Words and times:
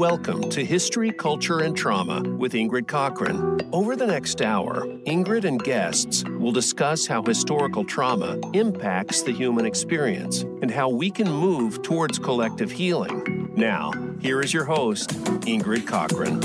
Welcome 0.00 0.48
to 0.48 0.64
History, 0.64 1.10
Culture, 1.10 1.58
and 1.58 1.76
Trauma 1.76 2.22
with 2.22 2.54
Ingrid 2.54 2.86
Cockhren. 2.86 3.68
Over 3.70 3.96
the 3.96 4.06
next 4.06 4.40
hour, 4.40 4.86
Ingrid 5.06 5.44
and 5.44 5.62
guests 5.62 6.24
will 6.24 6.52
discuss 6.52 7.06
how 7.06 7.22
historical 7.22 7.84
trauma 7.84 8.40
impacts 8.54 9.20
the 9.20 9.30
human 9.30 9.66
experience 9.66 10.40
and 10.62 10.70
how 10.70 10.88
we 10.88 11.10
can 11.10 11.30
move 11.30 11.82
towards 11.82 12.18
collective 12.18 12.70
healing. 12.70 13.52
Now, 13.54 13.92
here 14.22 14.40
is 14.40 14.54
your 14.54 14.64
host, 14.64 15.10
Ingrid 15.42 15.84
Cockhren. 15.84 16.40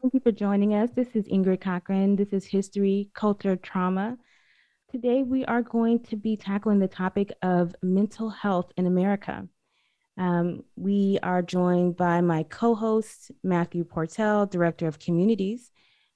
Thank 0.00 0.14
you 0.14 0.20
for 0.20 0.30
joining 0.30 0.74
us. 0.74 0.90
This 0.94 1.08
is 1.16 1.26
Ingrid 1.26 1.58
Cockhren. 1.58 2.16
This 2.16 2.32
is 2.32 2.46
History, 2.46 3.10
Culture, 3.14 3.56
Trauma. 3.56 4.16
Today, 4.94 5.24
we 5.24 5.44
are 5.46 5.60
going 5.60 6.04
to 6.04 6.16
be 6.16 6.36
tackling 6.36 6.78
the 6.78 6.86
topic 6.86 7.32
of 7.42 7.74
mental 7.82 8.30
health 8.30 8.70
in 8.76 8.86
America. 8.86 9.48
Um, 10.16 10.62
we 10.76 11.18
are 11.20 11.42
joined 11.42 11.96
by 11.96 12.20
my 12.20 12.44
co 12.44 12.76
host, 12.76 13.32
Matthew 13.42 13.82
Portell, 13.82 14.48
Director 14.48 14.86
of 14.86 15.00
Communities. 15.00 15.72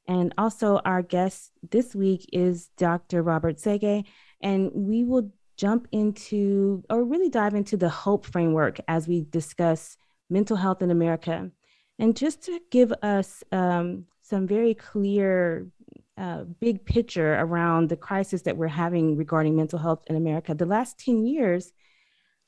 And 0.06 0.32
also, 0.38 0.76
our 0.84 1.02
guest 1.02 1.50
this 1.68 1.92
week 1.92 2.30
is 2.32 2.68
Dr. 2.76 3.24
Robert 3.24 3.56
Sege. 3.56 4.04
And 4.40 4.70
we 4.72 5.02
will 5.02 5.32
jump 5.56 5.88
into, 5.90 6.84
or 6.88 7.02
really 7.02 7.30
dive 7.30 7.56
into 7.56 7.76
the 7.76 7.88
HOPE 7.88 8.26
framework 8.26 8.78
as 8.86 9.08
we 9.08 9.22
discuss 9.22 9.96
mental 10.30 10.56
health 10.56 10.82
in 10.82 10.92
America. 10.92 11.50
And 11.98 12.16
just 12.16 12.42
to 12.42 12.60
give 12.70 12.92
us 13.02 13.42
um, 13.50 14.04
some 14.22 14.46
very 14.46 14.74
clear 14.74 15.66
big 16.60 16.84
picture 16.84 17.34
around 17.34 17.88
the 17.88 17.96
crisis 17.96 18.42
that 18.42 18.56
we're 18.56 18.68
having 18.68 19.16
regarding 19.16 19.56
mental 19.56 19.78
health 19.78 20.02
in 20.06 20.16
America. 20.16 20.54
The 20.54 20.66
last 20.66 20.98
10 20.98 21.26
years 21.26 21.72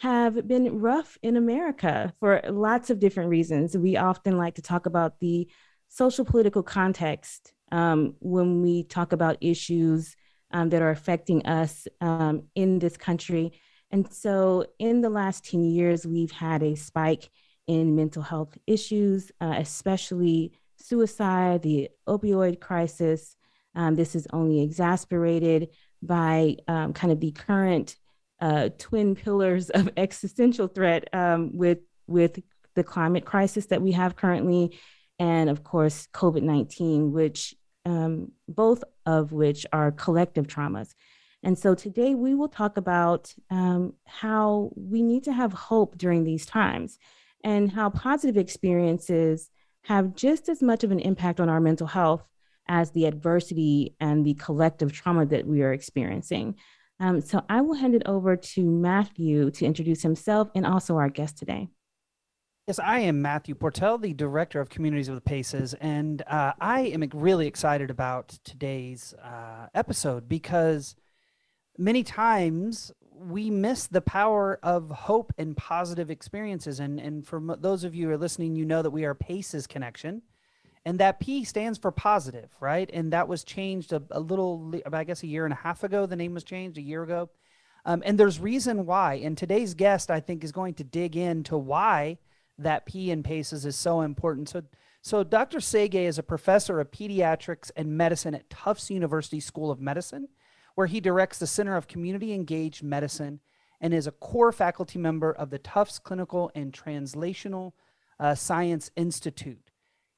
have 0.01 0.49
been 0.49 0.81
rough 0.81 1.19
in 1.23 1.37
America 1.37 2.13
for 2.21 2.41
lots 2.49 2.91
of 2.91 2.99
different 2.99 3.29
reasons. 3.29 3.77
We 3.77 3.97
often 3.97 4.39
like 4.39 4.55
to 4.55 4.63
talk 4.63 4.87
about 4.87 5.21
the 5.21 5.49
social 5.89 6.25
political 6.25 6.63
context 6.63 7.53
um, 7.71 8.15
when 8.21 8.63
we 8.63 8.85
talk 8.85 9.13
about 9.13 9.37
issues 9.41 10.17
um, 10.53 10.71
that 10.71 10.83
are 10.83 10.91
affecting 10.91 11.47
us 11.47 11.87
um, 12.01 12.45
in 12.55 12.79
this 12.79 12.97
country. 12.97 13.53
And 13.91 14.11
so, 14.13 14.67
in 14.79 15.01
the 15.01 15.11
last 15.11 15.45
10 15.45 15.65
years, 15.65 16.07
we've 16.07 16.31
had 16.31 16.63
a 16.63 16.77
spike 16.77 17.29
in 17.67 17.95
mental 17.95 18.23
health 18.23 18.57
issues, 18.67 19.31
uh, 19.41 19.55
especially 19.59 20.53
suicide, 20.77 21.63
the 21.63 21.91
opioid 22.09 22.61
crisis, 22.61 23.37
um, 23.75 23.95
this 23.97 24.15
is 24.15 24.27
only 24.33 24.63
exasperated 24.63 25.69
by 26.03 26.57
um, 26.67 26.93
kind 26.93 27.13
of 27.13 27.21
the 27.21 27.33
current 27.33 27.97
uh, 28.41 28.71
twin 28.79 29.15
pillars 29.15 29.71
of 29.71 29.91
existential 29.97 30.67
threat 30.67 31.09
um, 31.13 31.57
with 31.57 31.79
with 32.07 32.41
the 32.75 32.85
climate 32.85 33.25
crisis 33.25 33.67
that 33.67 33.83
we 33.83 33.93
have 33.93 34.17
currently, 34.17 34.79
and 35.19 35.51
of 35.51 35.63
course 35.63 36.09
COVID 36.13 36.43
nineteen, 36.43 37.13
which 37.13 37.55
um, 37.85 38.33
both 38.49 38.83
of 39.07 39.33
which 39.33 39.67
are 39.73 39.93
collective 39.93 40.47
traumas. 40.47 40.95
And 41.43 41.59
so 41.59 41.75
today 41.75 42.15
we 42.15 42.35
will 42.35 42.49
talk 42.49 42.77
about 42.77 43.35
um, 43.51 43.95
how 44.05 44.73
we 44.77 45.03
need 45.03 45.25
to 45.25 45.33
have 45.33 45.53
hope 45.53 45.97
during 45.97 46.25
these 46.25 46.47
times, 46.47 46.99
and 47.45 47.71
how 47.71 47.91
positive 47.91 48.37
experiences 48.37 49.51
have 49.85 50.15
just 50.15 50.49
as 50.49 50.63
much 50.63 50.85
of 50.85 50.91
an 50.91 50.99
impact 50.99 51.41
on 51.41 51.49
our 51.49 51.61
mental 51.61 51.87
health 51.87 52.23
as 52.71 52.93
the 52.93 53.05
adversity 53.05 53.97
and 54.01 54.25
the 54.25 54.35
collective 54.35 54.93
trauma 54.93 55.27
that 55.27 55.45
we 55.45 55.61
are 55.61 55.73
experiencing. 55.73 56.55
Um, 57.01 57.21
so 57.21 57.43
I 57.49 57.61
will 57.63 57.75
hand 57.75 57.97
it 57.97 58.03
over 58.07 58.37
to 58.37 58.65
Matthew 58.65 59.51
to 59.51 59.67
introduce 59.67 60.03
himself 60.03 60.49
and 60.55 60.65
also 60.65 60.97
our 60.97 61.11
guest 61.11 61.37
today. 61.37 61.69
Yes, 62.69 62.79
I 62.79 63.01
am 63.01 63.21
Matthew 63.21 63.57
Portell, 63.57 64.01
the 64.01 64.15
director 64.15 64.61
of 64.61 64.69
communities 64.69 65.09
of 65.09 65.17
the 65.17 65.21
PACES, 65.21 65.75
and 65.81 66.23
uh, 66.29 66.53
I 66.61 66.83
am 66.83 67.03
really 67.13 67.49
excited 67.49 67.91
about 67.91 68.39
today's 68.45 69.15
uh, 69.15 69.67
episode 69.75 70.29
because 70.29 70.95
many 71.77 72.05
times 72.05 72.93
we 73.13 73.51
miss 73.51 73.89
the 73.89 74.01
power 74.01 74.61
of 74.63 74.91
hope 74.91 75.33
and 75.37 75.57
positive 75.57 76.11
experiences. 76.11 76.79
And, 76.79 77.01
and 77.01 77.27
for 77.27 77.43
those 77.59 77.83
of 77.83 77.97
you 77.97 78.07
who 78.07 78.13
are 78.13 78.19
listening, 78.19 78.55
you 78.55 78.65
know 78.65 78.83
that 78.83 78.91
we 78.91 79.05
are 79.05 79.15
PACES 79.15 79.67
Connection 79.67 80.23
and 80.85 80.99
that 80.99 81.21
P 81.21 81.45
stands 81.45 81.79
for 81.79 81.91
positive, 81.91 82.51
right? 82.61 82.89
And 82.93 83.13
that 83.13 83.29
was 83.29 83.45
changed 83.45 83.93
a, 83.93 84.03
a, 84.11 84.21
little, 84.21 84.73
I 84.91 85.05
guess, 85.05 85.23
a 85.23 85.27
year 85.27 85.45
and 85.45 85.53
a 85.53 85.57
half 85.57 85.85
ago. 85.85 86.07
The 86.07 86.17
name 86.17 86.35
was 86.35 86.45
changed 86.45 86.79
a 86.79 86.83
year 86.83 87.03
ago, 87.03 87.31
um, 87.85 88.03
and 88.05 88.19
there's 88.19 88.41
reason 88.41 88.87
why. 88.87 89.15
And 89.15 89.37
today's 89.37 89.75
guest, 89.75 90.11
I 90.11 90.21
think, 90.21 90.43
is 90.43 90.53
going 90.53 90.75
to 90.75 90.85
dig 90.85 91.17
into 91.17 91.57
why 91.59 92.19
that 92.59 92.87
P 92.87 93.11
in 93.11 93.23
PACES 93.23 93.65
is 93.65 93.77
so 93.77 94.01
important. 94.03 94.49
So, 94.49 94.63
so 95.03 95.25
Dr. 95.25 95.59
Sege 95.59 95.95
is 95.95 96.19
a 96.19 96.23
professor 96.23 96.81
of 96.81 96.91
pediatrics 96.91 97.71
and 97.75 97.97
medicine 97.97 98.35
at 98.35 98.51
Tufts 98.51 98.91
University 98.91 99.41
School 99.41 99.71
of 99.71 99.81
Medicine, 99.81 100.29
where 100.75 100.87
he 100.87 101.01
directs 101.01 101.39
the 101.39 101.47
Center 101.47 101.77
of 101.77 101.89
Community 101.89 102.33
Engaged 102.33 102.83
Medicine 102.83 103.41
and 103.81 103.95
is 103.95 104.07
a 104.07 104.13
core 104.13 104.53
faculty 104.53 104.99
member 104.99 105.33
of 105.33 105.51
the 105.51 105.59
Tufts 105.59 105.99
Clinical 105.99 106.51
and 106.55 106.73
Translational 106.73 107.73
uh, 108.19 108.35
Science 108.35 108.91
Institute. 108.95 109.70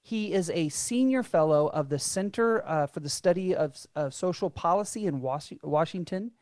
He 0.02 0.32
is 0.32 0.50
a 0.50 0.68
senior 0.68 1.22
fellow 1.22 1.68
of 1.68 1.88
the 1.88 1.98
Center 1.98 2.66
uh, 2.66 2.86
for 2.86 3.00
the 3.00 3.08
Study 3.08 3.54
of, 3.54 3.76
of, 3.94 4.12
Social 4.12 4.50
Policy 4.50 5.06
in 5.06 5.20
Was- 5.20 5.52
Washington, 5.62 6.32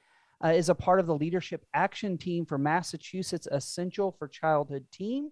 uh, 0.42 0.48
is 0.48 0.70
a 0.70 0.74
part 0.74 0.98
of 0.98 1.06
the 1.06 1.14
Leadership 1.14 1.66
Action 1.74 2.16
Team 2.16 2.46
for 2.46 2.56
Massachusetts 2.56 3.46
Essential 3.52 4.12
for 4.18 4.26
Childhood 4.28 4.86
team, 4.90 5.30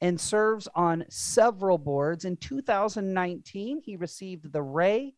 and 0.00 0.20
serves 0.20 0.68
on 0.76 1.04
several 1.08 1.76
boards. 1.76 2.24
In 2.24 2.36
2019, 2.36 3.82
he 3.84 3.96
received 3.96 4.52
the 4.52 4.62
Ray 4.62 5.14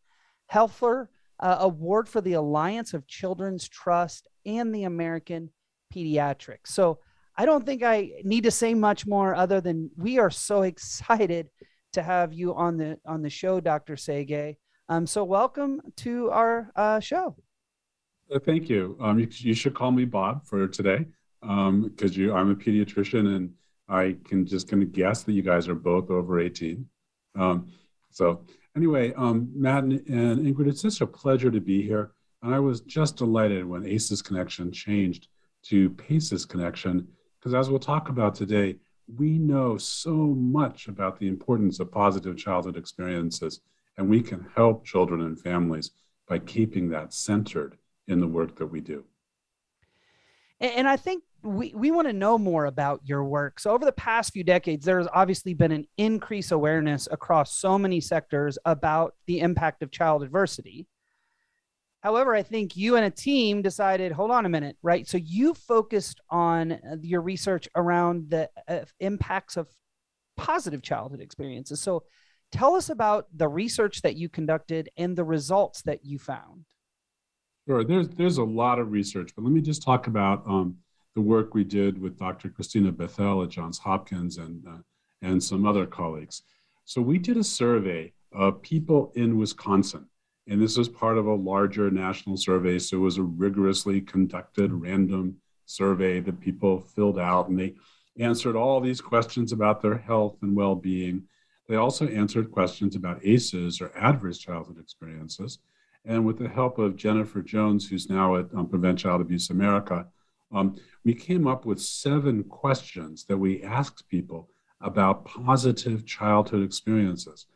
Helfer 0.51 1.09
uh, 1.41 1.57
Award 1.61 2.09
for 2.09 2.23
the 2.23 2.33
Alliance 2.33 2.95
of 2.95 3.07
Children's 3.07 3.69
Trust 3.69 4.27
and 4.47 4.75
the 4.75 4.85
American 4.85 5.51
Pediatrics. 5.95 6.69
So 6.69 7.01
I 7.37 7.45
don't 7.45 7.67
think 7.67 7.83
I 7.83 8.13
need 8.25 8.45
to 8.45 8.51
say 8.51 8.73
much 8.73 9.07
more 9.07 9.35
other 9.35 9.61
than 9.61 9.91
we 9.97 10.19
are 10.19 10.31
so 10.31 10.63
excited 10.73 11.51
to 11.93 12.03
have 12.03 12.33
you 12.33 12.55
on 12.55 12.77
the 12.77 12.99
on 13.07 13.23
the 13.23 13.31
show, 13.31 13.61
Dr. 13.61 13.95
Sege. 13.97 14.57
Um, 14.89 15.07
so 15.07 15.25
welcome 15.25 15.81
to 15.97 16.31
our 16.31 16.71
uh, 16.77 17.01
show. 17.01 17.37
Uh, 18.33 18.39
thank 18.39 18.69
you. 18.69 18.97
Um, 19.01 19.19
you. 19.19 19.29
you. 19.31 19.55
should 19.55 19.75
call 19.75 19.91
me 19.91 20.05
Bob 20.05 20.47
for 20.47 20.67
today 20.67 21.07
because 21.41 21.51
um, 21.51 21.93
you 22.13 22.35
I'm 22.35 22.51
a 22.51 22.57
pediatrician 22.57 23.37
and 23.37 23.51
I 23.89 24.17
can 24.25 24.47
just 24.47 24.69
kind 24.69 24.83
of 24.83 24.93
guess 24.93 25.23
that 25.23 25.33
you 25.33 25.43
guys 25.43 25.69
are 25.69 25.75
both 25.75 26.11
over 26.11 26.41
18. 26.41 26.87
Um, 27.39 27.69
so 28.11 28.45
anyway, 28.77 29.13
um, 29.15 29.51
Matt 29.55 29.85
and, 29.85 29.93
and 30.09 30.47
Ingrid, 30.47 30.69
it's 30.69 30.83
such 30.83 31.01
a 31.01 31.07
pleasure 31.07 31.51
to 31.51 31.61
be 31.61 31.83
here. 31.83 32.13
And 32.43 32.55
I 32.55 32.61
was 32.61 32.83
just 32.83 33.17
delighted 33.17 33.67
when 33.67 33.87
ACES 33.87 34.23
Connection 34.23 34.71
changed 34.73 35.29
to 35.65 35.91
PACES 35.91 36.45
Connection 36.45 37.09
because 37.39 37.55
as 37.55 37.71
we'll 37.71 37.79
talk 37.79 38.09
about 38.09 38.35
today, 38.35 38.77
we 39.17 39.39
know 39.39 39.79
so 39.79 40.13
much 40.13 40.89
about 40.89 41.19
the 41.19 41.29
importance 41.29 41.81
of 41.81 41.91
positive 41.91 42.37
childhood 42.37 42.77
experiences, 42.77 43.61
and 43.97 44.09
we 44.09 44.21
can 44.21 44.47
help 44.55 44.85
children 44.85 45.23
and 45.23 45.41
families 45.41 45.93
by 46.29 46.39
keeping 46.39 46.91
that 46.91 47.15
centered 47.15 47.79
in 48.07 48.21
the 48.21 48.27
work 48.27 48.57
that 48.57 48.67
we 48.67 48.81
do. 48.81 49.05
And 50.61 50.89
I 50.89 50.97
think 50.97 51.23
we, 51.43 51.73
we 51.75 51.91
want 51.91 52.09
to 52.09 52.13
know 52.13 52.37
more 52.37 52.67
about 52.67 53.01
your 53.05 53.25
work. 53.25 53.61
So, 53.61 53.71
over 53.71 53.85
the 53.85 53.93
past 53.93 54.33
few 54.33 54.43
decades, 54.43 54.85
there 54.85 54.99
has 54.99 55.09
obviously 55.13 55.55
been 55.55 55.71
an 55.73 55.87
increased 55.97 56.51
awareness 56.51 57.09
across 57.11 57.57
so 57.57 57.79
many 57.79 58.01
sectors 58.01 58.59
about 58.65 59.15
the 59.27 59.41
impact 59.41 59.83
of 59.83 59.91
child 59.93 60.23
adversity. 60.23 60.87
However, 62.09 62.35
I 62.35 62.43
think 62.43 62.75
you 62.75 62.97
and 62.97 63.05
a 63.05 63.11
team 63.11 63.61
decided, 63.61 64.13
hold 64.13 64.31
on 64.31 64.47
a 64.47 64.49
minute, 64.49 64.79
right? 64.83 65.07
So 65.07 65.19
you 65.19 65.53
focused 65.53 66.23
on 66.31 66.73
uh, 66.73 66.97
your 67.03 67.21
research 67.21 67.69
around 67.77 68.31
the 68.31 68.49
uh, 68.67 68.87
impacts 68.99 69.59
of 69.59 69.69
positive 70.35 70.81
childhood 70.81 71.21
experiences. 71.21 71.83
So 71.83 72.05
tell 72.51 72.77
us 72.77 72.89
about 72.89 73.27
the 73.37 73.47
research 73.47 74.01
that 74.01 74.17
you 74.17 74.31
conducted 74.31 74.89
and 74.97 75.17
the 75.17 75.25
results 75.25 75.83
that 75.83 76.03
you 76.03 76.19
found. 76.19 76.65
Sure, 77.67 77.85
there's 77.85 78.09
there's 78.09 78.39
a 78.39 78.43
lot 78.43 78.79
of 78.79 78.91
research, 78.91 79.33
but 79.37 79.45
let 79.45 79.53
me 79.53 79.61
just 79.61 79.83
talk 79.83 80.07
about 80.07 80.43
um, 80.47 80.79
the 81.15 81.21
work 81.21 81.53
we 81.53 81.63
did 81.63 82.01
with 82.01 82.19
Dr. 82.19 82.49
Christina 82.49 82.91
Bethell 82.91 83.45
at 83.45 83.51
Johns 83.51 83.77
Hopkins 83.77 84.39
and 84.39 84.67
uh, 84.67 84.79
and 85.21 85.45
some 85.45 85.67
other 85.67 85.85
colleagues. 85.85 86.41
So 86.87 87.03
we 87.03 87.19
did 87.19 87.37
a 87.37 87.45
survey 87.45 88.15
of 88.33 88.63
people 88.63 89.13
in 89.15 89.37
Wisconsin 89.37 90.07
and 90.49 90.61
this 90.61 90.79
was 90.79 90.89
part 90.89 91.19
of 91.19 91.27
a 91.27 91.35
larger 91.35 91.91
national 91.91 92.37
survey. 92.37 92.79
So 92.79 92.97
it 92.97 93.01
was 93.01 93.19
a 93.19 93.23
rigorously 93.23 94.01
conducted 94.01 94.73
random 94.73 95.37
survey 95.67 96.21
that 96.21 96.41
people 96.41 96.81
filled 96.81 97.19
out 97.19 97.49
and 97.49 97.59
they 97.59 97.75
answered 98.19 98.57
all 98.57 98.81
these 98.81 99.01
questions 99.01 99.53
about 99.53 99.81
their 99.81 99.99
health 99.99 100.39
and 100.43 100.57
well 100.57 100.75
being. 100.75 101.25
They 101.69 101.77
also 101.77 102.09
answered 102.09 102.51
questions 102.51 102.97
about 102.97 103.25
ACEs 103.25 103.81
or 103.81 103.93
adverse 103.97 104.39
childhood 104.39 104.79
experiences. 104.81 105.59
And 106.05 106.25
with 106.25 106.39
the 106.39 106.49
help 106.49 106.79
of 106.79 106.97
Jennifer 106.97 107.43
Jones, 107.43 107.87
who's 107.87 108.09
now 108.09 108.37
at 108.37 108.47
um, 108.55 108.69
Prevent 108.69 108.99
Child 108.99 109.21
Abuse 109.21 109.51
America, 109.51 110.07
Um, 110.51 110.77
we 111.05 111.15
came 111.15 111.47
up 111.47 111.67
with 111.67 111.79
seven 111.81 112.45
questions 112.45 113.25
that 113.27 113.37
we 113.37 113.63
asked 113.63 114.09
people 114.09 114.49
about 114.81 115.25
positive 115.25 116.07
childhood 116.07 116.63
experiences. 116.65 117.47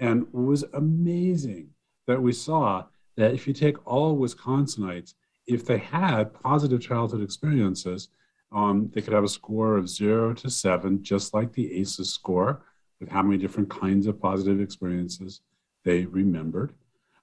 And 0.00 0.22
it 0.22 0.34
was 0.34 0.64
amazing 0.72 1.70
that 2.10 2.20
we 2.20 2.32
saw 2.32 2.84
that 3.16 3.32
if 3.32 3.46
you 3.46 3.54
take 3.54 3.86
all 3.86 4.18
Wisconsinites, 4.18 5.14
if 5.46 5.64
they 5.64 5.78
had 5.78 6.34
positive 6.34 6.80
childhood 6.80 7.22
experiences, 7.22 8.08
um, 8.52 8.90
they 8.92 9.00
could 9.00 9.12
have 9.12 9.24
a 9.24 9.28
score 9.28 9.76
of 9.76 9.88
zero 9.88 10.34
to 10.34 10.50
seven, 10.50 11.02
just 11.04 11.32
like 11.32 11.52
the 11.52 11.72
ACEs 11.80 12.12
score, 12.12 12.62
with 12.98 13.08
how 13.08 13.22
many 13.22 13.38
different 13.38 13.70
kinds 13.70 14.08
of 14.08 14.20
positive 14.20 14.60
experiences 14.60 15.40
they 15.84 16.04
remembered. 16.04 16.74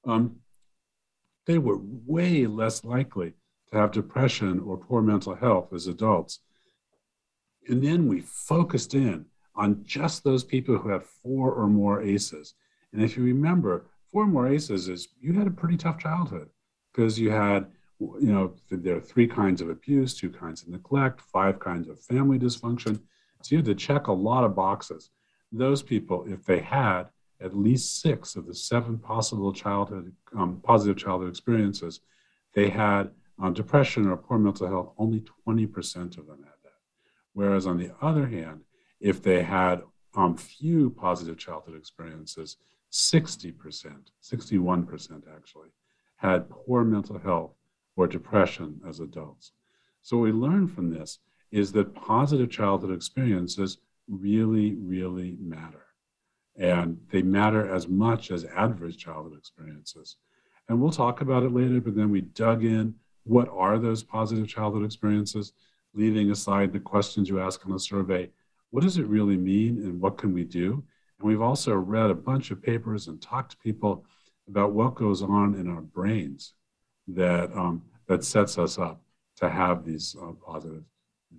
Um, 0.05 0.37
they 1.45 1.57
were 1.57 1.79
way 2.05 2.45
less 2.45 2.85
likely 2.85 3.33
to 3.71 3.77
have 3.77 3.91
depression 3.91 4.61
or 4.61 4.77
poor 4.77 5.01
mental 5.01 5.35
health 5.35 5.73
as 5.73 5.87
adults. 5.87 6.39
And 7.67 7.83
then 7.83 8.07
we 8.07 8.21
focused 8.21 8.93
in 8.93 9.25
on 9.53 9.83
just 9.83 10.23
those 10.23 10.45
people 10.45 10.77
who 10.77 10.89
had 10.89 11.03
four 11.03 11.51
or 11.51 11.67
more 11.67 12.01
ACEs. 12.01 12.53
And 12.93 13.03
if 13.03 13.17
you 13.17 13.23
remember, 13.23 13.85
four 14.11 14.25
more 14.25 14.47
ACEs 14.47 14.89
is 14.89 15.07
you 15.19 15.33
had 15.33 15.47
a 15.47 15.51
pretty 15.51 15.77
tough 15.77 15.99
childhood 15.99 16.49
because 16.93 17.19
you 17.19 17.31
had, 17.31 17.67
you 17.99 18.31
know, 18.31 18.53
there 18.69 18.97
are 18.97 19.01
three 19.01 19.27
kinds 19.27 19.61
of 19.61 19.69
abuse, 19.69 20.15
two 20.15 20.29
kinds 20.29 20.63
of 20.63 20.69
neglect, 20.69 21.21
five 21.21 21.59
kinds 21.59 21.87
of 21.87 21.99
family 21.99 22.39
dysfunction. 22.39 22.99
So 23.43 23.51
you 23.51 23.57
had 23.57 23.65
to 23.65 23.75
check 23.75 24.07
a 24.07 24.13
lot 24.13 24.43
of 24.43 24.55
boxes. 24.55 25.09
Those 25.51 25.81
people, 25.81 26.25
if 26.27 26.43
they 26.45 26.59
had 26.59 27.03
at 27.39 27.55
least 27.55 28.01
six 28.01 28.35
of 28.35 28.47
the 28.47 28.55
seven 28.55 28.97
possible 28.97 29.53
childhood 29.53 30.11
um, 30.35 30.59
positive 30.63 30.97
childhood 30.97 31.29
experiences, 31.29 32.01
they 32.53 32.69
had 32.69 33.11
um, 33.39 33.53
depression 33.53 34.07
or 34.07 34.17
poor 34.17 34.39
mental 34.39 34.67
health. 34.67 34.93
Only 34.97 35.23
20% 35.47 36.17
of 36.17 36.27
them 36.27 36.39
had 36.43 36.57
that. 36.63 36.79
Whereas 37.33 37.67
on 37.67 37.77
the 37.77 37.91
other 38.01 38.27
hand, 38.27 38.61
if 38.99 39.21
they 39.21 39.43
had 39.43 39.83
um, 40.15 40.35
few 40.35 40.89
positive 40.89 41.37
childhood 41.37 41.77
experiences, 41.77 42.57
60%, 42.91 43.53
61% 44.23 45.21
actually, 45.35 45.69
had 46.17 46.49
poor 46.49 46.83
mental 46.83 47.19
health 47.19 47.53
or 47.95 48.07
depression 48.07 48.79
as 48.87 48.99
adults. 48.99 49.51
So, 50.01 50.17
what 50.17 50.23
we 50.23 50.31
learned 50.31 50.71
from 50.71 50.89
this 50.89 51.19
is 51.51 51.71
that 51.73 51.93
positive 51.95 52.49
childhood 52.49 52.91
experiences 52.91 53.77
really, 54.07 54.75
really 54.75 55.37
matter. 55.39 55.85
And 56.55 56.97
they 57.11 57.21
matter 57.21 57.69
as 57.73 57.87
much 57.87 58.31
as 58.31 58.45
adverse 58.45 58.95
childhood 58.95 59.37
experiences. 59.37 60.17
And 60.69 60.81
we'll 60.81 60.91
talk 60.91 61.21
about 61.21 61.43
it 61.43 61.53
later, 61.53 61.79
but 61.79 61.95
then 61.95 62.09
we 62.09 62.21
dug 62.21 62.63
in 62.63 62.95
what 63.23 63.47
are 63.49 63.77
those 63.77 64.03
positive 64.03 64.47
childhood 64.47 64.85
experiences, 64.85 65.53
leaving 65.93 66.31
aside 66.31 66.71
the 66.71 66.79
questions 66.79 67.29
you 67.29 67.39
ask 67.39 67.65
on 67.65 67.71
the 67.71 67.79
survey. 67.79 68.29
What 68.71 68.83
does 68.83 68.97
it 68.97 69.07
really 69.07 69.37
mean 69.37 69.81
and 69.83 69.99
what 69.99 70.17
can 70.17 70.33
we 70.33 70.43
do? 70.43 70.83
And 71.19 71.27
we've 71.27 71.41
also 71.41 71.75
read 71.75 72.09
a 72.09 72.15
bunch 72.15 72.51
of 72.51 72.61
papers 72.61 73.07
and 73.07 73.21
talked 73.21 73.51
to 73.51 73.57
people 73.57 74.05
about 74.47 74.73
what 74.73 74.95
goes 74.95 75.21
on 75.21 75.55
in 75.55 75.67
our 75.69 75.81
brains 75.81 76.53
that, 77.07 77.51
um, 77.53 77.83
that 78.07 78.23
sets 78.23 78.57
us 78.57 78.77
up 78.77 79.01
to 79.37 79.49
have 79.49 79.85
these 79.85 80.15
uh, 80.21 80.31
positive, 80.45 80.83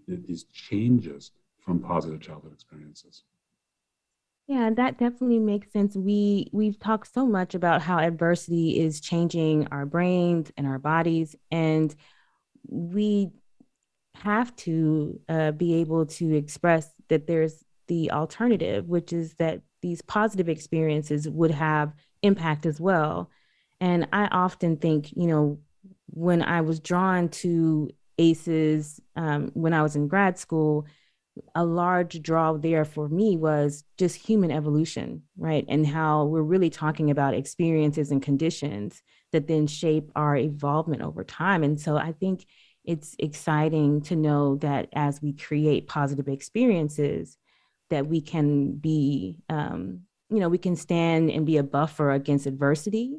these 0.07 0.45
changes 0.45 1.33
from 1.61 1.81
positive 1.81 2.21
childhood 2.21 2.53
experiences. 2.53 3.23
Yeah, 4.47 4.71
that 4.77 4.99
definitely 4.99 5.41
makes 5.41 5.71
sense. 5.73 5.95
We 5.95 6.49
we've 6.53 6.79
talked 6.79 7.13
so 7.13 7.27
much 7.27 7.55
about 7.55 7.83
how 7.83 7.99
adversity 7.99 8.81
is 8.81 8.99
changing 9.01 9.69
our 9.71 9.85
brains 9.85 10.51
and 10.57 10.67
our 10.67 10.79
bodies, 10.79 11.37
and 11.51 11.95
we 12.67 13.31
have 14.15 14.57
to 14.57 15.21
uh, 15.29 15.53
be 15.53 15.75
able 15.75 16.07
to 16.07 16.35
express 16.35 16.91
that 17.09 17.27
there's 17.27 17.63
the 17.89 18.11
alternative, 18.11 18.89
which 18.89 19.13
is 19.13 19.35
that 19.35 19.61
these 19.89 20.03
positive 20.03 20.51
experiences 20.51 21.27
would 21.27 21.51
have 21.51 21.95
impact 22.23 22.67
as 22.67 22.79
well. 22.79 23.31
And 23.81 24.07
I 24.13 24.27
often 24.27 24.77
think, 24.77 25.13
you 25.17 25.27
know, 25.27 25.61
when 26.11 26.43
I 26.43 26.61
was 26.61 26.79
drawn 26.79 27.31
to 27.43 27.91
ACEs 28.19 29.01
um, 29.17 29.51
when 29.55 29.73
I 29.73 29.83
was 29.83 29.97
in 29.97 30.09
grad 30.09 30.39
school, 30.39 30.87
a 31.55 31.65
large 31.65 32.21
draw 32.21 32.53
there 32.53 32.85
for 32.85 33.09
me 33.09 33.37
was 33.37 33.85
just 33.97 34.17
human 34.17 34.51
evolution, 34.51 35.23
right? 35.39 35.65
And 35.69 35.87
how 35.87 36.25
we're 36.25 36.43
really 36.43 36.69
talking 36.69 37.11
about 37.11 37.35
experiences 37.35 38.11
and 38.11 38.21
conditions 38.21 39.03
that 39.33 39.47
then 39.47 39.67
shape 39.67 40.11
our 40.17 40.37
evolvement 40.37 41.01
over 41.01 41.25
time. 41.25 41.63
And 41.63 41.81
so 41.81 41.97
I 41.97 42.13
think 42.13 42.45
it's 42.85 43.15
exciting 43.19 44.03
to 44.03 44.17
know 44.17 44.57
that 44.57 44.89
as 44.93 45.23
we 45.23 45.33
create 45.33 45.87
positive 45.87 46.29
experiences, 46.29 47.39
that 47.91 48.07
we 48.07 48.21
can 48.21 48.73
be, 48.73 49.39
um, 49.49 50.01
you 50.31 50.41
know, 50.41 50.49
we 50.49 50.59
can 50.59 50.77
stand 50.77 51.31
and 51.31 51.47
be 51.47 51.57
a 51.57 51.63
buffer 51.63 52.11
against 52.11 52.47
adversity. 52.47 53.19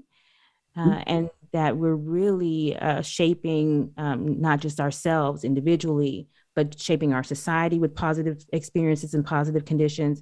Uh, 0.77 0.81
mm-hmm. 0.81 1.01
and 1.07 1.29
that 1.51 1.75
we're 1.75 1.95
really 1.95 2.77
uh, 2.77 3.01
shaping 3.01 3.91
um, 3.97 4.39
not 4.39 4.59
just 4.59 4.79
ourselves 4.79 5.43
individually, 5.43 6.27
but 6.55 6.79
shaping 6.79 7.11
our 7.11 7.23
society 7.23 7.79
with 7.79 7.95
positive 7.95 8.45
experiences 8.53 9.15
and 9.15 9.25
positive 9.25 9.65
conditions, 9.65 10.21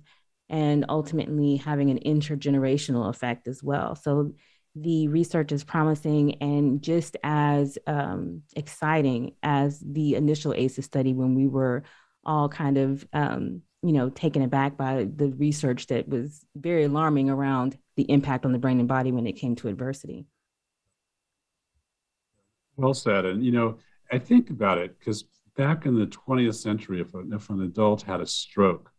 and 0.50 0.86
ultimately 0.88 1.58
having 1.58 1.90
an 1.90 2.00
intergenerational 2.00 3.10
effect 3.10 3.48
as 3.48 3.62
well. 3.62 3.94
So 3.96 4.32
the 4.74 5.10
research 5.10 5.52
is 5.52 5.64
promising 5.64 6.36
and 6.42 6.82
just 6.82 7.18
as 7.24 7.78
um, 7.86 8.44
exciting 8.56 9.34
as 9.44 9.80
the 9.80 10.16
initial 10.16 10.54
ACEs 10.54 10.86
study 10.86 11.14
when 11.14 11.36
we 11.36 11.48
were 11.48 11.84
all 12.24 12.48
kind 12.48 12.78
of, 12.78 13.06
um, 13.12 13.64
you 13.88 13.94
know, 13.94 14.10
taken 14.10 14.42
aback 14.42 14.75
by 14.75 15.07
the 15.16 15.30
research 15.38 15.88
that 15.88 16.10
was 16.10 16.45
very 16.57 16.84
alarming 16.84 17.30
around 17.30 17.78
the 17.95 18.04
impact 18.12 18.44
on 18.44 18.51
the 18.51 18.57
brain 18.57 18.80
and 18.80 18.88
body 18.89 19.13
when 19.13 19.25
it 19.25 19.38
came 19.38 19.56
to 19.56 19.69
adversity. 19.69 20.25
Well 22.75 22.94
said. 22.94 23.24
And, 23.24 23.45
you 23.45 23.54
know, 23.54 23.78
I 24.12 24.18
think 24.19 24.50
about 24.50 24.78
it 24.78 25.00
because 25.00 25.24
back 25.56 25.86
in 25.86 25.98
the 25.98 26.06
20th 26.07 26.56
century, 26.56 27.00
if, 27.00 27.16
if 27.31 27.50
an 27.50 27.62
adult 27.62 28.01
had 28.01 28.19
a 28.19 28.28
stroke 28.28 28.92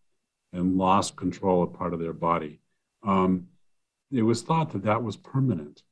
and 0.54 0.78
lost 0.78 1.16
control 1.16 1.62
of 1.62 1.74
part 1.74 1.92
of 1.92 2.00
their 2.00 2.14
body, 2.14 2.62
um, 3.06 3.46
it 4.10 4.22
was 4.22 4.40
thought 4.40 4.72
that 4.72 4.84
that 4.84 5.02
was 5.02 5.18
permanent. 5.18 5.82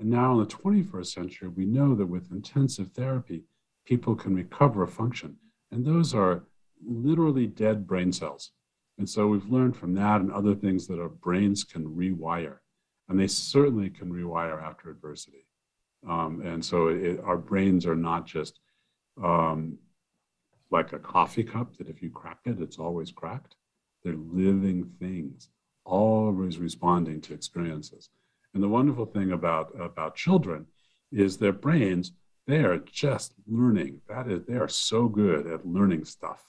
And 0.00 0.10
now 0.10 0.32
in 0.32 0.40
the 0.40 0.46
21st 0.46 1.06
century, 1.06 1.48
we 1.50 1.66
know 1.66 1.94
that 1.94 2.06
with 2.06 2.32
intensive 2.32 2.88
therapy, 2.88 3.44
people 3.84 4.16
can 4.16 4.34
recover 4.34 4.88
function. 4.88 5.36
And 5.70 5.86
those 5.86 6.12
are 6.14 6.42
literally 6.86 7.46
dead 7.46 7.86
brain 7.86 8.12
cells. 8.12 8.52
And 8.98 9.08
so 9.08 9.26
we've 9.26 9.50
learned 9.50 9.76
from 9.76 9.94
that 9.94 10.20
and 10.20 10.32
other 10.32 10.54
things 10.54 10.86
that 10.86 11.00
our 11.00 11.08
brains 11.08 11.64
can 11.64 11.84
rewire. 11.84 12.58
And 13.08 13.18
they 13.18 13.26
certainly 13.26 13.90
can 13.90 14.12
rewire 14.12 14.62
after 14.62 14.90
adversity. 14.90 15.46
Um, 16.08 16.42
and 16.44 16.64
so 16.64 16.88
it, 16.88 17.20
our 17.24 17.36
brains 17.36 17.86
are 17.86 17.96
not 17.96 18.26
just 18.26 18.60
um, 19.22 19.78
like 20.70 20.92
a 20.92 20.98
coffee 20.98 21.44
cup 21.44 21.76
that 21.76 21.88
if 21.88 22.02
you 22.02 22.10
crack 22.10 22.38
it, 22.44 22.60
it's 22.60 22.78
always 22.78 23.10
cracked. 23.10 23.56
They're 24.02 24.14
living 24.14 24.90
things, 24.98 25.48
always 25.84 26.58
responding 26.58 27.20
to 27.22 27.34
experiences. 27.34 28.10
And 28.52 28.62
the 28.62 28.68
wonderful 28.68 29.06
thing 29.06 29.32
about, 29.32 29.72
about 29.80 30.14
children 30.14 30.66
is 31.10 31.36
their 31.36 31.52
brains, 31.52 32.12
they 32.46 32.58
are 32.58 32.78
just 32.78 33.34
learning. 33.46 34.00
That 34.08 34.28
is, 34.28 34.42
they 34.46 34.54
are 34.54 34.68
so 34.68 35.08
good 35.08 35.46
at 35.46 35.66
learning 35.66 36.04
stuff. 36.04 36.42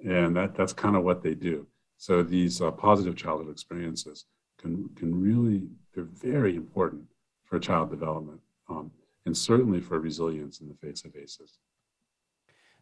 And 0.00 0.36
that, 0.36 0.54
that's 0.54 0.72
kind 0.72 0.96
of 0.96 1.04
what 1.04 1.22
they 1.22 1.34
do. 1.34 1.66
So 1.96 2.22
these 2.22 2.60
uh, 2.60 2.70
positive 2.70 3.16
childhood 3.16 3.50
experiences 3.50 4.26
can, 4.58 4.90
can 4.96 5.20
really, 5.20 5.68
they're 5.94 6.04
very 6.04 6.56
important 6.56 7.04
for 7.44 7.58
child 7.58 7.90
development 7.90 8.40
um, 8.68 8.90
and 9.26 9.36
certainly 9.36 9.80
for 9.80 10.00
resilience 10.00 10.60
in 10.60 10.68
the 10.68 10.74
face 10.74 11.04
of 11.04 11.14
ACEs. 11.16 11.58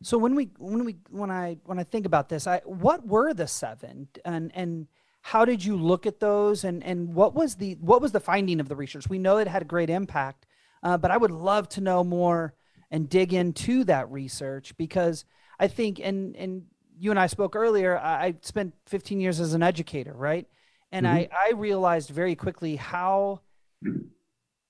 So 0.03 0.19
when 0.19 0.35
we 0.35 0.51
when 0.59 0.85
we 0.85 0.97
when 1.11 1.31
I 1.31 1.59
when 1.65 1.79
I 1.79 1.85
think 1.85 2.07
about 2.07 2.29
this, 2.29 2.49
I 2.49 2.61
what 2.65 3.07
were 3.07 3.33
the 3.33 3.47
seven 3.47 4.09
and 4.25 4.51
and 4.55 4.89
how 5.21 5.45
did 5.45 5.65
you 5.65 5.77
look 5.77 6.07
at 6.07 6.19
those 6.19 6.65
and 6.65 6.83
and 6.83 7.15
what 7.15 7.35
was 7.35 7.55
the 7.55 7.75
what 7.81 8.03
was 8.03 8.11
the 8.11 8.21
finding 8.21 8.59
of 8.59 8.69
the 8.69 8.75
research? 8.75 9.09
We 9.09 9.19
know 9.19 9.39
it 9.39 9.47
had 9.47 9.63
a 9.63 9.67
great 9.67 9.91
impact, 9.91 10.47
uh, 10.83 10.99
but 10.99 11.13
I 11.13 11.17
would 11.17 11.31
love 11.31 11.69
to 11.71 11.81
know 11.81 12.03
more 12.03 12.55
and 12.91 13.09
dig 13.09 13.33
into 13.33 13.85
that 13.85 14.11
research 14.11 14.77
because 14.77 15.25
I 15.61 15.69
think 15.69 16.01
and 16.03 16.35
and 16.37 16.65
you 17.03 17.11
and 17.11 17.19
I 17.19 17.27
spoke 17.27 17.57
earlier. 17.57 17.99
I 17.99 18.37
spent 18.43 18.75
15 18.87 19.21
years 19.21 19.41
as 19.41 19.55
an 19.55 19.63
educator, 19.63 20.13
right? 20.13 20.47
And 20.93 21.05
mm-hmm. 21.05 21.35
I 21.35 21.49
I 21.49 21.53
realized 21.55 22.11
very 22.11 22.37
quickly 22.37 22.77
how 22.77 23.41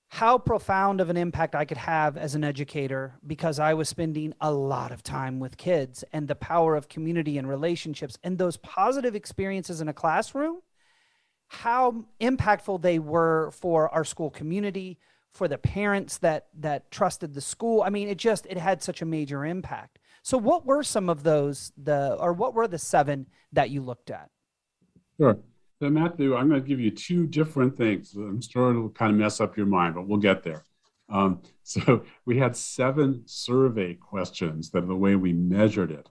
how 0.09 0.39
profound 0.39 1.03
of 1.03 1.11
an 1.11 1.19
impact 1.19 1.55
I 1.55 1.67
could 1.67 1.77
have 1.77 2.17
as 2.17 2.35
an 2.35 2.43
educator 2.43 3.17
because 3.27 3.59
I 3.59 3.75
was 3.75 3.91
spending 3.91 4.33
a 4.41 4.51
lot 4.51 4.93
of 4.93 5.03
time 5.03 5.41
with 5.41 5.59
kids 5.59 6.05
and 6.11 6.27
the 6.27 6.35
power 6.35 6.75
of 6.75 6.89
community 6.89 7.37
and 7.37 7.47
relationships 7.47 8.17
and 8.25 8.39
those 8.39 8.57
positive 8.57 9.15
experiences 9.15 9.83
in 9.83 9.89
a 9.89 9.93
classroom, 9.93 10.63
how 11.49 12.07
impactful 12.19 12.81
they 12.81 12.99
were 12.99 13.51
for 13.51 13.91
our 13.91 14.05
school 14.05 14.31
community, 14.31 14.99
for 15.33 15.49
the 15.49 15.59
parents 15.59 16.17
that 16.19 16.47
that 16.59 16.91
trusted 16.91 17.35
the 17.35 17.43
school. 17.43 17.83
I 17.83 17.91
mean, 17.91 18.09
it 18.09 18.17
just 18.17 18.47
it 18.47 18.57
had 18.57 18.83
such 18.83 19.03
a 19.03 19.07
major 19.07 19.45
impact. 19.45 19.99
So, 20.23 20.39
what 20.39 20.65
were 20.65 20.83
some 20.83 21.09
of 21.09 21.25
those, 21.25 21.73
the 21.77 22.15
or 22.15 22.33
what 22.33 22.55
were 22.55 22.69
the 22.69 22.79
seven 22.79 23.27
that 23.53 23.71
you 23.71 23.83
looked 23.83 24.11
at? 24.11 24.31
Sure. 25.21 25.39
So, 25.81 25.91
Matthew, 25.91 26.37
I'm 26.37 26.49
going 26.49 26.63
to 26.63 26.67
give 26.67 26.81
you 26.81 26.93
two 26.93 27.27
different 27.27 27.77
things. 27.77 28.15
I'm 28.15 28.41
sure 28.41 28.71
it'll 28.71 28.91
kind 28.91 29.11
of 29.11 29.19
mess 29.19 29.41
up 29.41 29.57
your 29.57 29.67
mind, 29.67 29.97
but 29.97 30.07
we'll 30.07 30.21
get 30.21 30.45
there. 30.45 30.65
Um, 31.09 31.43
so, 31.65 32.05
we 32.25 32.39
had 32.39 32.57
seven 32.57 33.23
survey 33.27 33.95
questions 33.95 34.71
that 34.71 34.85
are 34.85 34.87
the 34.87 34.97
way 34.97 35.17
we 35.17 35.33
measured 35.33 35.91
it. 35.91 36.09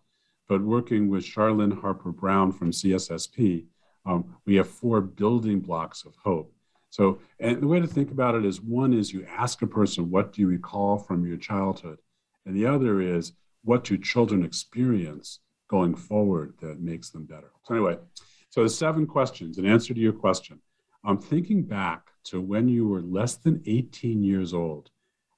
But 0.50 0.62
working 0.62 1.10
with 1.10 1.24
Charlyn 1.24 1.80
Harper 1.80 2.12
Browne 2.12 2.51
from 2.51 2.72
CSSP, 2.72 3.65
um, 4.06 4.36
we 4.46 4.56
have 4.56 4.68
four 4.68 5.00
building 5.00 5.62
blocks 5.62 6.03
of 6.03 6.15
hope. 6.18 6.53
So, 6.89 7.20
and 7.39 7.62
the 7.62 7.68
way 7.68 7.80
to 7.80 7.88
think 7.88 8.12
about 8.12 8.36
it 8.36 8.44
is 8.44 8.60
one 8.60 8.91
is 8.91 9.13
you 9.13 9.25
ask 9.25 9.62
a 9.62 9.68
person, 9.68 10.10
what 10.10 10.34
do 10.34 10.41
you 10.41 10.48
recall 10.48 10.98
from 10.98 11.25
your 11.25 11.38
childhood? 11.38 12.00
And 12.46 12.53
the 12.53 12.65
other 12.65 13.00
is, 13.00 13.32
what 13.63 13.84
do 13.84 13.98
children 13.98 14.44
experience 14.44 15.39
going 15.68 15.96
forward 15.96 16.56
that 16.62 16.82
makes 16.82 17.10
them 17.10 17.25
better? 17.25 17.51
So, 17.63 17.75
anyway, 17.75 17.98
so 18.50 18.63
the 18.63 18.70
seven 18.70 19.06
questions, 19.08 19.58
in 19.58 19.65
answer 19.65 19.94
to 19.94 20.00
your 20.00 20.13
question, 20.13 20.60
I'm 21.03 21.18
thinking 21.18 21.63
back 21.63 22.10
to 22.25 22.41
when 22.41 22.68
you 22.68 22.88
were 22.88 23.01
less 23.01 23.36
than 23.36 23.63
18 23.65 24.24
years 24.24 24.53
old. 24.53 24.89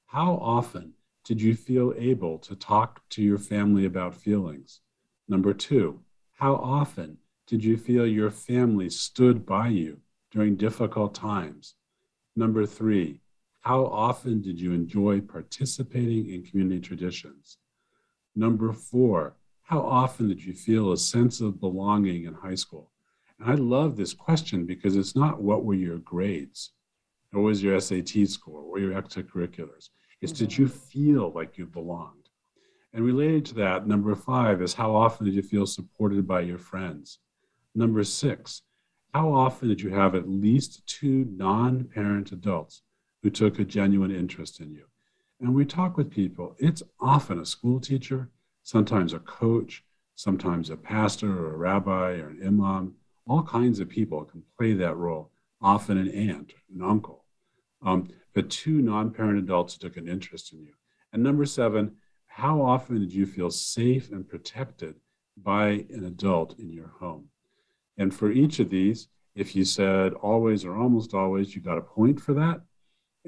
How 0.08 0.34
often 0.36 0.94
did 1.24 1.42
you 1.42 1.56
feel 1.56 1.94
able 1.98 2.38
to 2.40 2.56
talk 2.56 3.02
to 3.10 3.24
your 3.24 3.38
family 3.38 3.86
about 3.86 4.16
feelings? 4.16 4.82
Number 5.28 5.54
two, 5.54 6.02
how 6.38 6.56
often 6.56 7.18
did 7.48 7.64
you 7.64 7.78
feel 7.78 8.06
your 8.06 8.32
family 8.32 8.90
stood 8.90 9.46
by 9.46 9.70
you 9.70 10.00
during 10.32 10.56
difficult 10.56 11.14
times? 11.16 11.76
Number 12.36 12.66
three, 12.66 13.22
how 13.62 13.86
often 13.86 14.42
did 14.42 14.60
you 14.60 14.74
enjoy 14.74 15.22
participating 15.22 16.30
in 16.34 16.44
community 16.44 16.82
traditions? 16.82 17.58
Number 18.36 18.74
four, 18.74 19.36
how 19.64 19.82
often 19.82 20.28
did 20.28 20.44
you 20.44 20.54
feel 20.54 20.92
a 20.92 20.98
sense 20.98 21.40
of 21.40 21.60
belonging 21.60 22.26
in 22.26 22.34
high 22.34 22.56
school? 22.56 22.92
And 23.40 23.50
I 23.50 23.56
love 23.56 23.96
this 23.96 24.14
question 24.14 24.66
because 24.66 24.96
it's 24.96 25.16
not 25.16 25.42
what 25.42 25.66
were 25.66 25.74
your 25.74 26.00
grades, 26.00 26.72
or 27.34 27.42
was 27.42 27.64
your 27.64 27.80
SAT 27.80 28.28
score, 28.28 28.62
or 28.62 28.80
your 28.80 28.94
extracurriculars. 28.94 29.90
It's 30.22 30.32
did 30.32 30.50
mm-hmm. 30.50 30.64
you 30.64 30.68
feel 30.68 31.32
like 31.32 31.58
you 31.58 31.66
belonged? 31.66 32.30
And 32.94 33.04
related 33.04 33.46
to 33.48 33.56
that, 33.56 33.88
number 33.88 34.16
five 34.16 34.62
is 34.62 34.74
how 34.74 34.96
often 34.96 35.26
did 35.26 35.36
you 35.36 35.42
feel 35.42 35.66
supported 35.66 36.28
by 36.28 36.42
your 36.42 36.60
friends? 36.60 37.20
Number 37.76 38.04
six, 38.04 38.62
how 39.14 39.34
often 39.34 39.68
did 39.68 39.82
you 39.82 39.90
have 39.90 40.16
at 40.16 40.30
least 40.30 40.86
two 40.88 41.28
non 41.32 41.86
parent 41.86 42.32
adults 42.32 42.82
who 43.22 43.30
took 43.30 43.60
a 43.60 43.64
genuine 43.64 44.12
interest 44.12 44.60
in 44.60 44.72
you? 44.72 44.86
And 45.44 45.54
we 45.54 45.66
talk 45.66 45.98
with 45.98 46.10
people, 46.10 46.56
it's 46.58 46.82
often 47.02 47.38
a 47.38 47.46
school 47.46 47.82
teacher, 47.82 48.30
sometimes 48.64 49.12
a 49.12 49.20
coach, 49.20 49.84
sometimes 50.16 50.70
a 50.70 50.78
pastor 50.78 51.38
or 51.38 51.54
a 51.54 51.58
rabbi 51.58 52.12
or 52.12 52.30
an 52.30 52.40
imam. 52.48 52.96
All 53.28 53.44
kinds 53.44 53.82
of 53.82 53.90
people 53.90 54.24
can 54.24 54.44
play 54.58 54.72
that 54.72 54.96
role, 54.96 55.32
often 55.62 55.98
an 55.98 56.10
aunt, 56.10 56.54
an 56.74 56.82
uncle. 56.82 57.26
Um, 57.82 58.08
but 58.34 58.50
two 58.50 58.82
non 58.82 59.12
parent 59.12 59.38
adults 59.38 59.78
took 59.78 59.98
an 59.98 60.08
interest 60.08 60.54
in 60.54 60.62
you. 60.62 60.76
And 61.12 61.22
number 61.22 61.46
seven, 61.46 61.98
how 62.28 62.62
often 62.62 63.02
did 63.02 63.14
you 63.14 63.26
feel 63.26 63.52
safe 63.52 64.14
and 64.14 64.26
protected 64.26 64.96
by 65.36 65.86
an 65.92 66.06
adult 66.06 66.58
in 66.58 66.72
your 66.72 66.94
home? 67.02 67.28
And 67.98 68.16
for 68.16 68.32
each 68.32 68.60
of 68.60 68.70
these, 68.70 69.10
if 69.36 69.58
you 69.58 69.66
said 69.66 70.14
always 70.14 70.64
or 70.64 70.78
almost 70.78 71.14
always, 71.14 71.54
you 71.54 71.62
got 71.62 71.78
a 71.78 71.82
point 71.82 72.22
for 72.22 72.34
that, 72.36 72.62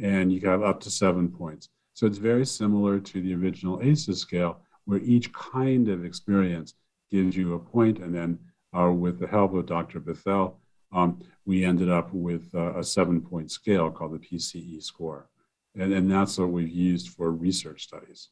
and 0.01 0.31
you 0.31 0.39
got 0.39 0.63
up 0.63 0.79
to 0.81 0.89
seven 0.89 1.27
points. 1.27 1.67
So 1.96 2.06
it's 2.06 2.18
very 2.18 2.46
similar 2.46 3.00
to 3.00 3.22
the 3.22 3.34
original 3.34 3.82
ACEs 3.82 4.20
scale, 4.20 4.60
where 4.84 5.00
each 5.00 5.32
kind 5.34 5.88
of 5.88 6.04
experience 6.04 6.75
gives 7.10 7.38
you 7.38 7.54
a 7.54 7.60
point, 7.60 8.00
and 8.00 8.14
then 8.14 8.38
uh, 8.78 8.92
with 8.92 9.18
the 9.18 9.28
help 9.28 9.54
of 9.54 9.66
Dr. 9.66 10.02
Bethell, 10.02 10.56
um, 10.92 11.22
we 11.46 11.64
ended 11.64 11.90
up 11.90 12.14
with 12.14 12.54
uh, 12.54 12.78
a 12.78 12.84
seven 12.84 13.22
point 13.22 13.50
scale 13.50 13.90
called 13.90 14.14
the 14.14 14.20
PCE 14.20 14.84
score. 14.84 15.30
And, 15.74 15.94
and 15.94 16.12
that's 16.12 16.38
what 16.38 16.50
we've 16.50 16.70
used 16.70 17.10
for 17.10 17.32
research 17.32 17.84
studies. 17.84 18.30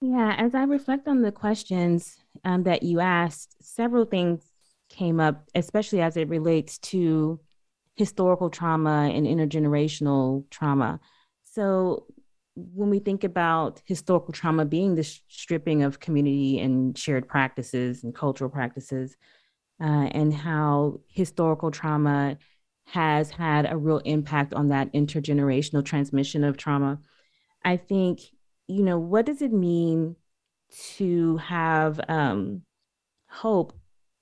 Yeah, 0.00 0.34
as 0.38 0.54
I 0.54 0.62
reflect 0.64 1.08
on 1.08 1.22
the 1.22 1.32
questions 1.32 2.18
um, 2.44 2.62
that 2.64 2.84
you 2.84 3.00
asked, 3.00 3.56
several 3.60 4.04
things 4.04 4.44
came 4.88 5.18
up, 5.18 5.48
especially 5.56 6.02
as 6.02 6.16
it 6.16 6.28
relates 6.28 6.78
to 6.78 7.40
historical 7.94 8.50
trauma 8.50 9.10
and 9.12 9.26
intergenerational 9.26 10.44
trauma. 10.50 11.00
So, 11.42 12.06
when 12.56 12.88
we 12.88 13.00
think 13.00 13.24
about 13.24 13.82
historical 13.84 14.32
trauma 14.32 14.64
being 14.64 14.94
the 14.94 15.02
stripping 15.02 15.82
of 15.82 15.98
community 15.98 16.60
and 16.60 16.96
shared 16.96 17.26
practices 17.26 18.04
and 18.04 18.14
cultural 18.14 18.48
practices, 18.48 19.16
uh, 19.80 20.08
and 20.12 20.32
how 20.32 21.00
historical 21.08 21.70
trauma 21.70 22.38
has 22.86 23.30
had 23.30 23.70
a 23.70 23.76
real 23.76 23.98
impact 23.98 24.54
on 24.54 24.68
that 24.68 24.92
intergenerational 24.92 25.84
transmission 25.84 26.44
of 26.44 26.56
trauma, 26.56 26.98
I 27.64 27.76
think 27.76 28.20
you 28.66 28.82
know, 28.82 28.98
what 28.98 29.26
does 29.26 29.42
it 29.42 29.52
mean 29.52 30.16
to 30.96 31.36
have 31.38 32.00
um, 32.08 32.62
hope 33.28 33.74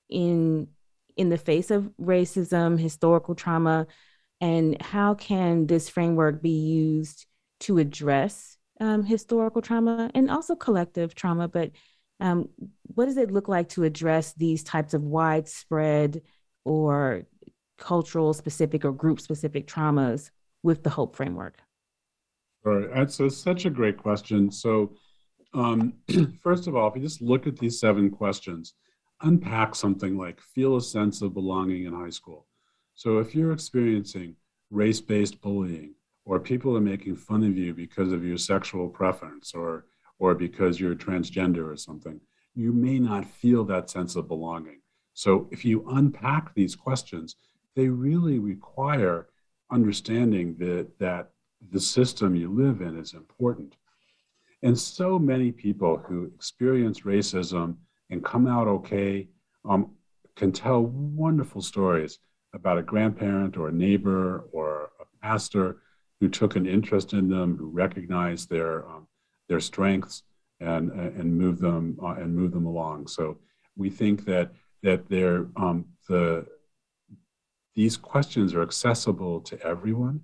in 0.08 0.68
in 1.16 1.28
the 1.28 1.38
face 1.38 1.70
of 1.70 1.90
racism, 2.00 2.78
historical 2.78 3.34
trauma, 3.34 3.86
and 4.40 4.80
how 4.82 5.14
can 5.14 5.66
this 5.66 5.88
framework 5.88 6.42
be 6.42 6.50
used 6.50 7.26
to 7.60 7.78
address 7.78 8.56
um, 8.80 9.04
historical 9.04 9.62
trauma 9.62 10.10
and 10.14 10.30
also 10.30 10.56
collective 10.56 11.14
trauma? 11.14 11.48
But 11.48 11.70
um, 12.20 12.48
what 12.82 13.06
does 13.06 13.16
it 13.16 13.30
look 13.30 13.48
like 13.48 13.68
to 13.70 13.84
address 13.84 14.32
these 14.34 14.62
types 14.62 14.94
of 14.94 15.02
widespread 15.02 16.22
or 16.64 17.22
cultural 17.78 18.32
specific 18.32 18.84
or 18.84 18.92
group 18.92 19.20
specific 19.20 19.66
traumas 19.66 20.30
with 20.62 20.82
the 20.82 20.90
hope 20.90 21.16
framework? 21.16 21.58
Right. 22.64 22.88
That's 22.94 23.18
a, 23.20 23.28
such 23.28 23.64
a 23.64 23.70
great 23.70 23.96
question. 23.96 24.50
So, 24.50 24.94
um, 25.54 25.94
first 26.42 26.68
of 26.68 26.76
all, 26.76 26.88
if 26.88 26.96
you 26.96 27.02
just 27.02 27.20
look 27.20 27.46
at 27.46 27.56
these 27.56 27.80
seven 27.80 28.10
questions, 28.10 28.74
unpack 29.22 29.74
something 29.74 30.16
like 30.16 30.40
feel 30.40 30.76
a 30.76 30.80
sense 30.80 31.22
of 31.22 31.34
belonging 31.34 31.84
in 31.84 31.94
high 31.94 32.10
school. 32.10 32.46
So, 32.94 33.18
if 33.18 33.34
you're 33.34 33.52
experiencing 33.52 34.36
race 34.70 35.00
based 35.00 35.40
bullying, 35.40 35.94
or 36.24 36.38
people 36.38 36.76
are 36.76 36.80
making 36.80 37.16
fun 37.16 37.42
of 37.42 37.56
you 37.56 37.74
because 37.74 38.12
of 38.12 38.24
your 38.24 38.38
sexual 38.38 38.88
preference, 38.88 39.54
or, 39.54 39.86
or 40.18 40.34
because 40.34 40.78
you're 40.78 40.94
transgender 40.94 41.72
or 41.72 41.76
something, 41.76 42.20
you 42.54 42.72
may 42.72 42.98
not 42.98 43.24
feel 43.24 43.64
that 43.64 43.90
sense 43.90 44.14
of 44.14 44.28
belonging. 44.28 44.80
So, 45.14 45.48
if 45.50 45.64
you 45.64 45.84
unpack 45.90 46.54
these 46.54 46.76
questions, 46.76 47.36
they 47.74 47.88
really 47.88 48.38
require 48.38 49.28
understanding 49.70 50.56
that, 50.58 50.88
that 50.98 51.30
the 51.70 51.80
system 51.80 52.34
you 52.34 52.50
live 52.50 52.80
in 52.80 52.98
is 52.98 53.14
important. 53.14 53.76
And 54.62 54.78
so 54.78 55.18
many 55.18 55.50
people 55.50 55.96
who 55.96 56.30
experience 56.34 57.00
racism 57.00 57.76
and 58.12 58.24
come 58.24 58.46
out 58.46 58.68
okay 58.68 59.26
um, 59.64 59.90
can 60.36 60.52
tell 60.52 60.82
wonderful 60.82 61.60
stories 61.60 62.18
about 62.54 62.78
a 62.78 62.82
grandparent 62.82 63.56
or 63.56 63.68
a 63.68 63.72
neighbor 63.72 64.44
or 64.52 64.90
a 65.00 65.04
pastor 65.22 65.78
who 66.20 66.28
took 66.28 66.54
an 66.54 66.66
interest 66.66 67.12
in 67.14 67.28
them, 67.28 67.56
who 67.56 67.68
recognized 67.68 68.48
their 68.48 68.86
um, 68.88 69.06
their 69.48 69.60
strengths 69.60 70.22
and 70.60 70.90
and 70.92 71.36
move 71.36 71.58
them 71.58 71.98
uh, 72.02 72.14
and 72.14 72.34
move 72.34 72.52
them 72.52 72.66
along. 72.66 73.08
So 73.08 73.38
we 73.76 73.90
think 73.90 74.24
that 74.26 74.52
that 74.82 75.08
they're 75.08 75.46
um, 75.56 75.86
the 76.08 76.46
these 77.74 77.96
questions 77.96 78.54
are 78.54 78.62
accessible 78.62 79.40
to 79.40 79.60
everyone, 79.62 80.20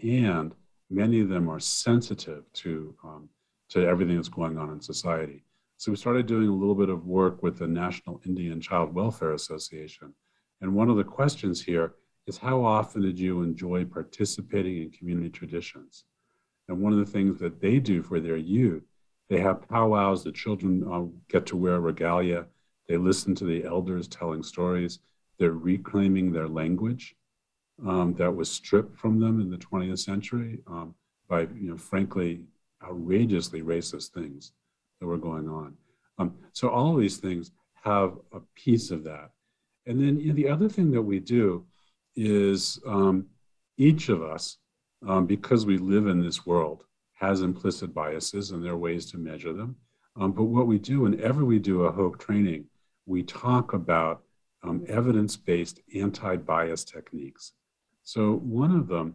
and 0.00 0.54
many 0.90 1.20
of 1.20 1.28
them 1.28 1.48
are 1.48 1.60
sensitive 1.60 2.50
to, 2.54 2.94
um, 3.04 3.28
to 3.68 3.86
everything 3.86 4.16
that's 4.16 4.30
going 4.30 4.56
on 4.56 4.70
in 4.70 4.80
society. 4.80 5.44
So 5.80 5.92
we 5.92 5.96
started 5.96 6.26
doing 6.26 6.48
a 6.48 6.52
little 6.52 6.74
bit 6.74 6.88
of 6.88 7.06
work 7.06 7.40
with 7.40 7.56
the 7.56 7.68
National 7.68 8.20
Indian 8.26 8.60
Child 8.60 8.92
Welfare 8.92 9.34
Association. 9.34 10.12
And 10.60 10.74
one 10.74 10.90
of 10.90 10.96
the 10.96 11.04
questions 11.04 11.62
here 11.62 11.94
is 12.26 12.36
how 12.36 12.64
often 12.64 13.02
did 13.02 13.16
you 13.16 13.42
enjoy 13.42 13.84
participating 13.84 14.82
in 14.82 14.90
community 14.90 15.30
traditions? 15.30 16.02
And 16.68 16.80
one 16.80 16.92
of 16.92 16.98
the 16.98 17.06
things 17.06 17.38
that 17.38 17.60
they 17.60 17.78
do 17.78 18.02
for 18.02 18.18
their 18.18 18.36
youth, 18.36 18.82
they 19.30 19.38
have 19.38 19.68
powwows, 19.68 20.24
the 20.24 20.32
children 20.32 20.82
uh, 20.92 21.04
get 21.28 21.46
to 21.46 21.56
wear 21.56 21.78
regalia, 21.78 22.46
they 22.88 22.96
listen 22.96 23.36
to 23.36 23.44
the 23.44 23.64
elders 23.64 24.08
telling 24.08 24.42
stories, 24.42 24.98
they're 25.38 25.52
reclaiming 25.52 26.32
their 26.32 26.48
language 26.48 27.14
um, 27.86 28.14
that 28.14 28.34
was 28.34 28.50
stripped 28.50 28.98
from 28.98 29.20
them 29.20 29.40
in 29.40 29.48
the 29.48 29.56
20th 29.56 30.00
century 30.00 30.58
um, 30.66 30.96
by, 31.28 31.42
you 31.42 31.70
know, 31.70 31.76
frankly, 31.76 32.40
outrageously 32.82 33.62
racist 33.62 34.08
things 34.08 34.54
that 35.00 35.06
were 35.06 35.18
going 35.18 35.48
on. 35.48 35.74
Um, 36.18 36.34
so 36.52 36.68
all 36.68 36.94
of 36.94 37.00
these 37.00 37.18
things 37.18 37.50
have 37.84 38.14
a 38.32 38.40
piece 38.54 38.90
of 38.90 39.04
that. 39.04 39.30
And 39.86 40.00
then 40.00 40.18
you 40.20 40.28
know, 40.28 40.34
the 40.34 40.48
other 40.48 40.68
thing 40.68 40.90
that 40.90 41.02
we 41.02 41.20
do 41.20 41.64
is 42.16 42.78
um, 42.86 43.26
each 43.76 44.08
of 44.08 44.22
us, 44.22 44.58
um, 45.06 45.26
because 45.26 45.64
we 45.64 45.78
live 45.78 46.08
in 46.08 46.22
this 46.22 46.44
world, 46.44 46.82
has 47.14 47.42
implicit 47.42 47.94
biases, 47.94 48.50
and 48.50 48.64
there 48.64 48.72
are 48.72 48.76
ways 48.76 49.10
to 49.10 49.18
measure 49.18 49.52
them. 49.52 49.76
Um, 50.16 50.32
but 50.32 50.44
what 50.44 50.66
we 50.66 50.78
do, 50.78 51.00
whenever 51.00 51.44
we 51.44 51.58
do 51.58 51.84
a 51.84 51.92
HOPE 51.92 52.18
training, 52.18 52.64
we 53.06 53.22
talk 53.22 53.72
about 53.72 54.22
um, 54.62 54.84
evidence 54.88 55.36
based 55.36 55.80
anti 55.94 56.36
bias 56.36 56.84
techniques. 56.84 57.52
So, 58.02 58.34
one 58.36 58.74
of 58.74 58.88
them 58.88 59.14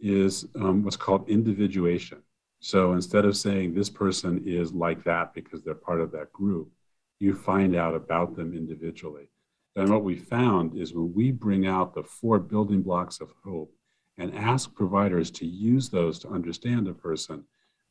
is 0.00 0.46
um, 0.56 0.82
what's 0.82 0.96
called 0.96 1.28
individuation. 1.28 2.22
So, 2.64 2.92
instead 2.92 3.24
of 3.24 3.36
saying 3.36 3.74
this 3.74 3.90
person 3.90 4.44
is 4.46 4.72
like 4.72 5.02
that 5.02 5.34
because 5.34 5.64
they're 5.64 5.74
part 5.74 6.00
of 6.00 6.12
that 6.12 6.32
group, 6.32 6.70
you 7.18 7.34
find 7.34 7.74
out 7.74 7.96
about 7.96 8.36
them 8.36 8.54
individually. 8.54 9.30
And 9.74 9.90
what 9.90 10.04
we 10.04 10.14
found 10.14 10.78
is 10.78 10.94
when 10.94 11.12
we 11.12 11.32
bring 11.32 11.66
out 11.66 11.92
the 11.92 12.04
four 12.04 12.38
building 12.38 12.80
blocks 12.80 13.20
of 13.20 13.34
hope 13.44 13.74
and 14.16 14.32
ask 14.36 14.72
providers 14.76 15.28
to 15.32 15.44
use 15.44 15.88
those 15.88 16.20
to 16.20 16.28
understand 16.28 16.86
a 16.86 16.94
person, 16.94 17.42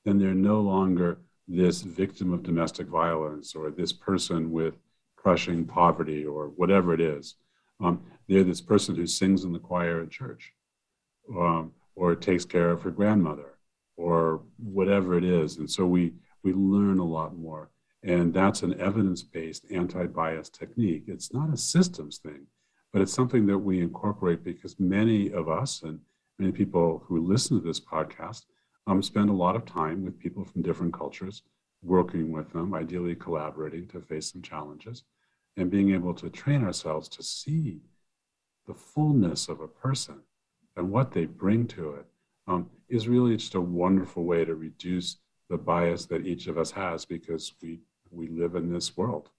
then 0.05 0.17
they're 0.17 0.33
no 0.33 0.61
longer 0.61 1.19
this 1.49 1.81
victim 1.81 2.31
of 2.31 2.41
domestic 2.41 2.87
violence 2.87 3.53
or 3.53 3.71
this 3.71 3.91
person 3.91 4.51
with 4.51 4.75
crushing 5.17 5.65
poverty 5.65 6.23
or 6.23 6.47
whatever 6.47 6.93
it 6.93 7.01
is. 7.01 7.35
Um, 7.81 8.01
they're 8.29 8.45
this 8.45 8.61
person 8.61 8.95
who 8.95 9.05
sings 9.05 9.43
in 9.43 9.51
the 9.51 9.59
choir 9.59 10.01
at 10.01 10.11
church 10.11 10.53
um, 11.29 11.73
or 11.93 12.15
takes 12.15 12.45
care 12.45 12.69
of 12.69 12.83
her 12.83 12.91
grandmother 12.91 13.57
or 13.97 14.41
whatever 14.57 15.17
it 15.17 15.23
is. 15.23 15.57
And 15.57 15.69
so 15.69 15.85
we, 15.85 16.13
we 16.43 16.53
learn 16.53 16.99
a 16.99 17.05
lot 17.05 17.37
more. 17.37 17.69
And 18.03 18.33
that's 18.33 18.63
an 18.63 18.79
evidence 18.79 19.21
based 19.21 19.65
anti 19.71 20.07
bias 20.07 20.49
technique. 20.49 21.03
It's 21.07 21.33
not 21.33 21.53
a 21.53 21.57
systems 21.57 22.17
thing, 22.17 22.47
but 22.91 23.01
it's 23.01 23.13
something 23.13 23.45
that 23.47 23.59
we 23.59 23.79
incorporate 23.79 24.43
because 24.43 24.79
many 24.79 25.31
of 25.31 25.47
us 25.49 25.83
and 25.83 25.99
many 26.39 26.51
people 26.51 27.03
who 27.05 27.25
listen 27.25 27.59
to 27.59 27.65
this 27.65 27.79
podcast 27.79 28.45
um, 28.87 29.03
spend 29.03 29.29
a 29.29 29.33
lot 29.33 29.55
of 29.55 29.65
time 29.65 30.03
with 30.03 30.19
people 30.19 30.43
from 30.43 30.63
different 30.63 30.93
cultures, 30.93 31.43
working 31.83 32.31
with 32.31 32.51
them, 32.51 32.73
ideally 32.73 33.15
collaborating 33.15 33.87
to 33.89 34.01
face 34.01 34.31
some 34.31 34.41
challenges, 34.41 35.03
and 35.57 35.69
being 35.69 35.93
able 35.93 36.15
to 36.15 36.29
train 36.29 36.63
ourselves 36.63 37.07
to 37.09 37.21
see 37.21 37.81
the 38.67 38.73
fullness 38.73 39.47
of 39.47 39.59
a 39.61 39.67
person 39.67 40.21
and 40.75 40.91
what 40.91 41.11
they 41.11 41.25
bring 41.25 41.67
to 41.67 41.91
it 41.91 42.05
um, 42.51 42.69
is 42.89 43.07
really 43.07 43.37
just 43.37 43.55
a 43.55 43.61
wonderful 43.61 44.23
way 44.23 44.45
to 44.45 44.55
reduce 44.55 45.17
the 45.49 45.57
bias 45.57 46.05
that 46.05 46.25
each 46.25 46.47
of 46.47 46.57
us 46.57 46.71
has 46.71 47.05
because 47.05 47.53
we 47.61 47.79
we 48.11 48.27
live 48.27 48.55
in 48.55 48.71
this 48.71 48.97
world. 48.97 49.29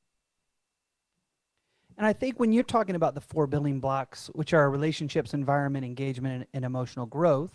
And 1.99 2.07
I 2.07 2.15
think 2.15 2.41
when 2.41 2.53
you're 2.53 2.65
talking 2.65 2.97
about 2.97 3.15
the 3.15 3.21
four 3.21 3.47
building 3.47 3.81
blocks, 3.81 4.31
which 4.33 4.55
are 4.55 4.71
relationships, 4.71 5.35
environment, 5.35 5.85
engagement, 5.85 6.49
and, 6.55 6.65
emotional 6.65 7.05
growth, 7.05 7.53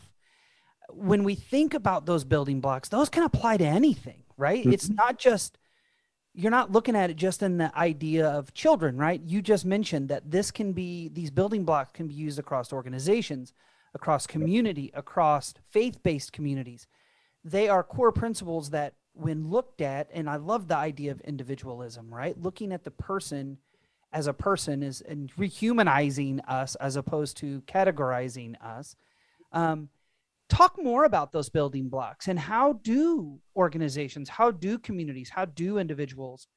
when 0.89 1.23
we 1.23 1.33
think 1.33 1.73
about 1.73 2.05
those 2.05 2.23
building 2.23 2.61
blocks, 2.61 2.89
those 2.89 3.09
can 3.09 3.23
apply 3.23 3.57
to 3.57 3.65
anything, 3.65 4.23
right? 4.37 4.59
Mm-hmm. 4.59 4.73
It's 4.73 4.89
not 4.89 5.17
just 5.17 5.57
you're 6.35 6.51
not 6.51 6.71
looking 6.71 6.95
at 6.95 7.09
it 7.09 7.15
just 7.15 7.41
in 7.41 7.57
the 7.57 7.75
idea 7.75 8.27
of 8.27 8.53
children, 8.53 8.95
right? 8.95 9.19
You 9.25 9.41
just 9.41 9.65
mentioned 9.65 10.09
that 10.09 10.29
this 10.29 10.51
can 10.51 10.71
be 10.71 11.09
these 11.09 11.31
building 11.31 11.63
blocks 11.63 11.91
can 11.91 12.07
be 12.07 12.13
used 12.13 12.37
across 12.37 12.71
organizations, 12.71 13.53
across 13.94 14.27
community, 14.27 14.91
across 14.94 15.53
faith-based 15.70 16.32
communities. 16.32 16.88
They 17.44 17.70
are 17.70 17.84
core 17.84 18.12
principles 18.12 18.70
that 18.72 18.94
when 19.13 19.50
looked 19.50 19.82
at, 19.82 20.10
and 20.13 20.29
I 20.29 20.36
love 20.36 20.67
the 20.67 20.77
idea 20.77 21.12
of 21.12 21.22
individualism, 21.22 22.13
right? 22.13 22.39
Looking 22.39 22.72
at 22.72 22.84
the 22.84 22.91
person 22.91 23.58
as 24.13 24.27
a 24.27 24.34
person 24.34 24.84
is 24.84 25.01
and 25.01 25.32
rehumanizing 25.36 26.39
us 26.48 26.75
as 26.75 26.96
opposed 26.96 27.38
to 27.38 27.62
categorizing 27.62 28.56
us. 28.62 28.96
Um, 29.51 29.89
talk 30.50 30.82
more 30.82 31.03
about 31.03 31.32
those 31.32 31.50
building 31.50 31.89
blocks 31.89 32.27
and 32.27 32.39
how 32.39 32.74
do 32.74 33.39
organizations, 33.56 34.29
how 34.29 34.51
do 34.51 34.77
communities, 34.77 35.29
how 35.29 35.46
do 35.46 35.77
individuals 35.77 36.48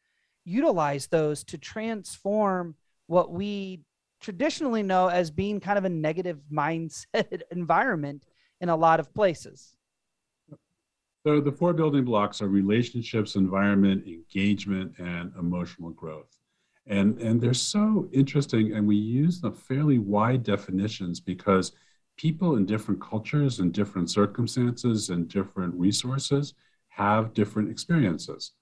utilize 0.44 1.08
those 1.08 1.42
to 1.44 1.58
transform 1.58 2.76
what 3.06 3.32
we 3.32 3.80
traditionally 4.20 4.82
know 4.82 5.08
as 5.08 5.30
being 5.30 5.60
kind 5.60 5.78
of 5.78 5.84
a 5.84 5.88
negative 5.88 6.40
mindset 6.52 7.42
environment 7.50 8.24
in 8.60 8.68
a 8.68 8.76
lot 8.76 9.00
of 9.00 9.12
places? 9.14 9.76
So 11.26 11.40
the 11.40 11.52
four 11.52 11.74
building 11.74 12.04
blocks 12.04 12.40
are 12.40 12.48
relationships, 12.48 13.34
environment, 13.34 14.06
engagement, 14.06 14.94
and 14.98 15.32
emotional 15.38 15.90
growth. 15.90 16.38
And, 16.86 17.20
and 17.20 17.40
they're 17.40 17.52
so 17.52 18.08
interesting, 18.12 18.72
and 18.72 18.86
we 18.86 18.96
use 18.96 19.40
the 19.40 19.52
fairly 19.52 19.98
wide 19.98 20.42
definitions 20.42 21.20
because 21.20 21.72
people 22.16 22.56
in 22.56 22.64
different 22.64 23.02
cultures 23.02 23.60
and 23.60 23.72
different 23.72 24.10
circumstances 24.10 25.10
and 25.10 25.28
different 25.28 25.74
resources 25.74 26.54
have 26.88 27.34
different 27.34 27.70
experiences. 27.70 28.52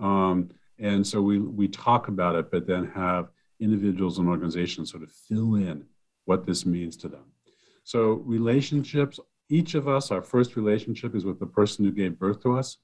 Um, 0.00 0.50
and 0.78 1.06
so 1.06 1.22
we, 1.22 1.38
we 1.38 1.68
talk 1.68 2.08
about 2.08 2.34
it, 2.34 2.50
but 2.50 2.66
then 2.66 2.90
have 2.94 3.28
individuals 3.60 4.18
and 4.18 4.28
organizations 4.28 4.90
sort 4.90 5.02
of 5.02 5.10
fill 5.10 5.54
in 5.54 5.84
what 6.24 6.46
this 6.46 6.66
means 6.66 6.96
to 6.98 7.08
them. 7.08 7.24
So 7.84 8.22
relationships 8.24 9.20
each 9.48 9.74
of 9.74 9.86
us, 9.86 10.10
our 10.10 10.22
first 10.22 10.56
relationship 10.56 11.14
is 11.14 11.24
with 11.24 11.38
the 11.38 11.46
person 11.46 11.84
who 11.84 11.92
gave 11.92 12.18
birth 12.18 12.42
to 12.42 12.58
us. 12.58 12.78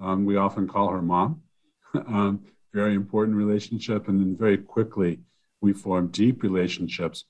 Um, 0.00 0.24
we 0.24 0.36
often 0.36 0.66
call 0.66 0.88
her 0.88 1.02
mom. 1.02 1.42
um, 1.94 2.44
very 2.72 2.94
important 2.94 3.36
relationship. 3.36 4.08
And 4.08 4.20
then 4.20 4.36
very 4.36 4.58
quickly, 4.58 5.20
we 5.60 5.72
form 5.72 6.08
deep 6.08 6.42
relationships 6.42 7.24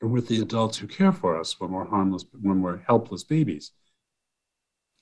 with 0.00 0.28
the 0.28 0.40
adults 0.40 0.78
who 0.78 0.86
care 0.86 1.12
for 1.12 1.38
us 1.38 1.58
when 1.58 1.72
we're 1.72 1.86
harmless, 1.86 2.24
when 2.40 2.62
we're 2.62 2.78
helpless 2.78 3.24
babies. 3.24 3.72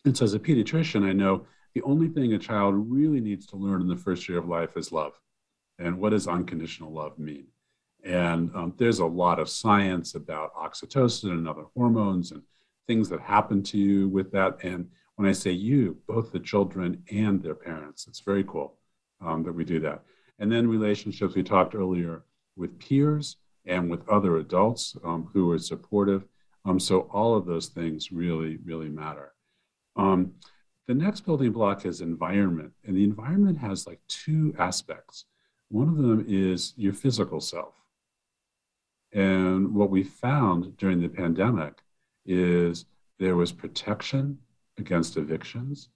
And 0.05 0.17
so, 0.17 0.25
as 0.25 0.35
a 0.35 0.39
pediatrician, 0.39 1.05
I 1.05 1.12
know 1.12 1.47
the 1.75 1.83
only 1.83 2.09
thing 2.09 2.33
a 2.33 2.39
child 2.39 2.75
really 2.77 3.21
needs 3.21 3.47
to 3.47 3.57
learn 3.57 3.83
in 3.83 3.89
the 3.89 3.97
first 3.97 4.29
year 4.29 4.39
of 4.39 4.49
life 4.49 4.77
is 4.77 4.93
love. 4.93 5.12
And 5.79 5.99
what 5.99 6.11
does 6.11 6.27
unconditional 6.27 6.93
love 6.93 7.19
mean? 7.19 7.47
And 8.05 8.51
um, 8.55 8.75
there's 8.79 9.01
a 9.01 9.07
lot 9.07 9.39
of 9.39 9.49
science 9.49 10.15
about 10.15 10.55
oxytocin 10.55 11.33
and 11.33 11.49
other 11.49 11.65
hormones 11.75 12.31
and 12.33 12.43
things 12.87 13.09
that 13.09 13.21
happen 13.21 13.62
to 13.65 13.79
you 13.79 14.09
with 14.09 14.31
that. 14.33 14.62
And 14.62 14.89
when 15.17 15.29
I 15.29 15.33
say 15.33 15.51
you, 15.51 15.99
both 16.07 16.31
the 16.31 16.39
children 16.39 17.03
and 17.11 17.43
their 17.43 17.55
parents, 17.55 18.07
it's 18.07 18.21
very 18.21 18.45
cool 18.45 18.79
um, 19.21 19.43
that 19.43 19.53
we 19.53 19.65
do 19.65 19.81
that. 19.81 20.03
And 20.39 20.53
then 20.53 20.69
relationships, 20.69 21.35
we 21.35 21.43
talked 21.43 21.75
earlier 21.75 22.25
with 22.57 22.79
peers 22.79 23.37
and 23.65 23.91
with 23.91 24.09
other 24.09 24.37
adults 24.37 24.97
um, 25.05 25.29
who 25.33 25.51
are 25.51 25.59
supportive. 25.59 26.25
Um, 26.65 26.79
so 26.79 27.01
all 27.12 27.35
of 27.35 27.47
those 27.47 27.69
things 27.69 28.12
really, 28.12 28.59
really 28.65 28.89
matter. 28.89 29.33
Um, 29.97 30.33
the 30.87 30.95
next 30.95 31.23
building 31.23 31.51
block 31.51 31.85
is 31.85 32.01
environment, 32.01 32.73
and 32.85 32.97
the 32.97 33.03
environment 33.03 33.59
has 33.59 33.87
like 33.87 34.01
two 34.07 34.55
aspects. 34.59 35.25
One 35.68 35.88
of 35.88 35.96
them 35.96 36.24
is 36.29 36.74
your 36.76 36.92
physical 36.92 37.40
self. 37.40 37.74
And 39.12 39.74
what 39.74 39.90
we 39.90 40.02
found 40.02 40.76
during 40.76 41.00
the 41.00 41.09
pandemic 41.09 41.83
is 42.24 42.85
there 43.18 43.37
was 43.37 43.52
protection 43.52 44.38
against 44.79 45.16
evictions. 45.16 45.88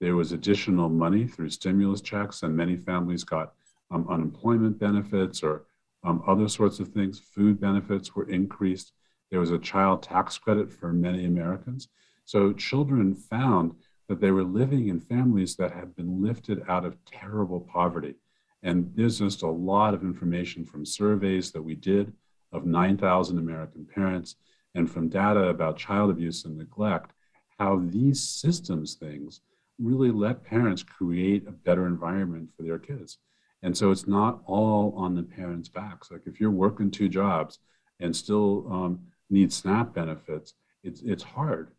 There 0.00 0.16
was 0.16 0.32
additional 0.32 0.88
money 0.88 1.26
through 1.26 1.50
stimulus 1.50 2.00
checks, 2.00 2.42
and 2.42 2.56
many 2.56 2.76
families 2.76 3.24
got 3.24 3.54
um, 3.90 4.06
unemployment 4.08 4.78
benefits 4.78 5.42
or 5.42 5.66
um, 6.02 6.22
other 6.26 6.48
sorts 6.48 6.80
of 6.80 6.88
things. 6.88 7.20
Food 7.20 7.60
benefits 7.60 8.14
were 8.14 8.28
increased. 8.28 8.92
There 9.30 9.40
was 9.40 9.50
a 9.50 9.58
child 9.58 10.02
tax 10.02 10.38
credit 10.38 10.72
for 10.72 10.92
many 10.92 11.26
Americans. 11.26 11.88
So 12.24 12.52
children 12.52 13.14
found 13.14 13.74
that 14.08 14.20
they 14.20 14.30
were 14.30 14.44
living 14.44 14.88
in 14.88 15.00
families 15.00 15.56
that 15.56 15.72
had 15.72 15.94
been 15.94 16.22
lifted 16.22 16.62
out 16.68 16.84
of 16.84 17.02
terrible 17.04 17.60
poverty. 17.60 18.14
And 18.62 18.92
there's 18.94 19.18
just 19.18 19.42
a 19.42 19.48
lot 19.48 19.94
of 19.94 20.02
information 20.02 20.64
from 20.64 20.86
surveys 20.86 21.50
that 21.52 21.62
we 21.62 21.74
did 21.74 22.12
of 22.52 22.64
9,000 22.64 23.38
American 23.38 23.84
parents 23.84 24.36
and 24.74 24.90
from 24.90 25.08
data 25.08 25.48
about 25.48 25.76
child 25.76 26.10
abuse 26.10 26.44
and 26.44 26.56
neglect, 26.56 27.12
how 27.58 27.82
these 27.84 28.20
systems 28.20 28.94
things 28.94 29.40
really 29.78 30.10
let 30.10 30.44
parents 30.44 30.82
create 30.82 31.46
a 31.46 31.52
better 31.52 31.86
environment 31.86 32.50
for 32.56 32.62
their 32.62 32.78
kids. 32.78 33.18
And 33.62 33.76
so 33.76 33.90
it's 33.90 34.06
not 34.06 34.42
all 34.46 34.94
on 34.96 35.14
the 35.14 35.22
parents' 35.22 35.68
backs. 35.68 36.10
Like 36.10 36.22
if 36.26 36.40
you're 36.40 36.50
working 36.50 36.90
two 36.90 37.08
jobs 37.08 37.58
and 38.00 38.14
still 38.14 38.66
um, 38.72 39.00
need 39.30 39.52
SNAP 39.52 39.94
benefits, 39.94 40.54
it's, 40.82 41.00
it's 41.02 41.22
hard. 41.22 41.70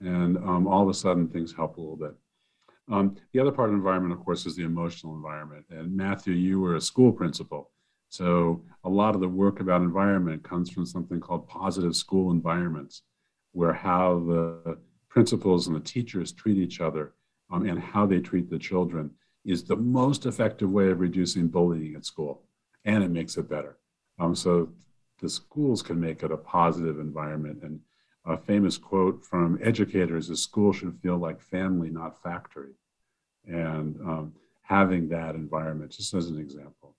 And 0.00 0.36
um, 0.38 0.66
all 0.66 0.82
of 0.82 0.88
a 0.88 0.94
sudden 0.94 1.28
things 1.28 1.54
help 1.54 1.76
a 1.76 1.80
little 1.80 1.96
bit. 1.96 2.14
Um, 2.88 3.16
the 3.32 3.40
other 3.40 3.52
part 3.52 3.68
of 3.68 3.74
environment, 3.74 4.12
of 4.12 4.24
course, 4.24 4.46
is 4.46 4.56
the 4.56 4.64
emotional 4.64 5.14
environment. 5.14 5.66
And 5.70 5.96
Matthew, 5.96 6.34
you 6.34 6.60
were 6.60 6.76
a 6.76 6.80
school 6.80 7.12
principal. 7.12 7.70
So 8.08 8.64
a 8.82 8.88
lot 8.88 9.14
of 9.14 9.20
the 9.20 9.28
work 9.28 9.60
about 9.60 9.82
environment 9.82 10.42
comes 10.42 10.70
from 10.70 10.84
something 10.84 11.20
called 11.20 11.48
positive 11.48 11.94
school 11.94 12.32
environments, 12.32 13.02
where 13.52 13.72
how 13.72 14.18
the 14.26 14.78
principals 15.08 15.68
and 15.68 15.76
the 15.76 15.80
teachers 15.80 16.32
treat 16.32 16.56
each 16.56 16.80
other 16.80 17.14
um, 17.52 17.66
and 17.66 17.78
how 17.78 18.06
they 18.06 18.18
treat 18.20 18.50
the 18.50 18.58
children 18.58 19.10
is 19.44 19.64
the 19.64 19.76
most 19.76 20.26
effective 20.26 20.70
way 20.70 20.90
of 20.90 21.00
reducing 21.00 21.48
bullying 21.48 21.94
at 21.94 22.04
school, 22.04 22.42
and 22.84 23.02
it 23.02 23.10
makes 23.10 23.36
it 23.36 23.48
better. 23.48 23.78
Um, 24.18 24.34
so 24.34 24.68
the 25.20 25.28
schools 25.28 25.82
can 25.82 25.98
make 25.98 26.22
it 26.22 26.32
a 26.32 26.36
positive 26.36 26.98
environment, 26.98 27.62
and 27.62 27.80
a 28.26 28.36
famous 28.36 28.76
quote 28.76 29.24
from 29.24 29.58
educators 29.62 30.30
is 30.30 30.42
school 30.42 30.72
should 30.72 30.98
feel 31.02 31.16
like 31.16 31.40
family, 31.40 31.90
not 31.90 32.22
factory. 32.22 32.72
And 33.46 33.96
um, 34.00 34.32
having 34.62 35.08
that 35.08 35.34
environment, 35.34 35.92
just 35.92 36.14
as 36.14 36.28
an 36.28 36.38
example. 36.38 36.94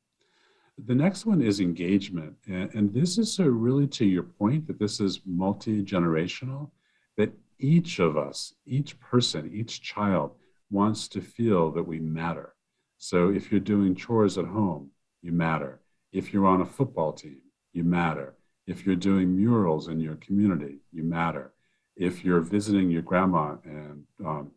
The 0.85 0.95
next 0.95 1.25
one 1.25 1.41
is 1.41 1.59
engagement. 1.59 2.35
And, 2.47 2.73
and 2.73 2.93
this 2.93 3.17
is 3.17 3.31
so 3.31 3.45
really 3.45 3.87
to 3.87 4.05
your 4.05 4.23
point 4.23 4.67
that 4.67 4.79
this 4.79 4.99
is 4.99 5.21
multi 5.25 5.83
generational, 5.83 6.71
that 7.17 7.31
each 7.59 7.99
of 7.99 8.17
us, 8.17 8.53
each 8.65 8.99
person, 8.99 9.51
each 9.53 9.81
child 9.81 10.31
wants 10.71 11.07
to 11.09 11.21
feel 11.21 11.71
that 11.71 11.83
we 11.83 11.99
matter. 11.99 12.55
So 12.97 13.29
if 13.29 13.51
you're 13.51 13.59
doing 13.59 13.95
chores 13.95 14.37
at 14.37 14.45
home, 14.45 14.89
you 15.21 15.31
matter. 15.31 15.81
If 16.11 16.33
you're 16.33 16.47
on 16.47 16.61
a 16.61 16.65
football 16.65 17.13
team, 17.13 17.41
you 17.73 17.83
matter. 17.83 18.35
If 18.67 18.85
you're 18.85 18.95
doing 18.95 19.35
murals 19.35 19.87
in 19.87 19.99
your 19.99 20.15
community, 20.15 20.77
you 20.91 21.03
matter. 21.03 21.51
If 21.95 22.23
you're 22.23 22.41
visiting 22.41 22.89
your 22.89 23.01
grandma 23.01 23.55
and 23.65 24.03
um, 24.25 24.51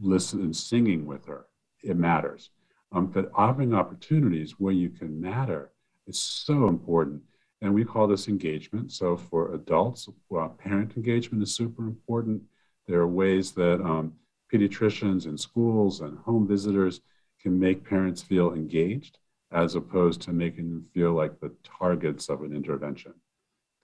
listen 0.00 0.40
and 0.40 0.56
singing 0.56 1.06
with 1.06 1.26
her, 1.26 1.46
it 1.82 1.96
matters. 1.96 2.50
Um, 2.92 3.06
but 3.06 3.30
offering 3.34 3.74
opportunities 3.74 4.58
where 4.58 4.72
you 4.72 4.88
can 4.88 5.20
matter 5.20 5.72
is 6.06 6.18
so 6.18 6.68
important. 6.68 7.22
And 7.60 7.74
we 7.74 7.84
call 7.84 8.06
this 8.06 8.28
engagement. 8.28 8.92
So 8.92 9.16
for 9.16 9.52
adults, 9.52 10.08
well, 10.28 10.48
parent 10.48 10.96
engagement 10.96 11.42
is 11.42 11.54
super 11.54 11.82
important. 11.82 12.42
There 12.86 13.00
are 13.00 13.08
ways 13.08 13.52
that 13.52 13.80
um, 13.82 14.14
pediatricians 14.52 15.26
in 15.26 15.36
schools 15.36 16.00
and 16.00 16.18
home 16.18 16.46
visitors 16.46 17.00
can 17.42 17.58
make 17.58 17.84
parents 17.88 18.22
feel 18.22 18.54
engaged 18.54 19.18
as 19.52 19.74
opposed 19.74 20.20
to 20.22 20.32
making 20.32 20.68
them 20.68 20.84
feel 20.92 21.12
like 21.12 21.40
the 21.40 21.54
targets 21.64 22.28
of 22.28 22.42
an 22.42 22.54
intervention. 22.54 23.14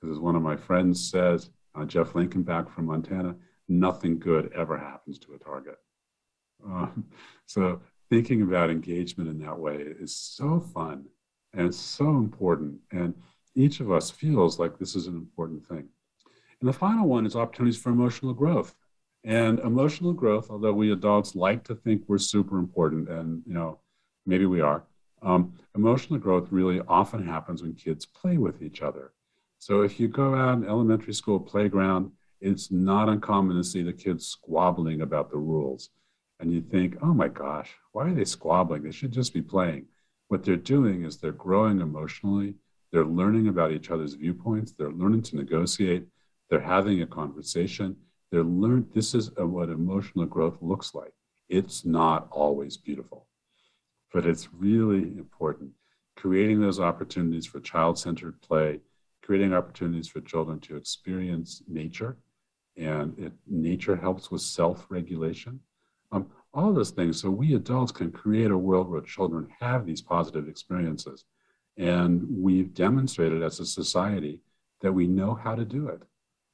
Because 0.01 0.17
as 0.17 0.21
one 0.21 0.37
of 0.37 0.43
my 0.43 0.57
friends 0.57 1.11
says, 1.11 1.51
uh, 1.75 1.85
Jeff 1.85 2.13
Linkenbach 2.13 2.71
from 2.71 2.87
Montana, 2.87 3.35
nothing 3.69 4.19
good 4.19 4.53
ever 4.55 4.77
happens 4.77 5.19
to 5.21 5.35
a 5.35 5.39
target. 5.39 5.79
Um, 6.65 7.05
so 7.47 7.81
thinking 8.11 8.43
about 8.43 8.71
engagement 8.71 9.31
in 9.31 9.39
that 9.39 9.59
way 9.59 9.77
is 9.77 10.15
so 10.15 10.61
fun 10.61 11.07
and 11.55 11.75
so 11.75 12.11
important. 12.11 12.79
And 12.93 13.15
each 13.55 13.81
of 13.81 13.91
us 13.91 14.11
feels 14.11 14.59
like 14.59 14.79
this 14.79 14.95
is 14.95 15.07
an 15.07 15.15
important 15.15 15.67
thing. 15.67 15.89
And 16.61 16.69
the 16.69 16.73
final 16.73 17.09
one 17.09 17.27
is 17.27 17.37
opportunities 17.37 17.81
for 17.81 17.91
emotional 17.91 18.35
growth. 18.35 18.75
And 19.25 19.59
emotional 19.61 20.13
growth, 20.13 20.51
although 20.51 20.75
we 20.75 20.93
adults 20.93 21.35
like 21.35 21.65
to 21.65 21.75
think 21.75 22.03
we're 22.07 22.19
super 22.19 22.59
important, 22.59 23.09
and 23.09 23.43
you 23.47 23.55
know, 23.55 23.81
maybe 24.27 24.45
we 24.45 24.61
are, 24.61 24.85
um, 25.25 25.55
emotional 25.75 26.19
growth 26.19 26.49
really 26.51 26.81
often 26.87 27.27
happens 27.27 27.63
when 27.63 27.75
kids 27.75 28.05
play 28.05 28.37
with 28.37 28.63
each 28.63 28.83
other. 28.83 29.13
So 29.59 29.81
if 29.81 29.99
you 29.99 30.09
go 30.09 30.35
out 30.35 30.59
in 30.59 30.69
elementary 30.69 31.15
school 31.15 31.41
playground, 31.41 32.13
it's 32.41 32.71
not 32.71 33.09
uncommon 33.09 33.57
to 33.57 33.65
see 33.65 33.83
the 33.83 33.93
kids 33.93 34.27
squabbling 34.27 35.01
about 35.01 35.31
the 35.31 35.39
rules. 35.39 35.89
And 36.41 36.53
you 36.53 36.61
think, 36.61 36.97
oh 37.01 37.15
my 37.15 37.29
gosh, 37.29 37.71
why 37.93 38.09
are 38.09 38.15
they 38.15 38.27
squabbling? 38.27 38.83
They 38.83 38.91
should 38.91 39.13
just 39.13 39.33
be 39.33 39.41
playing. 39.41 39.87
What 40.29 40.45
they're 40.45 40.57
doing 40.57 41.05
is 41.05 41.17
they're 41.17 41.33
growing 41.33 41.81
emotionally. 41.81 42.55
They're 42.93 43.07
learning 43.07 43.49
about 43.49 43.73
each 43.73 43.91
other's 43.91 44.15
viewpoints. 44.15 44.73
They're 44.73 44.93
learning 44.93 45.23
to 45.23 45.37
negotiate. 45.37 46.07
They're 46.51 46.61
having 46.61 47.01
a 47.01 47.07
conversation. 47.07 47.97
They're 48.31 48.43
learned. 48.43 48.91
This 48.93 49.15
is 49.15 49.31
what 49.37 49.71
emotional 49.71 50.27
growth 50.27 50.59
looks 50.61 50.95
like. 50.95 51.13
It's 51.49 51.85
not 51.85 52.29
always 52.31 52.77
beautiful 52.77 53.27
but 54.15 54.27
it's 54.27 54.49
really 54.57 55.03
important. 55.19 55.73
Creating 56.17 56.61
those 56.61 56.79
opportunities 56.79 57.45
for 57.45 57.59
child 57.59 57.99
centered 57.99 58.41
play, 58.41 58.81
creating 59.23 59.53
opportunities 59.53 60.09
for 60.09 60.21
children 60.21 60.61
to 60.61 60.77
experience 60.77 61.63
nature, 61.67 62.17
and 62.77 63.19
it, 63.19 63.33
nature 63.49 63.97
helps 63.97 64.31
with 64.31 64.41
self 64.41 64.87
regulation. 64.89 65.59
Um, 66.13 66.29
all 66.55 66.73
those 66.73 66.93
things. 66.93 67.21
So 67.21 67.29
we 67.29 67.57
adults 67.57 67.91
can 67.91 68.13
create 68.13 68.53
a 68.53 68.57
world 68.57 68.89
where 68.89 69.01
children 69.01 69.49
have 69.59 69.85
these 69.85 70.01
positive 70.01 70.49
experiences. 70.49 71.25
And 71.77 72.25
we've 72.31 72.73
demonstrated 72.73 73.43
as 73.43 73.59
a 73.59 73.67
society 73.67 74.41
that 74.81 74.93
we 74.93 75.09
know 75.09 75.35
how 75.35 75.57
to 75.57 75.65
do 75.65 75.89
it. 75.89 76.01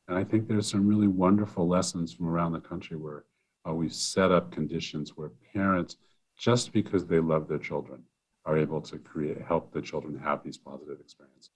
And 0.08 0.16
I 0.16 0.24
think 0.24 0.48
there's 0.48 0.66
some 0.66 0.86
really 0.86 1.08
wonderful 1.08 1.68
lessons 1.68 2.14
from 2.14 2.26
around 2.26 2.52
the 2.52 2.60
country 2.60 2.96
where 2.96 3.24
uh, 3.68 3.74
we've 3.74 3.92
set 3.92 4.32
up 4.32 4.50
conditions 4.50 5.14
where 5.14 5.32
parents 5.52 5.96
just 6.40 6.72
because 6.72 7.06
they 7.06 7.20
love 7.20 7.46
their 7.48 7.58
children 7.58 8.02
are 8.46 8.56
able 8.56 8.80
to 8.80 8.98
create 8.98 9.36
help 9.46 9.72
the 9.72 9.82
children 9.82 10.18
have 10.18 10.42
these 10.42 10.56
positive 10.56 10.98
experiences. 10.98 11.50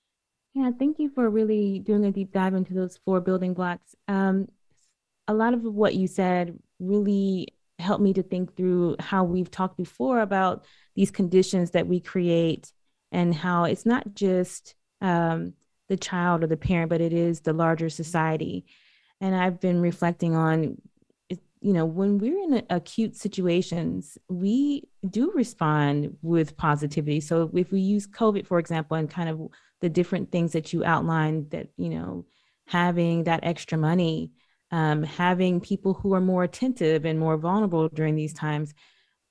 Yeah 0.52 0.70
thank 0.78 0.98
you 0.98 1.08
for 1.08 1.28
really 1.30 1.78
doing 1.78 2.04
a 2.04 2.12
deep 2.12 2.32
dive 2.32 2.54
into 2.54 2.74
those 2.74 2.98
four 3.04 3.20
building 3.20 3.54
blocks. 3.54 3.96
Um, 4.06 4.48
a 5.26 5.32
lot 5.34 5.54
of 5.54 5.62
what 5.62 5.94
you 5.94 6.06
said 6.06 6.58
really 6.78 7.48
helped 7.78 8.02
me 8.02 8.12
to 8.12 8.22
think 8.22 8.54
through 8.56 8.96
how 9.00 9.24
we've 9.24 9.50
talked 9.50 9.78
before 9.78 10.20
about 10.20 10.66
these 10.94 11.10
conditions 11.10 11.70
that 11.70 11.88
we 11.88 11.98
create 11.98 12.72
and 13.10 13.34
how 13.34 13.64
it's 13.64 13.86
not 13.86 14.14
just 14.14 14.74
um, 15.00 15.54
the 15.88 15.96
child 15.96 16.44
or 16.44 16.46
the 16.46 16.56
parent 16.56 16.90
but 16.90 17.00
it 17.00 17.14
is 17.14 17.40
the 17.40 17.54
larger 17.54 17.88
society. 17.88 18.66
And 19.20 19.34
i've 19.34 19.60
been 19.60 19.80
reflecting 19.80 20.36
on 20.36 20.76
you 21.64 21.72
know, 21.72 21.86
when 21.86 22.18
we're 22.18 22.44
in 22.44 22.62
acute 22.68 23.16
situations, 23.16 24.18
we 24.28 24.86
do 25.08 25.32
respond 25.32 26.14
with 26.20 26.58
positivity. 26.58 27.22
So 27.22 27.50
if 27.54 27.72
we 27.72 27.80
use 27.80 28.06
COVID, 28.06 28.46
for 28.46 28.58
example, 28.58 28.98
and 28.98 29.08
kind 29.08 29.30
of 29.30 29.40
the 29.80 29.88
different 29.88 30.30
things 30.30 30.52
that 30.52 30.74
you 30.74 30.84
outlined 30.84 31.52
that, 31.52 31.68
you 31.78 31.88
know, 31.88 32.26
having 32.66 33.24
that 33.24 33.40
extra 33.44 33.78
money, 33.78 34.30
um, 34.72 35.02
having 35.04 35.58
people 35.58 35.94
who 35.94 36.12
are 36.12 36.20
more 36.20 36.44
attentive 36.44 37.06
and 37.06 37.18
more 37.18 37.38
vulnerable 37.38 37.88
during 37.88 38.14
these 38.14 38.34
times 38.34 38.74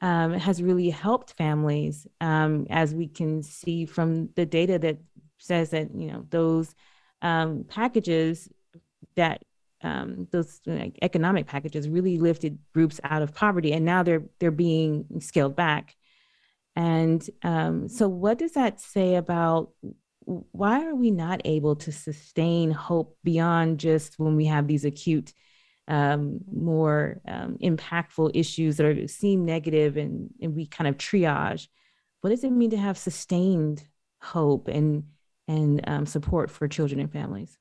um, 0.01 0.33
has 0.33 0.59
really 0.59 0.89
helped 0.89 1.33
families, 1.33 2.07
um, 2.19 2.65
as 2.71 2.95
we 2.95 3.07
can 3.07 3.43
see 3.43 3.85
from 3.85 4.29
the 4.35 4.47
data 4.47 4.79
that 4.79 4.97
says 5.37 5.69
that, 5.69 5.93
you 5.95 6.07
know, 6.07 6.25
those 6.31 6.73
um, 7.21 7.63
packages 7.69 8.49
that 9.15 9.43
um, 9.83 10.27
those 10.31 10.61
economic 11.01 11.45
packages 11.45 11.89
really 11.89 12.17
lifted 12.17 12.57
groups 12.73 12.99
out 13.03 13.21
of 13.21 13.33
poverty, 13.33 13.73
and 13.73 13.85
now 13.85 14.03
they're 14.03 14.23
they're 14.39 14.51
being 14.51 15.05
scaled 15.19 15.55
back. 15.55 15.95
And 16.75 17.27
um, 17.43 17.87
so, 17.87 18.07
what 18.07 18.39
does 18.39 18.53
that 18.53 18.79
say 18.79 19.15
about 19.15 19.71
why 20.25 20.85
are 20.85 20.95
we 20.95 21.11
not 21.11 21.41
able 21.45 21.75
to 21.75 21.91
sustain 21.91 22.71
hope 22.71 23.17
beyond 23.23 23.79
just 23.79 24.17
when 24.17 24.35
we 24.35 24.45
have 24.45 24.67
these 24.67 24.85
acute, 24.85 25.33
um, 25.89 26.39
more 26.51 27.19
um, 27.27 27.57
impactful 27.61 28.31
issues 28.33 28.77
that 28.77 28.85
are 28.85 29.07
seem 29.07 29.43
negative 29.45 29.97
and, 29.97 30.29
and 30.41 30.55
we 30.55 30.65
kind 30.65 30.87
of 30.87 30.97
triage? 30.97 31.67
What 32.21 32.29
does 32.29 32.43
it 32.43 32.51
mean 32.51 32.69
to 32.71 32.77
have 32.77 32.97
sustained 32.97 33.83
hope 34.21 34.67
and 34.67 35.03
and 35.47 35.81
um, 35.87 36.05
support 36.05 36.49
for 36.49 36.67
children 36.67 37.01
and 37.01 37.11
families? 37.11 37.57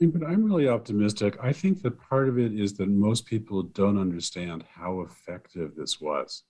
But 0.00 0.26
I'm 0.26 0.44
really 0.44 0.68
optimistic. 0.68 1.38
I 1.42 1.52
think 1.52 1.82
that 1.82 1.98
part 1.98 2.28
of 2.28 2.38
it 2.38 2.52
is 2.52 2.74
that 2.74 2.88
most 2.88 3.24
people 3.24 3.62
don't 3.62 3.98
understand 3.98 4.64
how 4.70 5.00
effective 5.00 5.74
this 5.74 6.00
was 6.00 6.42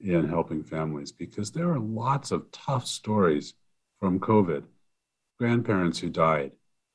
in 0.00 0.22
hmm. 0.22 0.28
helping 0.28 0.62
families 0.62 1.12
because 1.12 1.50
there 1.50 1.70
are 1.70 1.78
lots 1.78 2.30
of 2.30 2.50
tough 2.50 2.86
stories 2.86 3.54
from 4.00 4.20
COVID 4.20 4.64
grandparents 5.38 6.00
who 6.00 6.08
died, 6.08 6.50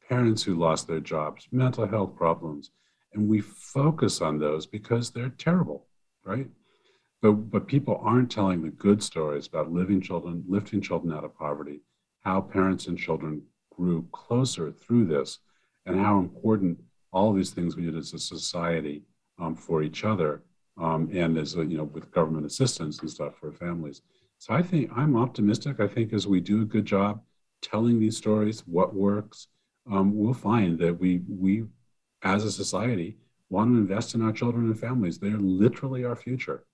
parents 0.09 0.43
who 0.43 0.55
lost 0.55 0.87
their 0.87 0.99
jobs, 0.99 1.47
mental 1.51 1.87
health 1.87 2.15
problems. 2.15 2.71
And 3.13 3.27
we 3.27 3.41
focus 3.41 4.21
on 4.21 4.39
those 4.39 4.65
because 4.65 5.11
they're 5.11 5.29
terrible, 5.29 5.87
right? 6.25 6.47
But, 7.21 7.31
but 7.51 7.67
people 7.67 8.01
aren't 8.03 8.31
telling 8.31 8.61
the 8.61 8.69
good 8.69 9.01
stories 9.01 9.47
about 9.47 9.71
living 9.71 10.01
children, 10.01 10.43
lifting 10.47 10.81
children 10.81 11.13
out 11.13 11.23
of 11.23 11.37
poverty, 11.37 11.81
how 12.21 12.41
parents 12.41 12.87
and 12.87 12.97
children 12.97 13.43
grew 13.71 14.07
closer 14.11 14.71
through 14.71 15.05
this 15.05 15.39
and 15.85 15.99
how 15.99 16.19
important 16.19 16.79
all 17.11 17.33
these 17.33 17.51
things 17.51 17.75
we 17.75 17.83
did 17.83 17.95
as 17.95 18.13
a 18.13 18.19
society 18.19 19.03
um, 19.39 19.55
for 19.55 19.83
each 19.83 20.03
other 20.03 20.41
um, 20.81 21.09
and 21.13 21.37
as 21.37 21.55
a, 21.55 21.65
you 21.65 21.77
know 21.77 21.83
with 21.83 22.11
government 22.11 22.45
assistance 22.45 22.99
and 22.99 23.09
stuff 23.09 23.35
for 23.39 23.51
families. 23.51 24.01
So 24.39 24.53
I 24.53 24.61
think 24.61 24.91
I'm 24.95 25.15
optimistic. 25.15 25.79
I 25.79 25.87
think 25.87 26.13
as 26.13 26.27
we 26.27 26.39
do 26.39 26.61
a 26.61 26.65
good 26.65 26.85
job 26.85 27.21
telling 27.61 27.99
these 27.99 28.17
stories, 28.17 28.63
what 28.65 28.93
works, 28.93 29.47
um, 29.91 30.17
we'll 30.17 30.33
find 30.33 30.77
that 30.79 30.99
we 30.99 31.21
we 31.29 31.65
as 32.23 32.45
a 32.45 32.51
society 32.51 33.17
want 33.49 33.71
to 33.71 33.77
invest 33.77 34.15
in 34.15 34.21
our 34.21 34.31
children 34.31 34.65
and 34.65 34.79
families. 34.79 35.19
They're 35.19 35.37
literally 35.37 36.03
our 36.03 36.15
future. 36.15 36.65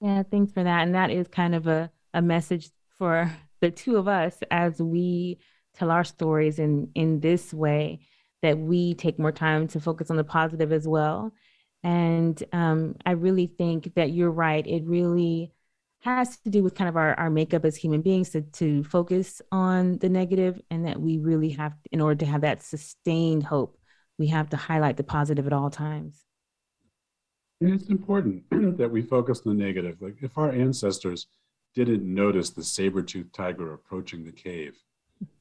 Yeah, 0.00 0.22
thanks 0.22 0.52
for 0.52 0.62
that. 0.62 0.82
And 0.82 0.94
that 0.94 1.10
is 1.10 1.28
kind 1.28 1.54
of 1.54 1.66
a, 1.66 1.90
a 2.12 2.20
message 2.20 2.68
for 2.98 3.30
the 3.60 3.70
two 3.70 3.96
of 3.96 4.06
us 4.06 4.36
as 4.50 4.80
we 4.82 5.38
tell 5.74 5.90
our 5.90 6.04
stories 6.04 6.58
in 6.58 6.90
in 6.94 7.20
this 7.20 7.52
way 7.52 8.00
that 8.42 8.58
we 8.58 8.94
take 8.94 9.18
more 9.18 9.32
time 9.32 9.66
to 9.68 9.80
focus 9.80 10.10
on 10.10 10.16
the 10.16 10.24
positive 10.24 10.72
as 10.72 10.86
well. 10.86 11.32
And 11.82 12.42
um, 12.52 12.96
i 13.04 13.12
really 13.12 13.46
think 13.46 13.94
that 13.94 14.12
you're 14.12 14.30
right. 14.30 14.66
It 14.66 14.84
really 14.84 15.52
has 16.00 16.36
to 16.38 16.50
do 16.50 16.62
with 16.62 16.74
kind 16.74 16.88
of 16.88 16.96
our, 16.96 17.14
our 17.14 17.30
makeup 17.30 17.64
as 17.64 17.76
human 17.76 18.02
beings 18.02 18.30
to, 18.30 18.42
to 18.42 18.84
focus 18.84 19.40
on 19.50 19.96
the 19.98 20.10
negative 20.10 20.60
and 20.70 20.86
that 20.86 21.00
we 21.00 21.18
really 21.18 21.50
have 21.50 21.72
in 21.90 22.02
order 22.02 22.16
to 22.16 22.26
have 22.26 22.42
that 22.42 22.62
sustained 22.62 23.42
hope 23.42 23.78
we 24.18 24.28
have 24.28 24.50
to 24.50 24.56
highlight 24.56 24.96
the 24.96 25.04
positive 25.04 25.46
at 25.46 25.52
all 25.52 25.70
times. 25.70 26.24
And 27.60 27.72
it's 27.72 27.88
important 27.88 28.44
that 28.78 28.90
we 28.90 29.02
focus 29.02 29.42
on 29.46 29.56
the 29.56 29.64
negative. 29.64 29.96
Like 30.00 30.18
if 30.20 30.36
our 30.36 30.52
ancestors 30.52 31.26
didn't 31.74 32.02
notice 32.04 32.50
the 32.50 32.62
saber-toothed 32.62 33.34
tiger 33.34 33.72
approaching 33.72 34.24
the 34.24 34.32
cave 34.32 34.76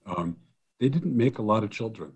um, 0.05 0.37
they 0.79 0.89
didn't 0.89 1.15
make 1.15 1.37
a 1.37 1.41
lot 1.41 1.63
of 1.63 1.69
children 1.69 2.13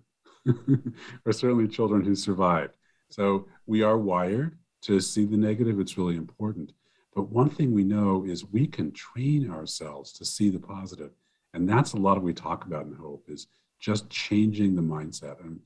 or 1.26 1.32
certainly 1.32 1.68
children 1.68 2.04
who 2.04 2.14
survived 2.14 2.74
so 3.10 3.46
we 3.66 3.82
are 3.82 3.98
wired 3.98 4.58
to 4.82 5.00
see 5.00 5.24
the 5.24 5.36
negative 5.36 5.80
it's 5.80 5.98
really 5.98 6.16
important 6.16 6.72
but 7.18 7.32
one 7.32 7.50
thing 7.50 7.72
we 7.72 7.82
know 7.82 8.24
is 8.24 8.46
we 8.46 8.68
can 8.68 8.92
train 8.92 9.50
ourselves 9.50 10.12
to 10.12 10.24
see 10.24 10.50
the 10.50 10.60
positive. 10.60 11.10
And 11.52 11.68
that's 11.68 11.94
a 11.94 11.96
lot 11.96 12.16
of 12.16 12.22
what 12.22 12.26
we 12.26 12.32
talk 12.32 12.64
about 12.64 12.86
in 12.86 12.94
Hope 12.94 13.24
is 13.26 13.48
just 13.80 14.08
changing 14.08 14.76
the 14.76 14.82
mindset. 14.82 15.44
And 15.44 15.58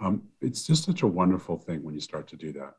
um, 0.00 0.22
it's 0.40 0.64
just 0.64 0.84
such 0.84 1.02
a 1.02 1.08
wonderful 1.08 1.58
thing 1.58 1.82
when 1.82 1.94
you 1.94 2.00
start 2.00 2.28
to 2.28 2.36
do 2.36 2.52
that. 2.52 2.74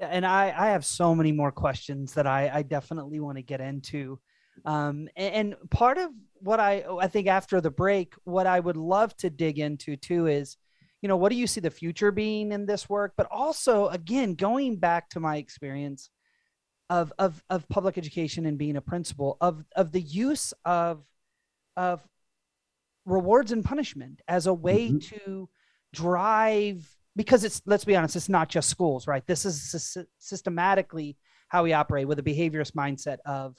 Yeah, 0.00 0.08
and 0.08 0.26
I, 0.26 0.52
I 0.56 0.70
have 0.70 0.84
so 0.84 1.14
many 1.14 1.30
more 1.30 1.52
questions 1.52 2.14
that 2.14 2.26
I, 2.26 2.50
I 2.52 2.62
definitely 2.62 3.20
want 3.20 3.36
to 3.38 3.42
get 3.42 3.60
into. 3.60 4.18
Um, 4.64 5.08
and, 5.16 5.34
and 5.34 5.70
part 5.70 5.98
of 5.98 6.10
what 6.40 6.60
I 6.60 6.84
I 7.00 7.08
think 7.08 7.26
after 7.26 7.60
the 7.60 7.70
break, 7.70 8.14
what 8.24 8.46
I 8.46 8.60
would 8.60 8.76
love 8.76 9.16
to 9.18 9.30
dig 9.30 9.58
into 9.58 9.96
too 9.96 10.26
is, 10.26 10.56
you 11.00 11.08
know, 11.08 11.16
what 11.16 11.30
do 11.30 11.36
you 11.36 11.46
see 11.46 11.60
the 11.60 11.70
future 11.70 12.12
being 12.12 12.52
in 12.52 12.66
this 12.66 12.88
work? 12.88 13.14
But 13.16 13.28
also, 13.30 13.88
again, 13.88 14.34
going 14.34 14.76
back 14.76 15.10
to 15.10 15.20
my 15.20 15.36
experience 15.36 16.10
of 16.90 17.12
of 17.18 17.42
of 17.48 17.68
public 17.68 17.96
education 17.96 18.46
and 18.46 18.58
being 18.58 18.76
a 18.76 18.82
principal 18.82 19.36
of 19.40 19.64
of 19.76 19.92
the 19.92 20.00
use 20.00 20.52
of 20.64 21.04
of 21.76 22.06
rewards 23.06 23.50
and 23.50 23.64
punishment 23.64 24.20
as 24.28 24.46
a 24.46 24.54
way 24.54 24.88
mm-hmm. 24.88 24.98
to 24.98 25.48
drive 25.92 26.86
because 27.16 27.44
it's 27.44 27.62
let's 27.66 27.84
be 27.84 27.96
honest 27.96 28.16
it's 28.16 28.28
not 28.28 28.48
just 28.48 28.68
schools 28.68 29.06
right 29.06 29.26
this 29.26 29.44
is 29.44 29.96
systematically 30.18 31.16
how 31.48 31.62
we 31.62 31.72
operate 31.72 32.06
with 32.06 32.18
a 32.18 32.22
behaviorist 32.22 32.72
mindset 32.72 33.18
of 33.26 33.56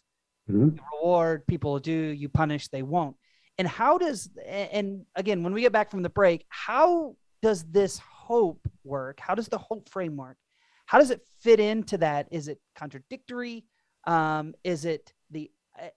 mm-hmm. 0.50 0.78
reward 0.94 1.46
people 1.48 1.80
do 1.80 1.92
you 1.92 2.30
punish 2.30 2.68
they 2.68 2.84
won't 2.84 3.16
and 3.58 3.68
how 3.68 3.98
does 3.98 4.30
and 4.46 5.06
again 5.16 5.44
when 5.44 5.54
we 5.54 5.62
get 5.62 5.72
back 5.72 5.92
from 5.92 6.02
the 6.02 6.10
break 6.10 6.46
how 6.50 7.16
does 7.42 7.64
this 7.66 8.00
hope 8.00 8.68
work 8.84 9.20
how 9.20 9.36
does 9.36 9.48
the 9.48 9.58
hope 9.58 9.90
framework 9.90 10.38
how 10.86 11.00
does 11.00 11.12
it 11.12 11.22
fit 11.40 11.60
into 11.60 11.98
that? 12.00 12.28
Is 12.32 12.48
it 12.48 12.60
contradictory? 12.76 13.66
Um, 14.06 14.54
is 14.64 14.86
it 14.86 15.14
the? 15.32 15.50
Uh, 15.82 15.88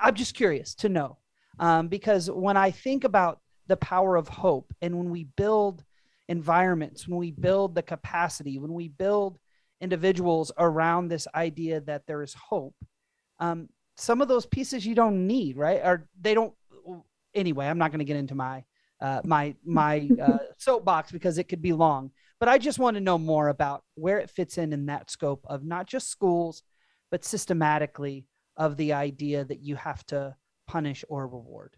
I'm 0.00 0.14
just 0.14 0.34
curious 0.34 0.74
to 0.76 0.88
know 0.88 1.18
um, 1.58 1.88
because 1.88 2.30
when 2.30 2.56
I 2.56 2.70
think 2.70 3.04
about 3.04 3.40
the 3.66 3.76
power 3.76 4.16
of 4.16 4.28
hope 4.28 4.74
and 4.82 4.98
when 4.98 5.10
we 5.10 5.24
build 5.36 5.84
environments, 6.28 7.08
when 7.08 7.18
we 7.18 7.30
build 7.30 7.74
the 7.74 7.82
capacity, 7.82 8.58
when 8.58 8.72
we 8.72 8.88
build 8.88 9.38
individuals 9.80 10.52
around 10.58 11.08
this 11.08 11.26
idea 11.34 11.80
that 11.80 12.06
there 12.06 12.22
is 12.22 12.34
hope, 12.34 12.74
um, 13.40 13.68
some 13.96 14.20
of 14.20 14.28
those 14.28 14.46
pieces 14.46 14.86
you 14.86 14.94
don't 14.94 15.26
need, 15.26 15.56
right? 15.56 15.80
Or 15.82 16.08
they 16.20 16.34
don't. 16.34 16.54
Anyway, 17.34 17.66
I'm 17.66 17.78
not 17.78 17.90
going 17.90 18.00
to 18.00 18.04
get 18.04 18.16
into 18.16 18.34
my 18.34 18.64
uh, 19.00 19.20
my 19.24 19.54
my 19.64 20.08
uh, 20.20 20.38
soapbox 20.58 21.12
because 21.12 21.38
it 21.38 21.48
could 21.48 21.62
be 21.62 21.72
long. 21.72 22.10
But 22.38 22.48
I 22.48 22.58
just 22.58 22.78
want 22.78 22.96
to 22.96 23.00
know 23.00 23.18
more 23.18 23.48
about 23.48 23.84
where 23.94 24.18
it 24.18 24.30
fits 24.30 24.58
in 24.58 24.72
in 24.72 24.86
that 24.86 25.10
scope 25.10 25.44
of 25.46 25.64
not 25.64 25.86
just 25.86 26.10
schools, 26.10 26.62
but 27.10 27.24
systematically 27.24 28.26
of 28.56 28.76
the 28.76 28.92
idea 28.94 29.44
that 29.44 29.60
you 29.60 29.76
have 29.76 30.04
to 30.06 30.34
punish 30.66 31.04
or 31.08 31.26
reward. 31.26 31.76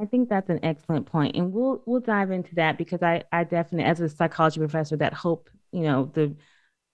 I 0.00 0.04
think 0.04 0.28
that's 0.28 0.50
an 0.50 0.60
excellent 0.62 1.06
point, 1.06 1.36
and 1.36 1.52
we'll 1.52 1.82
we'll 1.86 2.00
dive 2.00 2.30
into 2.30 2.54
that 2.56 2.78
because 2.78 3.02
I 3.02 3.24
I 3.32 3.44
definitely, 3.44 3.90
as 3.90 4.00
a 4.00 4.08
psychology 4.08 4.60
professor, 4.60 4.96
that 4.96 5.12
hope 5.12 5.50
you 5.72 5.82
know 5.82 6.10
the 6.12 6.36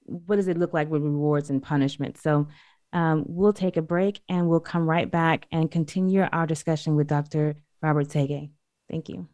what 0.04 0.36
does 0.36 0.48
it 0.48 0.58
look 0.58 0.72
like 0.72 0.88
with 0.88 1.02
rewards 1.02 1.50
and 1.50 1.62
punishment. 1.62 2.18
So 2.18 2.48
um, 2.94 3.24
we'll 3.26 3.52
take 3.52 3.76
a 3.76 3.82
break 3.82 4.20
and 4.28 4.48
we'll 4.48 4.60
come 4.60 4.88
right 4.88 5.10
back 5.10 5.46
and 5.52 5.70
continue 5.70 6.22
our 6.22 6.46
discussion 6.46 6.94
with 6.94 7.08
Dr. 7.08 7.56
Robert 7.82 8.08
Sege. 8.08 8.50
Thank 8.88 9.08
you. 9.08 9.28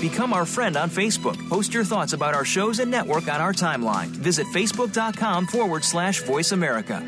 Become 0.00 0.32
our 0.32 0.46
friend 0.46 0.76
on 0.76 0.90
Facebook. 0.90 1.36
Post 1.48 1.74
your 1.74 1.84
thoughts 1.84 2.12
about 2.12 2.34
our 2.34 2.44
shows 2.44 2.78
and 2.78 2.90
network 2.90 3.28
on 3.28 3.40
our 3.40 3.52
timeline. 3.52 4.06
Visit 4.06 4.46
facebook.com 4.48 5.46
forward 5.46 5.84
slash 5.84 6.22
voice 6.22 6.52
America. 6.52 7.00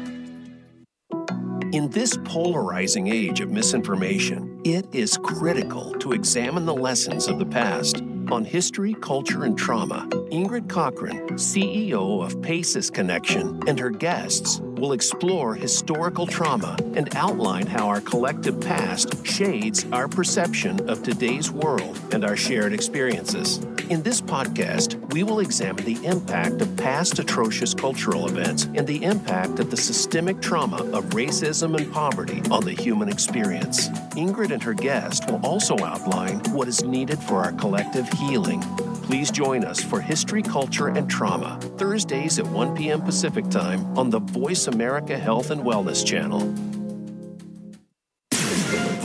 In 1.72 1.90
this 1.90 2.16
polarizing 2.24 3.08
age 3.08 3.40
of 3.40 3.50
misinformation, 3.50 4.60
it 4.64 4.86
is 4.92 5.16
critical 5.18 5.92
to 5.94 6.12
examine 6.12 6.66
the 6.66 6.74
lessons 6.74 7.26
of 7.26 7.38
the 7.38 7.46
past. 7.46 8.02
On 8.30 8.44
history, 8.44 8.94
culture, 8.94 9.44
and 9.44 9.56
trauma, 9.56 10.06
Ingrid 10.30 10.66
Cockhren, 10.68 11.30
CEO 11.32 12.24
of 12.24 12.40
PACES 12.42 12.90
Connection, 12.90 13.60
and 13.68 13.78
her 13.78 13.90
guests 13.90 14.60
will 14.84 14.92
explore 14.92 15.54
historical 15.54 16.26
trauma 16.26 16.76
and 16.94 17.16
outline 17.16 17.66
how 17.66 17.88
our 17.88 18.02
collective 18.02 18.60
past 18.60 19.26
shades 19.26 19.86
our 19.92 20.06
perception 20.06 20.90
of 20.90 21.02
today's 21.02 21.50
world 21.50 21.98
and 22.12 22.22
our 22.22 22.36
shared 22.36 22.74
experiences. 22.74 23.64
In 23.88 24.02
this 24.02 24.20
podcast, 24.20 24.96
we 25.14 25.22
will 25.22 25.40
examine 25.40 25.86
the 25.86 26.04
impact 26.04 26.60
of 26.60 26.76
past 26.76 27.18
atrocious 27.18 27.72
cultural 27.72 28.28
events 28.28 28.64
and 28.74 28.86
the 28.86 29.02
impact 29.02 29.58
of 29.58 29.70
the 29.70 29.76
systemic 29.78 30.42
trauma 30.42 30.82
of 30.92 31.06
racism 31.16 31.74
and 31.78 31.90
poverty 31.90 32.42
on 32.50 32.62
the 32.62 32.74
human 32.74 33.08
experience. 33.08 33.88
Ingrid 34.18 34.50
and 34.50 34.62
her 34.62 34.74
guest 34.74 35.30
will 35.30 35.40
also 35.42 35.78
outline 35.78 36.40
what 36.52 36.68
is 36.68 36.84
needed 36.84 37.18
for 37.20 37.40
our 37.40 37.52
collective 37.52 38.06
healing. 38.10 38.62
Please 39.04 39.30
join 39.30 39.64
us 39.64 39.84
for 39.84 40.00
History, 40.00 40.40
Culture, 40.40 40.88
and 40.88 41.10
Trauma, 41.10 41.58
Thursdays 41.76 42.38
at 42.38 42.46
1 42.46 42.74
p.m. 42.74 43.02
Pacific 43.02 43.46
Time 43.50 43.98
on 43.98 44.08
the 44.08 44.18
Voice 44.18 44.66
America 44.66 45.18
Health 45.18 45.50
and 45.50 45.60
Wellness 45.60 46.04
Channel. 46.04 46.73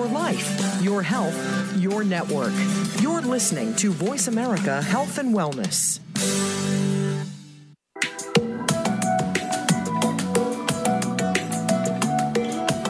Your 0.00 0.08
life, 0.08 0.80
your 0.82 1.02
health, 1.02 1.76
your 1.76 2.02
network. 2.02 2.54
You're 3.02 3.20
listening 3.20 3.74
to 3.74 3.90
Voice 3.92 4.28
America 4.28 4.80
Health 4.80 5.18
and 5.18 5.34
Wellness. 5.34 6.00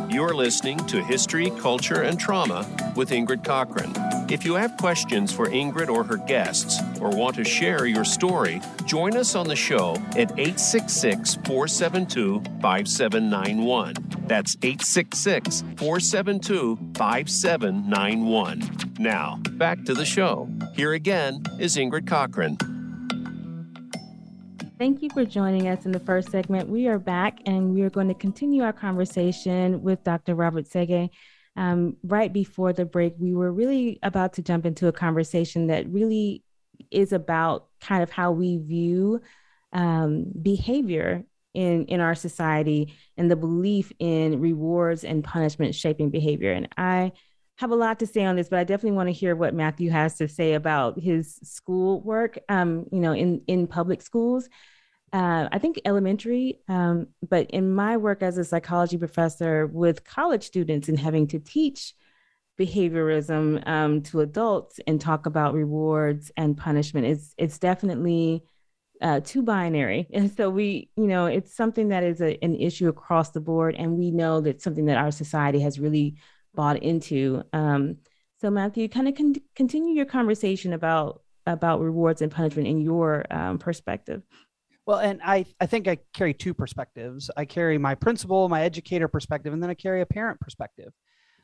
You're 0.08 0.34
listening 0.34 0.78
to 0.86 1.02
History, 1.02 1.50
Culture, 1.58 2.02
and 2.02 2.16
Trauma 2.16 2.64
with 2.94 3.10
Ingrid 3.10 3.42
Cockhren. 3.42 4.19
If 4.30 4.44
you 4.44 4.54
have 4.54 4.76
questions 4.76 5.32
for 5.32 5.46
Ingrid 5.46 5.88
or 5.88 6.04
her 6.04 6.16
guests, 6.16 6.80
or 7.00 7.10
want 7.10 7.34
to 7.34 7.42
share 7.42 7.86
your 7.86 8.04
story, 8.04 8.62
join 8.84 9.16
us 9.16 9.34
on 9.34 9.48
the 9.48 9.56
show 9.56 9.96
at 10.10 10.30
866 10.38 11.34
472 11.44 12.40
5791. 12.62 13.94
That's 14.28 14.56
866 14.62 15.62
472 15.78 16.78
5791. 16.94 18.94
Now, 19.00 19.40
back 19.54 19.82
to 19.86 19.94
the 19.94 20.04
show. 20.04 20.48
Here 20.74 20.92
again 20.92 21.42
is 21.58 21.76
Ingrid 21.76 22.04
Cockhren. 22.04 22.56
Thank 24.78 25.02
you 25.02 25.10
for 25.10 25.24
joining 25.24 25.66
us 25.66 25.86
in 25.86 25.90
the 25.90 25.98
first 25.98 26.30
segment. 26.30 26.68
We 26.68 26.86
are 26.86 27.00
back 27.00 27.40
and 27.46 27.74
we 27.74 27.82
are 27.82 27.90
going 27.90 28.06
to 28.06 28.14
continue 28.14 28.62
our 28.62 28.72
conversation 28.72 29.82
with 29.82 30.04
Dr. 30.04 30.36
Robert 30.36 30.66
Sege. 30.66 31.10
Um, 31.60 31.98
right 32.02 32.32
before 32.32 32.72
the 32.72 32.86
break, 32.86 33.16
we 33.18 33.34
were 33.34 33.52
really 33.52 33.98
about 34.02 34.32
to 34.34 34.42
jump 34.42 34.64
into 34.64 34.88
a 34.88 34.92
conversation 34.92 35.66
that 35.66 35.86
really 35.90 36.42
is 36.90 37.12
about 37.12 37.68
kind 37.82 38.02
of 38.02 38.10
how 38.10 38.32
we 38.32 38.56
view 38.56 39.20
um, 39.74 40.32
behavior 40.40 41.22
in 41.52 41.84
in 41.84 42.00
our 42.00 42.14
society 42.14 42.94
and 43.18 43.30
the 43.30 43.36
belief 43.36 43.92
in 43.98 44.40
rewards 44.40 45.04
and 45.04 45.22
punishment 45.22 45.74
shaping 45.74 46.08
behavior. 46.08 46.50
And 46.52 46.66
I 46.78 47.12
have 47.56 47.72
a 47.72 47.76
lot 47.76 47.98
to 47.98 48.06
say 48.06 48.24
on 48.24 48.36
this, 48.36 48.48
but 48.48 48.58
I 48.58 48.64
definitely 48.64 48.96
want 48.96 49.08
to 49.10 49.12
hear 49.12 49.36
what 49.36 49.52
Matthew 49.52 49.90
has 49.90 50.14
to 50.16 50.28
say 50.28 50.54
about 50.54 50.98
his 50.98 51.38
school 51.42 52.00
work. 52.00 52.38
Um, 52.48 52.86
you 52.90 53.00
know, 53.00 53.12
in 53.12 53.42
in 53.46 53.66
public 53.66 54.00
schools, 54.00 54.48
uh, 55.12 55.48
I 55.50 55.58
think 55.58 55.80
elementary. 55.84 56.60
Um, 56.68 57.08
but 57.28 57.50
in 57.50 57.74
my 57.74 57.96
work 57.96 58.22
as 58.22 58.38
a 58.38 58.44
psychology 58.44 58.96
professor 58.96 59.66
with 59.66 60.04
college 60.04 60.44
students 60.44 60.88
and 60.88 60.98
having 60.98 61.26
to 61.28 61.38
teach 61.38 61.94
behaviorism 62.58 63.66
um, 63.66 64.02
to 64.02 64.20
adults 64.20 64.78
and 64.86 65.00
talk 65.00 65.26
about 65.26 65.54
rewards 65.54 66.30
and 66.36 66.56
punishment, 66.56 67.06
it's 67.06 67.34
it's 67.38 67.58
definitely 67.58 68.44
uh, 69.00 69.20
too 69.20 69.42
binary. 69.42 70.06
And 70.12 70.30
so 70.34 70.50
we, 70.50 70.90
you 70.96 71.06
know, 71.06 71.26
it's 71.26 71.54
something 71.54 71.88
that 71.88 72.04
is 72.04 72.20
a, 72.20 72.42
an 72.44 72.54
issue 72.54 72.88
across 72.88 73.30
the 73.30 73.40
board, 73.40 73.74
and 73.76 73.96
we 73.98 74.10
know 74.10 74.40
that 74.42 74.62
something 74.62 74.86
that 74.86 74.98
our 74.98 75.10
society 75.10 75.60
has 75.60 75.80
really 75.80 76.16
bought 76.54 76.82
into. 76.82 77.42
Um, 77.52 77.96
so 78.40 78.50
Matthew, 78.50 78.88
kind 78.88 79.08
of 79.08 79.16
con- 79.16 79.34
continue 79.54 79.94
your 79.94 80.06
conversation 80.06 80.72
about 80.72 81.22
about 81.46 81.80
rewards 81.80 82.22
and 82.22 82.30
punishment 82.30 82.68
in 82.68 82.80
your 82.80 83.24
um, 83.30 83.58
perspective. 83.58 84.22
Well, 84.90 84.98
and 84.98 85.20
I, 85.24 85.46
I 85.60 85.66
think 85.66 85.86
I 85.86 85.98
carry 86.12 86.34
two 86.34 86.52
perspectives. 86.52 87.30
I 87.36 87.44
carry 87.44 87.78
my 87.78 87.94
principal, 87.94 88.48
my 88.48 88.62
educator 88.62 89.06
perspective, 89.06 89.52
and 89.52 89.62
then 89.62 89.70
I 89.70 89.74
carry 89.74 90.00
a 90.00 90.06
parent 90.06 90.40
perspective, 90.40 90.92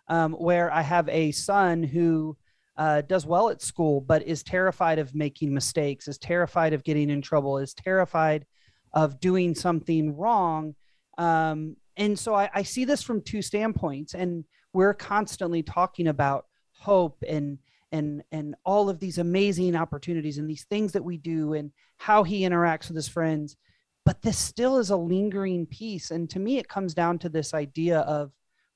um, 0.09 0.33
where 0.33 0.69
I 0.73 0.83
have 0.83 1.09
a 1.09 1.31
son 1.31 1.85
who 1.85 2.37
uh, 2.77 3.03
does 3.03 3.25
well 3.25 3.49
at 3.51 3.63
school, 3.63 4.01
but 4.01 4.27
is 4.27 4.43
terrified 4.43 4.99
of 4.99 5.15
making 5.15 5.55
mistakes, 5.55 6.09
is 6.09 6.19
terrified 6.19 6.73
of 6.73 6.83
getting 6.83 7.09
in 7.09 7.23
trouble, 7.23 7.59
is 7.59 7.73
terrified 7.73 8.47
of 8.95 9.21
doing 9.21 9.55
something 9.55 10.17
wrong. 10.17 10.75
Um, 11.17 11.77
and 11.97 12.19
so 12.19 12.35
I, 12.35 12.51
I 12.53 12.65
see 12.65 12.85
this 12.85 13.05
from 13.05 13.23
two 13.23 13.43
standpoints. 13.43 14.15
And 14.15 14.45
we're 14.73 14.93
constantly 14.93 15.63
talking 15.63 16.09
about 16.09 16.47
hope 16.73 17.23
and 17.29 17.59
and 17.93 18.23
and 18.33 18.55
all 18.65 18.89
of 18.89 18.99
these 18.99 19.19
amazing 19.19 19.77
opportunities 19.77 20.39
and 20.39 20.49
these 20.49 20.65
things 20.65 20.93
that 20.93 21.05
we 21.05 21.17
do 21.17 21.55
and 21.55 21.71
how 21.99 22.23
he 22.23 22.41
interacts 22.41 22.89
with 22.89 22.97
his 22.97 23.09
friends. 23.09 23.57
But 24.05 24.23
this 24.23 24.39
still 24.39 24.79
is 24.79 24.91
a 24.91 24.97
lingering 24.97 25.67
piece. 25.67 26.11
And 26.11 26.29
to 26.31 26.39
me 26.39 26.59
it 26.59 26.69
comes 26.69 26.95
down 26.95 27.19
to 27.21 27.29
this 27.29 27.55
idea 27.55 28.01
of 28.01 28.33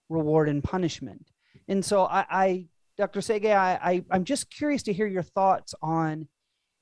reward 0.09 0.49
and 0.49 0.63
punishment. 0.63 1.27
And 1.69 1.85
so 1.85 2.05
i, 2.05 2.27
I 2.31 2.67
dr 2.99 3.21
sege 3.21 3.55
I, 3.55 3.79
I 3.83 4.05
i'm 4.11 4.25
just 4.25 4.51
curious 4.51 4.83
to 4.85 4.93
hear 4.93 5.07
your 5.07 5.23
thoughts 5.23 5.75
on 5.81 6.29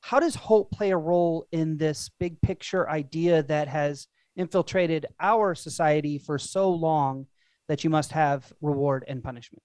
how 0.00 0.20
does 0.20 0.34
hope 0.34 0.70
play 0.70 0.90
a 0.90 0.96
role 0.96 1.46
in 1.52 1.76
this 1.76 2.10
big 2.18 2.40
picture 2.40 2.88
idea 2.88 3.42
that 3.44 3.68
has 3.68 4.06
infiltrated 4.36 5.06
our 5.20 5.54
society 5.54 6.18
for 6.18 6.38
so 6.38 6.70
long 6.70 7.26
that 7.68 7.84
you 7.84 7.90
must 7.90 8.12
have 8.12 8.52
reward 8.60 9.04
and 9.08 9.22
punishment? 9.22 9.62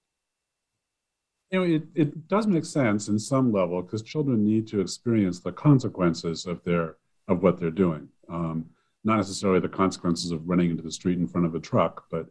You 1.53 1.59
know, 1.59 1.65
it, 1.65 1.83
it 1.93 2.27
does 2.27 2.47
make 2.47 2.65
sense 2.65 3.09
in 3.09 3.19
some 3.19 3.53
level 3.53 3.83
because 3.83 4.01
children 4.01 4.43
need 4.43 4.67
to 4.69 4.81
experience 4.81 5.39
the 5.39 5.51
consequences 5.51 6.47
of 6.47 6.63
their 6.63 6.95
of 7.27 7.43
what 7.43 7.59
they're 7.59 7.69
doing. 7.69 8.09
Um, 8.27 8.65
not 9.03 9.17
necessarily 9.17 9.59
the 9.59 9.69
consequences 9.69 10.31
of 10.31 10.49
running 10.49 10.71
into 10.71 10.81
the 10.81 10.91
street 10.91 11.19
in 11.19 11.27
front 11.27 11.45
of 11.45 11.53
a 11.53 11.59
truck, 11.59 12.05
but 12.09 12.25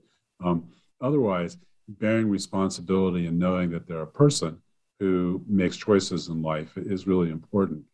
um, 0.44 0.68
otherwise 1.00 1.56
bearing 1.86 2.28
responsibility 2.28 3.26
and 3.26 3.38
knowing 3.38 3.70
that 3.70 3.86
they're 3.86 4.02
a 4.02 4.06
person 4.08 4.58
who 4.98 5.40
makes 5.46 5.76
choices 5.76 6.26
in 6.26 6.42
life 6.42 6.76
is 6.76 7.06
really 7.06 7.30
important. 7.30 7.84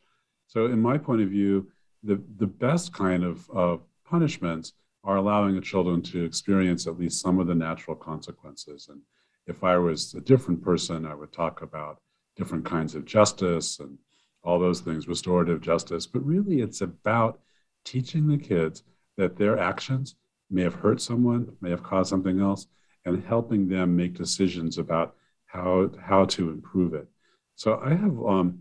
So, 0.47 0.65
in 0.65 0.81
my 0.81 0.97
point 0.97 1.21
of 1.21 1.29
view, 1.29 1.71
the, 2.03 2.23
the 2.39 2.47
best 2.47 2.95
kind 2.95 3.23
of, 3.23 3.51
of 3.51 3.83
punishments 4.03 4.73
are 5.05 5.17
allowing 5.17 5.55
the 5.55 5.61
children 5.61 6.01
to 6.05 6.25
experience 6.25 6.87
at 6.87 6.99
least 6.99 7.21
some 7.21 7.39
of 7.39 7.47
the 7.47 7.55
natural 7.55 7.97
consequences. 7.97 8.89
And 8.91 9.03
if 9.49 9.65
I 9.65 9.79
was 9.79 10.15
a 10.15 10.21
different 10.21 10.63
person, 10.63 11.07
I 11.07 11.15
would 11.15 11.33
talk 11.33 11.63
about 11.63 12.01
different 12.37 12.65
kinds 12.65 12.95
of 12.95 13.05
justice 13.05 13.81
and 13.81 13.99
all 14.45 14.59
those 14.59 14.81
things, 14.81 15.09
restorative 15.09 15.61
justice. 15.61 16.07
But 16.07 16.25
really, 16.25 16.61
it's 16.61 16.81
about 16.81 17.41
teaching 17.85 18.29
the 18.29 18.39
kids 18.39 18.85
that 19.17 19.37
their 19.37 19.59
actions 19.59 20.15
may 20.51 20.63
have 20.63 20.75
hurt 20.75 21.01
someone, 21.01 21.57
may 21.61 21.71
have 21.71 21.83
caused 21.83 22.11
something 22.11 22.41
else, 22.41 22.67
and 23.05 23.25
helping 23.25 23.69
them 23.69 23.97
make 23.97 24.15
decisions 24.15 24.79
about 24.79 25.17
how 25.47 25.91
how 26.01 26.25
to 26.27 26.51
improve 26.51 26.95
it. 26.95 27.09
So 27.57 27.81
I 27.83 27.95
have 27.95 28.17
um, 28.23 28.61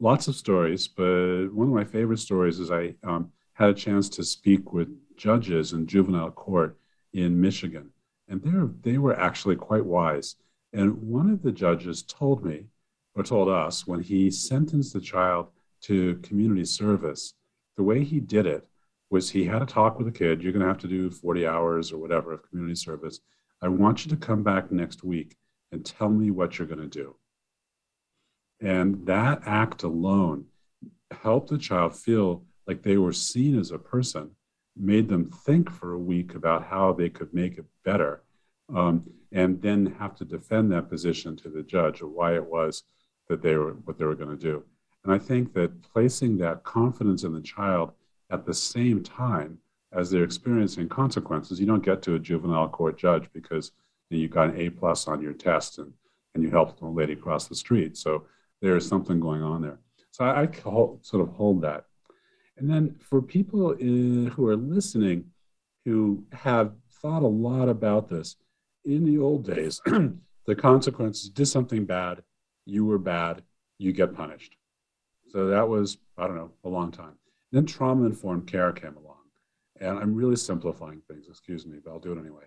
lots 0.00 0.28
of 0.28 0.36
stories, 0.36 0.88
but 0.88 1.48
one 1.52 1.68
of 1.68 1.74
my 1.74 1.84
favorite 1.84 2.18
stories 2.18 2.58
is 2.58 2.70
I 2.70 2.94
um, 3.04 3.30
had 3.54 3.70
a 3.70 3.74
chance 3.74 4.08
to 4.10 4.24
speak 4.24 4.72
with 4.72 4.88
judges 5.16 5.72
in 5.72 5.86
juvenile 5.86 6.30
court 6.30 6.78
in 7.12 7.40
Michigan, 7.40 7.90
and 8.32 8.80
they 8.82 8.96
were 8.96 9.20
actually 9.20 9.56
quite 9.56 9.84
wise. 9.84 10.36
And 10.72 10.94
one 11.02 11.30
of 11.30 11.42
the 11.42 11.52
judges 11.52 12.02
told 12.02 12.42
me, 12.42 12.64
or 13.14 13.22
told 13.22 13.50
us, 13.50 13.86
when 13.86 14.00
he 14.00 14.30
sentenced 14.30 14.94
the 14.94 15.02
child 15.02 15.48
to 15.82 16.16
community 16.22 16.64
service, 16.64 17.34
the 17.76 17.82
way 17.82 18.02
he 18.02 18.20
did 18.20 18.46
it 18.46 18.66
was 19.10 19.28
he 19.28 19.44
had 19.44 19.60
a 19.60 19.66
talk 19.66 19.98
with 19.98 20.06
the 20.06 20.18
kid. 20.18 20.42
You're 20.42 20.52
going 20.52 20.62
to 20.62 20.68
have 20.68 20.78
to 20.78 20.88
do 20.88 21.10
40 21.10 21.46
hours 21.46 21.92
or 21.92 21.98
whatever 21.98 22.32
of 22.32 22.48
community 22.48 22.74
service. 22.74 23.20
I 23.60 23.68
want 23.68 24.06
you 24.06 24.10
to 24.12 24.16
come 24.16 24.42
back 24.42 24.72
next 24.72 25.04
week 25.04 25.36
and 25.70 25.84
tell 25.84 26.08
me 26.08 26.30
what 26.30 26.58
you're 26.58 26.66
going 26.66 26.80
to 26.80 26.86
do. 26.86 27.14
And 28.62 29.04
that 29.04 29.42
act 29.44 29.82
alone 29.82 30.46
helped 31.10 31.50
the 31.50 31.58
child 31.58 31.94
feel 31.94 32.44
like 32.66 32.82
they 32.82 32.96
were 32.96 33.12
seen 33.12 33.58
as 33.58 33.72
a 33.72 33.78
person 33.78 34.30
made 34.76 35.08
them 35.08 35.30
think 35.30 35.70
for 35.70 35.92
a 35.92 35.98
week 35.98 36.34
about 36.34 36.64
how 36.64 36.92
they 36.92 37.08
could 37.08 37.32
make 37.34 37.58
it 37.58 37.66
better, 37.84 38.22
um, 38.74 39.04
and 39.32 39.60
then 39.60 39.94
have 39.98 40.14
to 40.16 40.24
defend 40.24 40.72
that 40.72 40.88
position 40.88 41.36
to 41.36 41.48
the 41.48 41.62
judge 41.62 42.00
of 42.00 42.10
why 42.10 42.34
it 42.34 42.44
was 42.44 42.84
that 43.28 43.42
they 43.42 43.56
were 43.56 43.72
what 43.84 43.98
they 43.98 44.04
were 44.04 44.14
going 44.14 44.36
to 44.36 44.36
do. 44.36 44.62
And 45.04 45.12
I 45.12 45.18
think 45.18 45.52
that 45.54 45.82
placing 45.82 46.38
that 46.38 46.62
confidence 46.64 47.24
in 47.24 47.32
the 47.32 47.40
child 47.40 47.92
at 48.30 48.46
the 48.46 48.54
same 48.54 49.02
time 49.02 49.58
as 49.92 50.10
they're 50.10 50.24
experiencing 50.24 50.88
consequences, 50.88 51.60
you 51.60 51.66
don't 51.66 51.84
get 51.84 52.02
to 52.02 52.14
a 52.14 52.18
juvenile 52.18 52.68
court 52.68 52.96
judge 52.96 53.28
because 53.32 53.72
you 54.10 54.28
got 54.28 54.50
an 54.50 54.60
A 54.60 54.70
plus 54.70 55.08
on 55.08 55.20
your 55.20 55.32
test 55.32 55.78
and, 55.78 55.92
and 56.34 56.42
you 56.42 56.50
helped 56.50 56.80
a 56.80 56.86
lady 56.86 57.16
cross 57.16 57.46
the 57.46 57.54
street. 57.54 57.96
So 57.96 58.26
there 58.60 58.76
is 58.76 58.86
something 58.86 59.20
going 59.20 59.42
on 59.42 59.62
there. 59.62 59.78
So 60.10 60.24
I, 60.24 60.42
I 60.42 60.48
sort 60.52 61.22
of 61.22 61.28
hold 61.30 61.62
that. 61.62 61.86
And 62.56 62.68
then 62.68 62.96
for 63.00 63.22
people 63.22 63.72
in, 63.72 64.28
who 64.28 64.46
are 64.48 64.56
listening 64.56 65.24
who 65.84 66.24
have 66.32 66.74
thought 67.00 67.22
a 67.22 67.26
lot 67.26 67.68
about 67.68 68.08
this, 68.08 68.36
in 68.84 69.04
the 69.04 69.18
old 69.18 69.44
days, 69.44 69.80
the 70.46 70.54
consequences 70.54 71.28
did 71.28 71.46
something 71.46 71.84
bad, 71.84 72.22
you 72.64 72.84
were 72.84 72.98
bad, 72.98 73.42
you 73.78 73.92
get 73.92 74.14
punished. 74.14 74.56
So 75.28 75.46
that 75.48 75.68
was, 75.68 75.98
I 76.18 76.26
don't 76.26 76.36
know, 76.36 76.50
a 76.64 76.68
long 76.68 76.90
time. 76.90 77.14
Then 77.52 77.66
trauma 77.66 78.06
informed 78.06 78.46
care 78.46 78.72
came 78.72 78.96
along. 78.96 79.16
And 79.80 79.98
I'm 79.98 80.14
really 80.14 80.36
simplifying 80.36 81.02
things, 81.08 81.26
excuse 81.28 81.66
me, 81.66 81.78
but 81.82 81.90
I'll 81.90 81.98
do 81.98 82.12
it 82.12 82.18
anyway. 82.18 82.44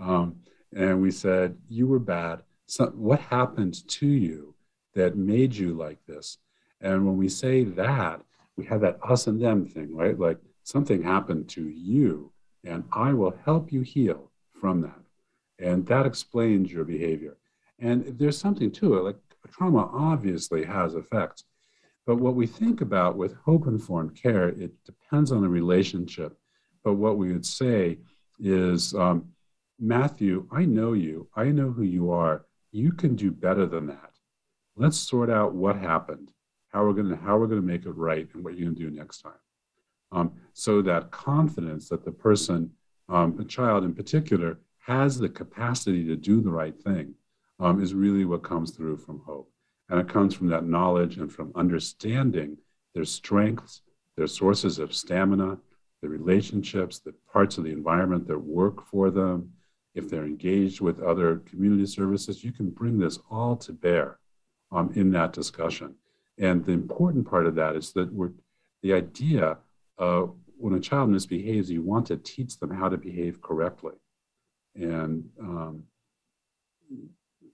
Um, 0.00 0.36
and 0.74 1.00
we 1.00 1.10
said, 1.10 1.56
You 1.68 1.86
were 1.86 1.98
bad. 1.98 2.42
So 2.66 2.86
what 2.94 3.20
happened 3.20 3.86
to 3.88 4.06
you 4.06 4.54
that 4.94 5.16
made 5.16 5.54
you 5.54 5.74
like 5.74 6.04
this? 6.06 6.38
And 6.80 7.06
when 7.06 7.16
we 7.16 7.28
say 7.28 7.64
that, 7.64 8.20
we 8.56 8.64
have 8.66 8.80
that 8.80 8.98
us 9.02 9.26
and 9.26 9.40
them 9.40 9.66
thing, 9.66 9.94
right? 9.94 10.18
Like 10.18 10.38
something 10.62 11.02
happened 11.02 11.48
to 11.50 11.68
you, 11.68 12.32
and 12.64 12.84
I 12.92 13.12
will 13.12 13.36
help 13.44 13.72
you 13.72 13.82
heal 13.82 14.30
from 14.60 14.80
that. 14.82 15.00
And 15.58 15.86
that 15.86 16.06
explains 16.06 16.72
your 16.72 16.84
behavior. 16.84 17.36
And 17.78 18.18
there's 18.18 18.38
something 18.38 18.70
to 18.72 18.96
it, 18.96 19.02
like 19.02 19.16
trauma 19.56 19.90
obviously 19.92 20.64
has 20.64 20.94
effects. 20.94 21.44
But 22.06 22.16
what 22.16 22.34
we 22.34 22.46
think 22.46 22.80
about 22.80 23.16
with 23.16 23.34
hope 23.44 23.66
informed 23.66 24.20
care, 24.20 24.48
it 24.48 24.72
depends 24.84 25.32
on 25.32 25.42
the 25.42 25.48
relationship. 25.48 26.36
But 26.84 26.94
what 26.94 27.18
we 27.18 27.32
would 27.32 27.46
say 27.46 27.98
is, 28.38 28.94
um, 28.94 29.28
Matthew, 29.78 30.46
I 30.52 30.64
know 30.64 30.92
you. 30.92 31.28
I 31.34 31.46
know 31.46 31.70
who 31.70 31.82
you 31.82 32.12
are. 32.12 32.46
You 32.70 32.92
can 32.92 33.16
do 33.16 33.30
better 33.30 33.66
than 33.66 33.86
that. 33.88 34.12
Let's 34.76 34.98
sort 34.98 35.30
out 35.30 35.54
what 35.54 35.76
happened 35.76 36.30
how 36.76 36.84
we're 36.84 36.92
going 36.92 37.08
to 37.08 37.16
how 37.16 37.38
we're 37.38 37.46
going 37.46 37.60
to 37.60 37.66
make 37.66 37.86
it 37.86 37.96
right 37.96 38.28
and 38.34 38.44
what 38.44 38.54
you're 38.54 38.66
going 38.66 38.76
to 38.76 38.90
do 38.90 38.94
next 38.94 39.22
time. 39.22 39.32
Um, 40.12 40.32
so 40.52 40.82
that 40.82 41.10
confidence 41.10 41.88
that 41.88 42.04
the 42.04 42.12
person 42.12 42.70
um, 43.08 43.34
the 43.34 43.44
child 43.46 43.82
in 43.84 43.94
particular 43.94 44.58
has 44.84 45.16
the 45.16 45.28
capacity 45.30 46.04
to 46.04 46.16
do 46.16 46.42
the 46.42 46.50
right 46.50 46.78
thing 46.78 47.14
um, 47.60 47.82
is 47.82 47.94
really 47.94 48.26
what 48.26 48.42
comes 48.42 48.72
through 48.72 48.98
from 48.98 49.22
hope. 49.24 49.50
And 49.88 49.98
it 49.98 50.08
comes 50.08 50.34
from 50.34 50.48
that 50.48 50.66
knowledge 50.66 51.16
and 51.16 51.32
from 51.32 51.50
understanding 51.54 52.58
their 52.94 53.06
strengths 53.06 53.80
their 54.16 54.26
sources 54.26 54.78
of 54.78 54.94
stamina, 54.94 55.58
the 56.02 56.08
relationships, 56.08 56.98
the 56.98 57.14
parts 57.32 57.58
of 57.58 57.64
the 57.64 57.70
environment 57.70 58.26
that 58.26 58.38
work 58.38 58.86
for 58.86 59.10
them, 59.10 59.50
if 59.94 60.08
they're 60.10 60.24
engaged 60.24 60.80
with 60.80 61.00
other 61.00 61.36
community 61.50 61.86
services, 61.86 62.44
you 62.44 62.52
can 62.52 62.70
bring 62.70 62.98
this 62.98 63.18
all 63.30 63.56
to 63.56 63.72
bear 63.72 64.18
um, 64.72 64.90
in 64.94 65.10
that 65.12 65.32
discussion. 65.32 65.94
And 66.38 66.64
the 66.64 66.72
important 66.72 67.28
part 67.28 67.46
of 67.46 67.54
that 67.54 67.76
is 67.76 67.92
that 67.92 68.12
we're, 68.12 68.32
the 68.82 68.92
idea 68.92 69.58
uh, 69.98 70.26
when 70.58 70.74
a 70.74 70.80
child 70.80 71.10
misbehaves, 71.10 71.70
you 71.70 71.82
want 71.82 72.06
to 72.06 72.16
teach 72.16 72.58
them 72.58 72.70
how 72.70 72.88
to 72.88 72.96
behave 72.96 73.40
correctly. 73.40 73.94
And 74.74 75.28
um, 75.40 75.84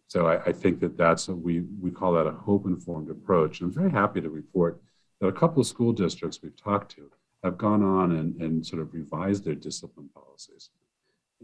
so 0.09 0.27
I, 0.27 0.43
I, 0.47 0.53
think 0.53 0.81
that 0.81 0.97
that's 0.97 1.29
a, 1.29 1.35
we 1.35 1.61
we 1.81 1.91
call 1.91 2.13
that 2.15 2.27
a 2.27 2.33
hope 2.33 2.67
informed 2.67 3.11
approach. 3.11 3.61
And 3.61 3.69
I'm 3.69 3.75
very 3.75 3.91
happy 3.91 4.21
to 4.21 4.29
report 4.29 4.83
that 5.21 5.29
a 5.29 5.33
couple 5.33 5.61
of 5.61 5.67
school 5.67 5.93
districts 5.93 6.41
we've 6.43 6.57
talked 6.57 6.91
to 6.97 7.11
have 7.45 7.59
gone 7.59 7.83
on 7.83 8.13
and, 8.13 8.41
and 8.41 8.67
sort 8.67 8.83
of 8.83 8.93
revised 8.93 9.45
their 9.45 9.55
discipline 9.55 10.11
policies. 10.15 10.71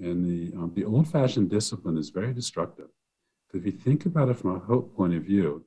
And 0.00 0.24
the 0.24 0.56
um, 0.56 0.72
the 0.74 0.84
old 0.84 1.08
fashioned 1.08 1.50
discipline 1.50 1.96
is 1.96 2.10
very 2.10 2.32
destructive. 2.32 2.88
If 3.54 3.64
you 3.64 3.72
think 3.72 4.04
about 4.04 4.28
it 4.28 4.34
from 4.34 4.56
a 4.56 4.58
hope 4.58 4.94
point 4.94 5.14
of 5.14 5.22
view, 5.22 5.64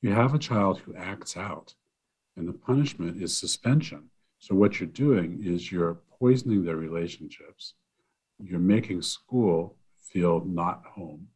you 0.00 0.12
have 0.12 0.34
a 0.34 0.38
child 0.38 0.78
who 0.78 0.94
acts 0.94 1.36
out, 1.36 1.74
and 2.36 2.46
the 2.46 2.52
punishment 2.52 3.20
is 3.22 3.36
suspension. 3.36 4.10
So 4.38 4.54
what 4.54 4.78
you're 4.78 4.88
doing 4.88 5.42
is 5.44 5.72
you're 5.72 5.98
poisoning 6.18 6.64
their 6.64 6.76
relationships. 6.76 7.74
You're 8.38 8.60
making 8.60 9.02
school 9.02 9.76
feel 10.00 10.44
not 10.44 10.82
home. 10.94 11.26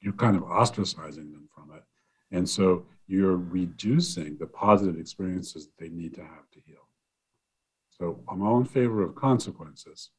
You're 0.00 0.14
kind 0.14 0.36
of 0.36 0.42
ostracizing 0.42 1.32
them 1.32 1.48
from 1.54 1.70
it. 1.76 1.84
And 2.32 2.48
so 2.48 2.86
you're 3.06 3.36
reducing 3.36 4.36
the 4.38 4.46
positive 4.46 4.98
experiences 4.98 5.66
that 5.66 5.78
they 5.78 5.88
need 5.88 6.14
to 6.14 6.22
have 6.22 6.50
to 6.52 6.60
heal. 6.66 6.88
So 7.90 8.20
I'm 8.28 8.42
all 8.42 8.58
in 8.58 8.64
favor 8.64 9.02
of 9.02 9.14
consequences, 9.14 10.10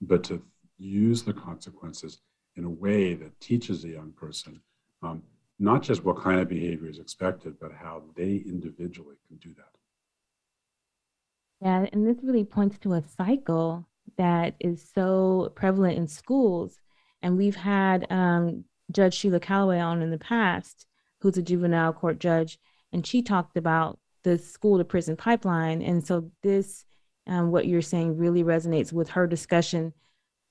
but 0.00 0.24
to 0.24 0.42
use 0.78 1.22
the 1.22 1.34
consequences 1.34 2.20
in 2.56 2.64
a 2.64 2.70
way 2.70 3.14
that 3.14 3.38
teaches 3.40 3.84
a 3.84 3.88
young 3.88 4.12
person 4.12 4.60
um, 5.02 5.22
not 5.58 5.82
just 5.82 6.04
what 6.04 6.20
kind 6.20 6.40
of 6.40 6.48
behavior 6.48 6.88
is 6.88 6.98
expected, 6.98 7.54
but 7.60 7.72
how 7.72 8.02
they 8.16 8.42
individually 8.46 9.16
can 9.28 9.36
do 9.36 9.54
that. 9.54 9.72
Yeah, 11.60 11.86
and 11.92 12.06
this 12.06 12.22
really 12.24 12.44
points 12.44 12.78
to 12.80 12.94
a 12.94 13.04
cycle 13.16 13.86
that 14.16 14.54
is 14.58 14.90
so 14.94 15.52
prevalent 15.54 15.96
in 15.96 16.08
schools. 16.08 16.76
And 17.22 17.36
we've 17.36 17.56
had 17.56 18.06
um, 18.10 18.64
Judge 18.90 19.14
Sheila 19.14 19.38
Calloway 19.38 19.78
on 19.78 20.02
in 20.02 20.10
the 20.10 20.18
past, 20.18 20.86
who's 21.20 21.38
a 21.38 21.42
juvenile 21.42 21.92
court 21.92 22.18
judge, 22.18 22.58
and 22.92 23.06
she 23.06 23.22
talked 23.22 23.56
about 23.56 23.98
the 24.24 24.38
school 24.38 24.78
to 24.78 24.84
prison 24.84 25.16
pipeline. 25.16 25.82
And 25.82 26.04
so, 26.04 26.30
this, 26.42 26.84
um, 27.28 27.50
what 27.52 27.66
you're 27.66 27.80
saying, 27.80 28.16
really 28.16 28.42
resonates 28.42 28.92
with 28.92 29.10
her 29.10 29.26
discussion 29.26 29.92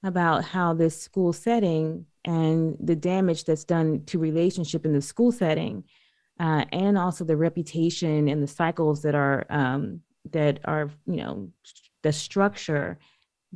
about 0.03 0.45
how 0.45 0.73
this 0.73 0.99
school 0.99 1.33
setting 1.33 2.05
and 2.25 2.77
the 2.79 2.95
damage 2.95 3.45
that's 3.45 3.63
done 3.63 4.03
to 4.05 4.19
relationship 4.19 4.85
in 4.85 4.93
the 4.93 5.01
school 5.01 5.31
setting, 5.31 5.83
uh, 6.39 6.65
and 6.71 6.97
also 6.97 7.23
the 7.23 7.37
reputation 7.37 8.27
and 8.27 8.41
the 8.41 8.47
cycles 8.47 9.01
that 9.01 9.15
are 9.15 9.45
um, 9.49 10.01
that 10.31 10.59
are 10.65 10.89
you 11.07 11.17
know 11.17 11.49
the 12.03 12.13
structure 12.13 12.99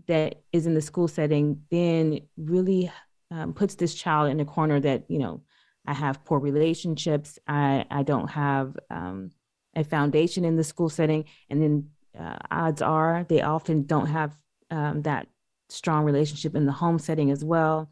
that 0.07 0.41
is 0.51 0.65
in 0.65 0.73
the 0.73 0.81
school 0.81 1.07
setting 1.07 1.61
then 1.71 2.19
really 2.37 2.91
um, 3.31 3.53
puts 3.53 3.75
this 3.75 3.95
child 3.95 4.29
in 4.29 4.39
a 4.39 4.45
corner 4.45 4.79
that 4.79 5.03
you 5.07 5.19
know 5.19 5.41
i 5.85 5.93
have 5.93 6.23
poor 6.25 6.39
relationships 6.39 7.39
i 7.47 7.85
i 7.91 8.03
don't 8.03 8.29
have 8.29 8.75
um, 8.89 9.31
a 9.75 9.83
foundation 9.83 10.43
in 10.43 10.55
the 10.55 10.63
school 10.63 10.89
setting 10.89 11.25
and 11.49 11.61
then 11.61 11.89
uh, 12.19 12.37
odds 12.51 12.81
are 12.81 13.25
they 13.29 13.41
often 13.41 13.85
don't 13.85 14.07
have 14.07 14.35
um, 14.71 15.01
that 15.03 15.27
strong 15.69 16.05
relationship 16.05 16.55
in 16.55 16.65
the 16.65 16.71
home 16.71 16.99
setting 16.99 17.31
as 17.31 17.43
well 17.43 17.89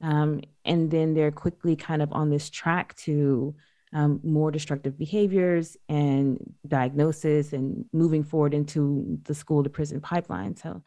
um, 0.00 0.40
and 0.64 0.90
then 0.90 1.14
they're 1.14 1.32
quickly 1.32 1.76
kind 1.76 2.02
of 2.02 2.12
on 2.12 2.30
this 2.30 2.50
track 2.50 2.94
to 2.96 3.54
um, 3.92 4.20
more 4.22 4.50
destructive 4.50 4.98
behaviors 4.98 5.76
and 5.88 6.54
diagnosis 6.66 7.52
and 7.52 7.84
moving 7.92 8.24
forward 8.24 8.52
into 8.52 9.18
the 9.24 9.34
school 9.34 9.62
to 9.62 9.70
prison 9.70 10.00
pipeline. 10.00 10.56
So 10.56 10.82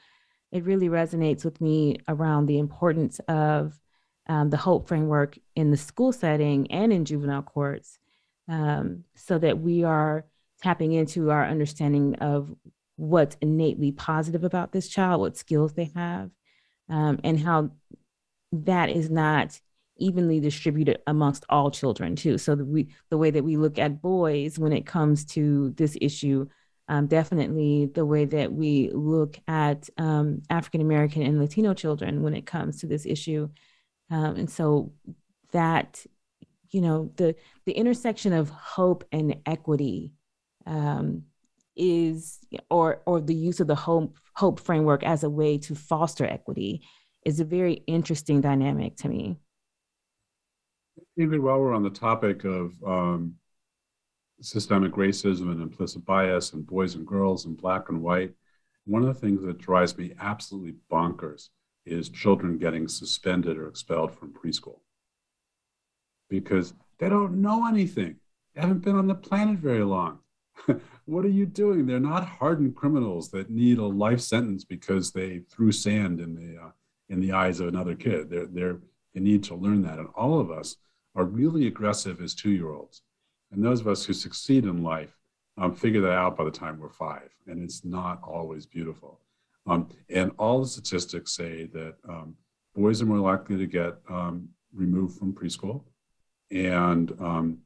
it 0.51 0.63
really 0.63 0.89
resonates 0.89 1.45
with 1.45 1.61
me 1.61 1.97
around 2.07 2.45
the 2.45 2.59
importance 2.59 3.19
of 3.27 3.79
um, 4.27 4.49
the 4.49 4.57
hope 4.57 4.87
framework 4.87 5.37
in 5.55 5.71
the 5.71 5.77
school 5.77 6.11
setting 6.11 6.71
and 6.71 6.93
in 6.93 7.05
juvenile 7.05 7.41
courts 7.41 7.97
um, 8.47 9.03
so 9.15 9.39
that 9.39 9.59
we 9.59 9.83
are 9.83 10.25
tapping 10.61 10.91
into 10.93 11.31
our 11.31 11.45
understanding 11.45 12.15
of 12.15 12.53
what's 12.95 13.37
innately 13.41 13.91
positive 13.91 14.43
about 14.43 14.71
this 14.71 14.87
child, 14.87 15.21
what 15.21 15.37
skills 15.37 15.73
they 15.73 15.89
have, 15.95 16.29
um, 16.89 17.19
and 17.23 17.39
how 17.39 17.71
that 18.51 18.89
is 18.89 19.09
not 19.09 19.59
evenly 19.97 20.39
distributed 20.39 20.99
amongst 21.07 21.45
all 21.49 21.69
children 21.71 22.15
too. 22.15 22.37
So 22.37 22.55
the, 22.55 22.65
we, 22.65 22.87
the 23.09 23.17
way 23.17 23.31
that 23.31 23.43
we 23.43 23.57
look 23.57 23.77
at 23.77 24.01
boys 24.01 24.57
when 24.57 24.73
it 24.73 24.85
comes 24.85 25.25
to 25.25 25.71
this 25.71 25.97
issue, 25.99 26.47
um, 26.87 27.07
definitely 27.07 27.91
the 27.93 28.05
way 28.05 28.25
that 28.25 28.51
we 28.51 28.89
look 28.91 29.37
at 29.47 29.89
um, 29.97 30.41
African 30.49 30.81
American 30.81 31.21
and 31.21 31.39
Latino 31.39 31.73
children 31.73 32.23
when 32.23 32.33
it 32.33 32.45
comes 32.45 32.79
to 32.79 32.87
this 32.87 33.05
issue, 33.05 33.49
um, 34.09 34.37
and 34.37 34.49
so 34.49 34.91
that 35.51 36.03
you 36.71 36.81
know 36.81 37.11
the 37.17 37.35
the 37.65 37.73
intersection 37.73 38.33
of 38.33 38.49
hope 38.49 39.03
and 39.11 39.35
equity 39.45 40.13
um, 40.65 41.23
is 41.75 42.39
or 42.71 43.03
or 43.05 43.21
the 43.21 43.35
use 43.35 43.59
of 43.59 43.67
the 43.67 43.75
hope 43.75 44.17
hope 44.33 44.59
framework 44.59 45.03
as 45.03 45.23
a 45.23 45.29
way 45.29 45.59
to 45.59 45.75
foster 45.75 46.25
equity 46.25 46.81
is 47.25 47.39
a 47.39 47.45
very 47.45 47.83
interesting 47.87 48.41
dynamic 48.41 48.95
to 48.97 49.09
me. 49.09 49.37
Even 51.17 51.43
while 51.43 51.59
we're 51.59 51.73
on 51.73 51.83
the 51.83 51.89
topic 51.89 52.45
of 52.45 52.71
um, 52.85 53.35
systemic 54.41 54.93
racism 54.93 55.51
and 55.51 55.61
implicit 55.61 56.05
bias 56.05 56.53
and 56.53 56.65
boys 56.65 56.95
and 56.95 57.05
girls 57.05 57.45
and 57.45 57.57
black 57.57 57.89
and 57.89 58.01
white, 58.01 58.33
one 58.85 59.03
of 59.03 59.07
the 59.07 59.19
things 59.19 59.41
that 59.41 59.57
drives 59.57 59.97
me 59.97 60.13
absolutely 60.19 60.75
bonkers 60.91 61.49
is 61.85 62.09
children 62.09 62.57
getting 62.57 62.87
suspended 62.87 63.57
or 63.57 63.67
expelled 63.67 64.13
from 64.13 64.33
preschool 64.33 64.79
because 66.29 66.73
they 66.99 67.09
don't 67.09 67.41
know 67.41 67.67
anything. 67.67 68.17
They 68.53 68.61
haven't 68.61 68.79
been 68.79 68.95
on 68.95 69.07
the 69.07 69.15
planet 69.15 69.59
very 69.59 69.83
long. 69.83 70.19
what 71.05 71.25
are 71.25 71.29
you 71.29 71.45
doing? 71.45 71.85
They're 71.85 71.99
not 71.99 72.27
hardened 72.27 72.75
criminals 72.75 73.31
that 73.31 73.49
need 73.49 73.77
a 73.77 73.85
life 73.85 74.21
sentence 74.21 74.63
because 74.63 75.11
they 75.11 75.39
threw 75.49 75.71
sand 75.71 76.19
in 76.19 76.35
the 76.35 76.61
uh, 76.61 76.69
in 77.09 77.19
the 77.19 77.31
eyes 77.31 77.59
of 77.59 77.67
another 77.67 77.95
kid. 77.95 78.29
They're, 78.29 78.45
they're, 78.45 78.77
they 79.13 79.21
need 79.21 79.43
to 79.45 79.55
learn 79.55 79.81
that. 79.83 79.99
And 79.99 80.09
all 80.15 80.39
of 80.39 80.51
us 80.51 80.77
are 81.15 81.25
really 81.25 81.67
aggressive 81.67 82.21
as 82.21 82.35
two 82.35 82.51
year 82.51 82.69
olds. 82.69 83.01
And 83.51 83.63
those 83.63 83.81
of 83.81 83.87
us 83.87 84.05
who 84.05 84.13
succeed 84.13 84.65
in 84.65 84.83
life 84.83 85.17
um, 85.57 85.75
figure 85.75 86.01
that 86.01 86.13
out 86.13 86.37
by 86.37 86.43
the 86.43 86.51
time 86.51 86.79
we're 86.79 86.89
five. 86.89 87.29
And 87.47 87.63
it's 87.63 87.83
not 87.83 88.21
always 88.23 88.65
beautiful. 88.65 89.19
Um, 89.67 89.89
and 90.09 90.31
all 90.39 90.61
the 90.61 90.67
statistics 90.67 91.33
say 91.33 91.65
that 91.73 91.95
um, 92.07 92.35
boys 92.75 93.01
are 93.01 93.05
more 93.05 93.19
likely 93.19 93.57
to 93.57 93.67
get 93.67 93.95
um, 94.09 94.49
removed 94.73 95.17
from 95.17 95.33
preschool, 95.33 95.83
and 96.51 97.11
um, 97.19 97.59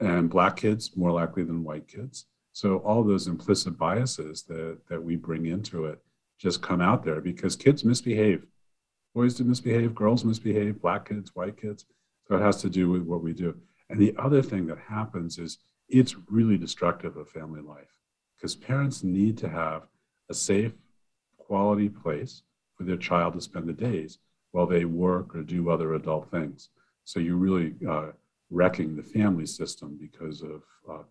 and 0.00 0.28
black 0.30 0.56
kids 0.56 0.96
more 0.96 1.12
likely 1.12 1.42
than 1.44 1.64
white 1.64 1.88
kids. 1.88 2.26
So 2.52 2.78
all 2.78 3.02
those 3.02 3.26
implicit 3.26 3.78
biases 3.78 4.42
that 4.44 4.78
that 4.88 5.02
we 5.02 5.16
bring 5.16 5.46
into 5.46 5.86
it 5.86 6.00
just 6.42 6.60
come 6.60 6.80
out 6.80 7.04
there 7.04 7.20
because 7.20 7.54
kids 7.54 7.84
misbehave. 7.84 8.44
Boys 9.14 9.34
do 9.34 9.44
misbehave, 9.44 9.94
girls 9.94 10.24
misbehave, 10.24 10.82
black 10.82 11.08
kids, 11.08 11.30
white 11.34 11.56
kids. 11.56 11.86
So 12.26 12.34
it 12.36 12.42
has 12.42 12.56
to 12.62 12.70
do 12.70 12.90
with 12.90 13.02
what 13.02 13.22
we 13.22 13.32
do. 13.32 13.54
And 13.88 14.00
the 14.00 14.14
other 14.18 14.42
thing 14.42 14.66
that 14.66 14.78
happens 14.78 15.38
is 15.38 15.58
it's 15.88 16.16
really 16.28 16.58
destructive 16.58 17.16
of 17.16 17.28
family 17.28 17.60
life 17.60 17.94
because 18.36 18.56
parents 18.56 19.04
need 19.04 19.38
to 19.38 19.48
have 19.48 19.82
a 20.30 20.34
safe, 20.34 20.72
quality 21.38 21.88
place 21.88 22.42
for 22.76 22.82
their 22.84 22.96
child 22.96 23.34
to 23.34 23.40
spend 23.40 23.68
the 23.68 23.72
days 23.72 24.18
while 24.50 24.66
they 24.66 24.84
work 24.84 25.36
or 25.36 25.42
do 25.42 25.70
other 25.70 25.94
adult 25.94 26.28
things. 26.30 26.70
So 27.04 27.20
you're 27.20 27.36
really 27.36 27.74
uh, 27.88 28.12
wrecking 28.50 28.96
the 28.96 29.02
family 29.02 29.46
system 29.46 29.96
because 30.00 30.42
of 30.42 30.62
uh, 30.90 31.02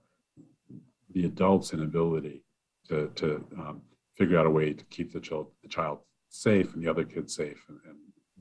the 1.13 1.25
adult's 1.25 1.73
inability 1.73 2.43
to, 2.89 3.11
to 3.15 3.45
um, 3.57 3.81
figure 4.21 4.39
out 4.39 4.51
a 4.51 4.57
way 4.59 4.67
to 4.79 4.85
keep 4.95 5.09
the 5.11 5.23
child, 5.27 5.47
the 5.63 5.73
child 5.77 5.97
safe 6.29 6.69
and 6.73 6.83
the 6.83 6.89
other 6.93 7.05
kids 7.13 7.31
safe 7.41 7.61
and, 7.69 7.79
and 7.87 7.97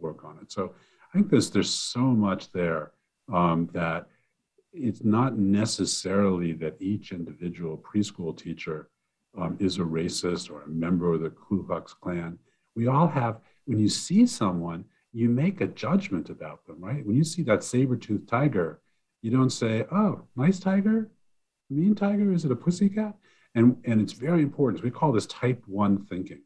work 0.07 0.21
on 0.29 0.35
it. 0.43 0.49
So 0.57 0.63
I 1.09 1.11
think 1.13 1.31
there's 1.31 1.51
there's 1.55 1.75
so 1.97 2.05
much 2.27 2.43
there 2.61 2.85
um, 3.39 3.59
that 3.81 4.01
it's 4.89 5.05
not 5.17 5.33
necessarily 5.39 6.53
that 6.63 6.81
each 6.93 7.07
individual 7.21 7.83
preschool 7.89 8.33
teacher 8.45 8.79
um, 9.41 9.53
is 9.67 9.75
a 9.79 9.87
racist 9.99 10.45
or 10.53 10.59
a 10.63 10.69
member 10.87 11.09
of 11.15 11.23
the 11.23 11.31
Ku 11.31 11.65
Klux 11.67 11.95
Klan. 12.03 12.39
We 12.79 12.87
all 12.95 13.09
have, 13.21 13.35
when 13.69 13.79
you 13.85 13.89
see 13.89 14.23
someone, 14.27 14.85
you 15.13 15.29
make 15.29 15.59
a 15.61 15.67
judgment 15.67 16.31
about 16.37 16.61
them, 16.67 16.79
right? 16.89 17.05
When 17.07 17.17
you 17.21 17.25
see 17.25 17.43
that 17.45 17.65
saber-toothed 17.65 18.29
tiger, 18.29 18.81
you 19.23 19.31
don't 19.37 19.51
say, 19.63 19.87
oh, 19.91 20.13
nice 20.37 20.59
tiger, 20.61 21.11
mean 21.69 21.95
tiger? 21.95 22.33
Is 22.33 22.45
it 22.45 22.53
a 22.53 22.57
pussycat? 22.57 23.15
And, 23.55 23.77
and 23.85 24.01
it's 24.01 24.13
very 24.13 24.43
important. 24.43 24.83
We 24.83 24.91
call 24.91 25.13
this 25.13 25.27
type 25.27 25.63
one 25.67 26.05
thinking, 26.07 26.43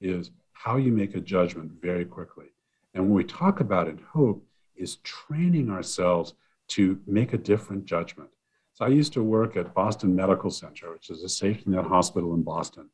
is 0.00 0.30
how 0.52 0.76
you 0.76 0.92
make 0.92 1.14
a 1.14 1.20
judgment 1.20 1.72
very 1.80 2.04
quickly. 2.04 2.46
And 2.94 3.04
when 3.04 3.14
we 3.14 3.24
talk 3.24 3.60
about 3.60 3.88
it, 3.88 3.98
hope 4.12 4.44
is 4.76 4.96
training 4.96 5.70
ourselves 5.70 6.34
to 6.68 7.00
make 7.06 7.32
a 7.32 7.38
different 7.38 7.84
judgment. 7.84 8.30
So 8.74 8.84
I 8.84 8.88
used 8.88 9.12
to 9.14 9.22
work 9.22 9.56
at 9.56 9.74
Boston 9.74 10.14
Medical 10.14 10.50
Center, 10.50 10.92
which 10.92 11.10
is 11.10 11.22
a 11.22 11.28
safety 11.28 11.70
net 11.70 11.84
hospital 11.84 12.34
in 12.34 12.42
Boston. 12.42 12.90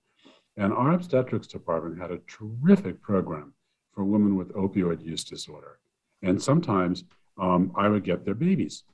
And 0.56 0.72
our 0.72 0.92
obstetrics 0.92 1.46
department 1.46 2.00
had 2.00 2.10
a 2.10 2.20
terrific 2.26 3.00
program 3.02 3.54
for 3.92 4.04
women 4.04 4.36
with 4.36 4.52
opioid 4.54 5.04
use 5.04 5.24
disorder. 5.24 5.78
And 6.22 6.40
sometimes 6.40 7.04
um, 7.40 7.72
I 7.74 7.88
would 7.88 8.04
get 8.04 8.24
their 8.24 8.34
babies. 8.34 8.84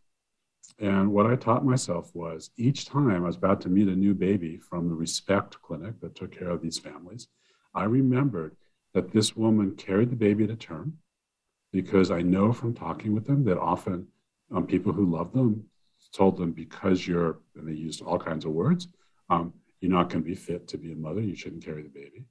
And 0.78 1.12
what 1.12 1.26
I 1.26 1.34
taught 1.34 1.64
myself 1.64 2.14
was 2.14 2.50
each 2.56 2.86
time 2.86 3.10
I 3.10 3.18
was 3.18 3.36
about 3.36 3.60
to 3.62 3.68
meet 3.68 3.88
a 3.88 3.96
new 3.96 4.14
baby 4.14 4.58
from 4.58 4.88
the 4.88 4.94
Respect 4.94 5.60
Clinic 5.60 6.00
that 6.00 6.14
took 6.14 6.36
care 6.38 6.50
of 6.50 6.62
these 6.62 6.78
families, 6.78 7.28
I 7.74 7.84
remembered 7.84 8.56
that 8.94 9.12
this 9.12 9.36
woman 9.36 9.74
carried 9.74 10.10
the 10.10 10.16
baby 10.16 10.46
to 10.46 10.56
term 10.56 10.98
because 11.72 12.10
I 12.10 12.22
know 12.22 12.52
from 12.52 12.74
talking 12.74 13.12
with 13.12 13.26
them 13.26 13.44
that 13.44 13.58
often 13.58 14.06
um, 14.54 14.66
people 14.66 14.92
who 14.92 15.04
love 15.04 15.32
them 15.32 15.64
told 16.12 16.38
them 16.38 16.52
because 16.52 17.06
you're, 17.06 17.38
and 17.56 17.68
they 17.68 17.72
used 17.72 18.00
all 18.00 18.18
kinds 18.18 18.44
of 18.44 18.52
words, 18.52 18.88
um, 19.30 19.52
you're 19.80 19.92
not 19.92 20.08
going 20.08 20.22
to 20.22 20.28
be 20.28 20.34
fit 20.34 20.66
to 20.68 20.78
be 20.78 20.92
a 20.92 20.96
mother, 20.96 21.20
you 21.20 21.34
shouldn't 21.34 21.64
carry 21.64 21.82
the 21.82 21.88
baby. 21.88 22.24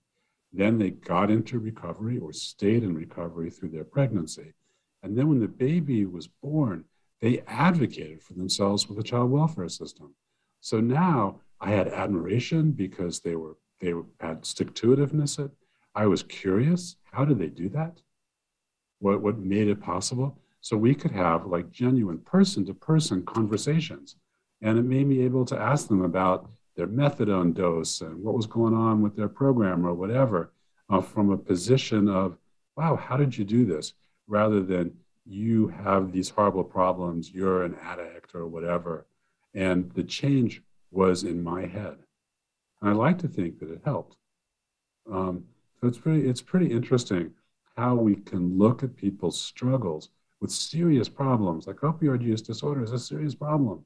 Then 0.52 0.78
they 0.78 0.92
got 0.92 1.30
into 1.30 1.60
recovery 1.60 2.18
or 2.18 2.34
stayed 2.34 2.84
in 2.84 2.96
recovery 2.96 3.50
through 3.50 3.70
their 3.70 3.84
pregnancy. 3.84 4.54
And 5.04 5.18
then 5.18 5.30
when 5.30 5.40
the 5.40 5.48
baby 5.48 6.06
was 6.06 6.28
born, 6.28 6.86
they 7.22 7.42
advocated 7.48 8.22
for 8.22 8.34
themselves 8.34 8.88
with 8.88 8.98
the 8.98 9.04
child 9.04 9.32
welfare 9.32 9.70
system. 9.70 10.14
So 10.62 10.80
now 10.80 11.42
I 11.60 11.72
had 11.72 11.88
admiration 11.88 12.72
because 12.72 13.20
they 13.20 13.36
were 13.36 13.58
they 13.80 13.94
had 14.20 14.46
stick 14.46 14.74
to 14.76 14.96
itiveness. 14.96 15.52
I 15.94 16.08
was 16.08 16.24
curious, 16.24 16.96
how 17.12 17.26
did 17.26 17.40
they 17.40 17.48
do 17.48 17.70
that? 17.70 18.02
What 19.00 19.22
what 19.22 19.38
made 19.40 19.68
it 19.68 19.82
possible? 19.82 20.40
So 20.62 20.76
we 20.76 20.96
could 20.96 21.12
have 21.12 21.46
like 21.46 21.72
genuine 21.72 22.20
person 22.20 22.66
to 22.66 22.74
person 22.74 23.24
conversations. 23.26 24.16
And 24.62 24.80
it 24.80 24.84
made 24.84 25.08
me 25.08 25.22
able 25.22 25.46
to 25.46 25.58
ask 25.58 25.88
them 25.88 26.02
about 26.02 26.50
their 26.76 26.88
methadone 26.88 27.54
dose 27.54 28.02
and 28.02 28.24
what 28.24 28.36
was 28.36 28.48
going 28.48 28.74
on 28.74 29.02
with 29.02 29.16
their 29.16 29.30
program 29.30 29.86
or 29.86 29.94
whatever 29.94 30.52
uh, 30.90 31.02
from 31.02 31.32
a 31.32 31.38
position 31.38 32.08
of, 32.08 32.38
wow, 32.76 32.96
how 32.96 33.18
did 33.18 33.38
you 33.38 33.46
do 33.46 33.66
this? 33.66 33.94
Rather 34.28 34.62
than 34.62 34.94
you 35.28 35.68
have 35.68 36.12
these 36.12 36.30
horrible 36.30 36.64
problems, 36.64 37.32
you're 37.32 37.64
an 37.64 37.76
addict 37.84 38.34
or 38.34 38.48
whatever. 38.48 39.06
And 39.54 39.92
the 39.92 40.04
change 40.04 40.62
was 40.92 41.24
in 41.24 41.44
my 41.44 41.66
head. 41.66 41.98
And 42.82 42.90
I 42.90 42.94
like 42.94 43.18
to 43.20 43.28
think 43.28 43.60
that 43.60 43.72
it 43.72 43.82
helped. 43.84 44.18
Um, 45.12 45.44
so 45.80 45.88
it's 45.88 45.98
pretty, 45.98 46.28
it's 46.28 46.42
pretty 46.42 46.72
interesting 46.72 47.32
how 47.76 47.96
we 47.96 48.16
can 48.16 48.58
look 48.58 48.84
at 48.84 48.96
people's 48.96 49.40
struggles 49.40 50.10
with 50.42 50.52
serious 50.52 51.10
problems, 51.10 51.68
like 51.68 51.78
opioid 51.78 52.22
use 52.22 52.42
disorder 52.42 52.84
is 52.84 52.92
a 52.92 53.00
serious 53.00 53.36
problem, 53.36 53.86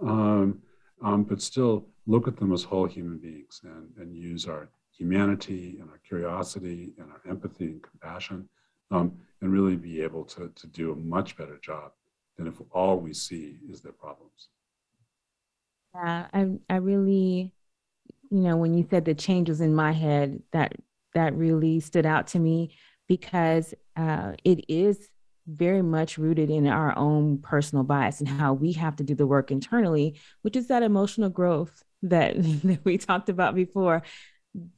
um, 0.00 0.60
um, 1.02 1.24
but 1.24 1.40
still 1.40 1.86
look 2.06 2.28
at 2.28 2.36
them 2.36 2.52
as 2.52 2.62
whole 2.62 2.86
human 2.86 3.18
beings 3.18 3.60
and, 3.64 3.90
and 3.98 4.14
use 4.14 4.46
our 4.46 4.68
humanity 4.96 5.78
and 5.80 5.90
our 5.90 5.98
curiosity 5.98 6.92
and 6.98 7.10
our 7.10 7.20
empathy 7.28 7.66
and 7.66 7.82
compassion 7.82 8.48
um, 8.90 9.12
and 9.40 9.52
really 9.52 9.76
be 9.76 10.00
able 10.00 10.24
to, 10.24 10.50
to 10.54 10.66
do 10.66 10.92
a 10.92 10.96
much 10.96 11.36
better 11.36 11.58
job 11.58 11.92
than 12.36 12.46
if 12.46 12.54
all 12.72 12.98
we 12.98 13.12
see 13.12 13.58
is 13.68 13.80
their 13.80 13.92
problems. 13.92 14.48
Yeah, 15.94 16.26
I, 16.32 16.48
I 16.68 16.76
really, 16.76 17.52
you 18.30 18.40
know, 18.40 18.56
when 18.56 18.74
you 18.74 18.86
said 18.90 19.04
the 19.04 19.14
changes 19.14 19.60
in 19.60 19.74
my 19.74 19.92
head, 19.92 20.42
that 20.52 20.74
that 21.14 21.36
really 21.36 21.78
stood 21.78 22.06
out 22.06 22.26
to 22.28 22.38
me 22.40 22.74
because 23.06 23.72
uh, 23.96 24.32
it 24.42 24.64
is 24.68 25.08
very 25.46 25.82
much 25.82 26.18
rooted 26.18 26.50
in 26.50 26.66
our 26.66 26.96
own 26.96 27.38
personal 27.38 27.84
bias 27.84 28.20
and 28.20 28.28
how 28.28 28.52
we 28.52 28.72
have 28.72 28.96
to 28.96 29.04
do 29.04 29.14
the 29.14 29.26
work 29.26 29.50
internally, 29.50 30.18
which 30.42 30.56
is 30.56 30.68
that 30.68 30.82
emotional 30.82 31.28
growth 31.28 31.82
that, 32.02 32.34
that 32.64 32.84
we 32.84 32.98
talked 32.98 33.28
about 33.28 33.54
before. 33.54 34.02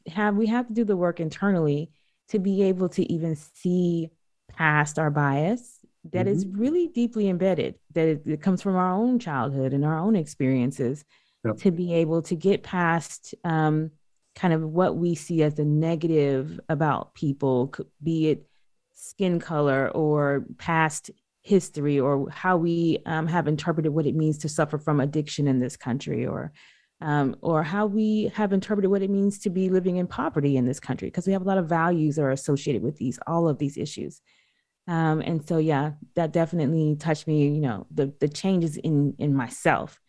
Have 0.09 0.37
we 0.37 0.47
have 0.47 0.67
to 0.69 0.75
do 0.75 0.85
the 0.85 0.97
work 0.97 1.21
internally 1.21 1.91
to 2.29 2.39
be 2.39 2.63
able 2.63 2.89
to 2.91 3.13
even 3.13 3.37
see 3.37 4.11
past 4.49 4.99
our 4.99 5.11
bias 5.11 5.79
that 6.13 6.27
mm-hmm. 6.27 6.35
is 6.35 6.47
really 6.47 6.89
deeply 6.89 7.29
embedded, 7.29 7.77
that 7.93 8.09
it, 8.09 8.23
it, 8.27 8.43
comes 8.43 8.63
from 8.63 8.77
our 8.77 8.93
own 8.93 9.19
childhood 9.19 9.73
and 9.73 9.85
our 9.85 9.99
own 9.99 10.17
experiences, 10.17 11.05
yep. 11.45 11.57
to 11.59 11.71
be 11.71 11.95
able 11.95 12.23
to 12.23 12.37
get 12.37 12.63
past 12.63 13.35
um, 13.45 13.91
kind 14.35 14.55
of 14.55 14.63
what 14.63 14.97
we 14.97 15.15
see 15.15 15.43
as 15.43 15.55
the 15.55 15.65
negative 15.65 16.61
about 16.69 17.15
people, 17.15 17.73
be 18.03 18.29
it 18.29 18.47
skin 18.93 19.41
color 19.41 19.91
or 19.91 20.45
past 20.59 21.11
history 21.43 22.01
or 22.01 22.29
how 22.31 22.57
we 22.57 22.99
um, 23.07 23.27
have 23.27 23.47
interpreted 23.47 23.93
what 23.93 24.07
it 24.07 24.17
means 24.17 24.39
to 24.39 24.49
suffer 24.49 24.79
from 24.79 25.01
addiction 25.01 25.47
in 25.47 25.61
this 25.61 25.77
country 25.77 26.27
or 26.27 26.53
um, 27.01 27.37
or 27.43 27.63
how 27.63 27.87
we 27.87 28.31
have 28.35 28.53
interpreted 28.53 28.91
what 28.91 29.03
it 29.03 29.11
means 29.11 29.39
to 29.39 29.51
be 29.51 29.69
living 29.69 29.97
in 29.97 30.07
poverty 30.07 30.57
in 30.57 30.67
this 30.67 30.81
country 30.81 31.09
because 31.09 31.27
we 31.27 31.33
have 31.33 31.43
a 31.43 31.47
lot 31.47 31.59
of 31.59 31.69
values 31.69 32.17
that 32.17 32.23
are 32.23 32.31
associated 32.31 32.83
with 32.83 32.97
these 32.97 33.19
all 33.27 33.49
of 33.49 33.59
these 33.59 33.77
issues 33.77 34.23
um, 34.89 35.21
and 35.21 35.47
so 35.47 35.59
yeah 35.59 35.93
that 36.15 36.33
definitely 36.33 36.97
touched 36.97 37.27
me 37.27 37.49
you 37.49 37.61
know 37.61 37.87
the 37.91 38.13
the 38.21 38.29
changes 38.29 38.77
in 38.79 39.15
in 39.19 39.35
myself 39.35 40.01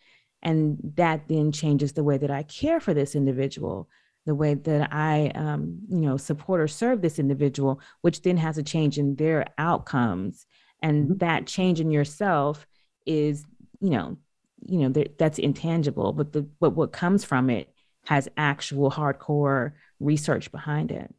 and 0.44 0.78
that 0.96 1.28
then 1.28 1.52
changes 1.52 1.94
the 1.94 2.04
way 2.04 2.18
that 2.18 2.32
i 2.32 2.44
care 2.44 2.80
for 2.80 2.94
this 2.94 3.16
individual 3.16 3.90
the 4.28 4.36
way 4.36 4.54
that 4.54 4.90
I, 4.92 5.32
um, 5.36 5.80
you 5.90 6.02
know, 6.02 6.18
support 6.18 6.60
or 6.60 6.68
serve 6.68 7.02
this 7.02 7.18
individual, 7.18 7.80
which 8.02 8.22
then 8.22 8.36
has 8.36 8.58
a 8.58 8.64
change 8.64 9.00
in 9.00 9.16
their 9.16 9.46
outcomes. 9.58 10.46
And 10.84 11.06
mm-hmm. 11.06 11.18
that 11.20 11.48
change 11.48 11.80
in 11.80 11.92
yourself 11.92 12.68
is, 13.06 13.46
you 13.80 13.90
know, 13.90 14.18
you 14.66 14.80
know, 14.80 15.04
that's 15.18 15.40
intangible, 15.40 16.14
but 16.14 16.34
the 16.34 16.42
but 16.60 16.72
what 16.72 16.92
comes 16.92 17.24
from 17.24 17.50
it 17.50 17.74
has 18.06 18.28
actual 18.38 18.90
hardcore 18.92 19.74
research 20.00 20.52
behind 20.52 20.92
it. 20.92 21.14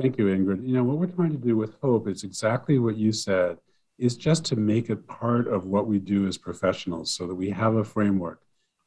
Thank 0.00 0.18
you, 0.18 0.26
Ingrid. 0.26 0.66
You 0.66 0.74
know, 0.74 0.84
what 0.84 0.98
we're 0.98 1.06
trying 1.06 1.32
to 1.32 1.36
do 1.38 1.56
with 1.56 1.76
Hope 1.82 2.08
is 2.08 2.24
exactly 2.24 2.78
what 2.78 2.96
you 2.96 3.12
said, 3.12 3.58
is 3.98 4.16
just 4.16 4.44
to 4.46 4.56
make 4.56 4.90
it 4.90 5.06
part 5.06 5.48
of 5.48 5.66
what 5.66 5.86
we 5.86 5.98
do 5.98 6.26
as 6.26 6.38
professionals 6.38 7.10
so 7.10 7.26
that 7.26 7.34
we 7.34 7.50
have 7.50 7.74
a 7.74 7.84
framework 7.84 8.40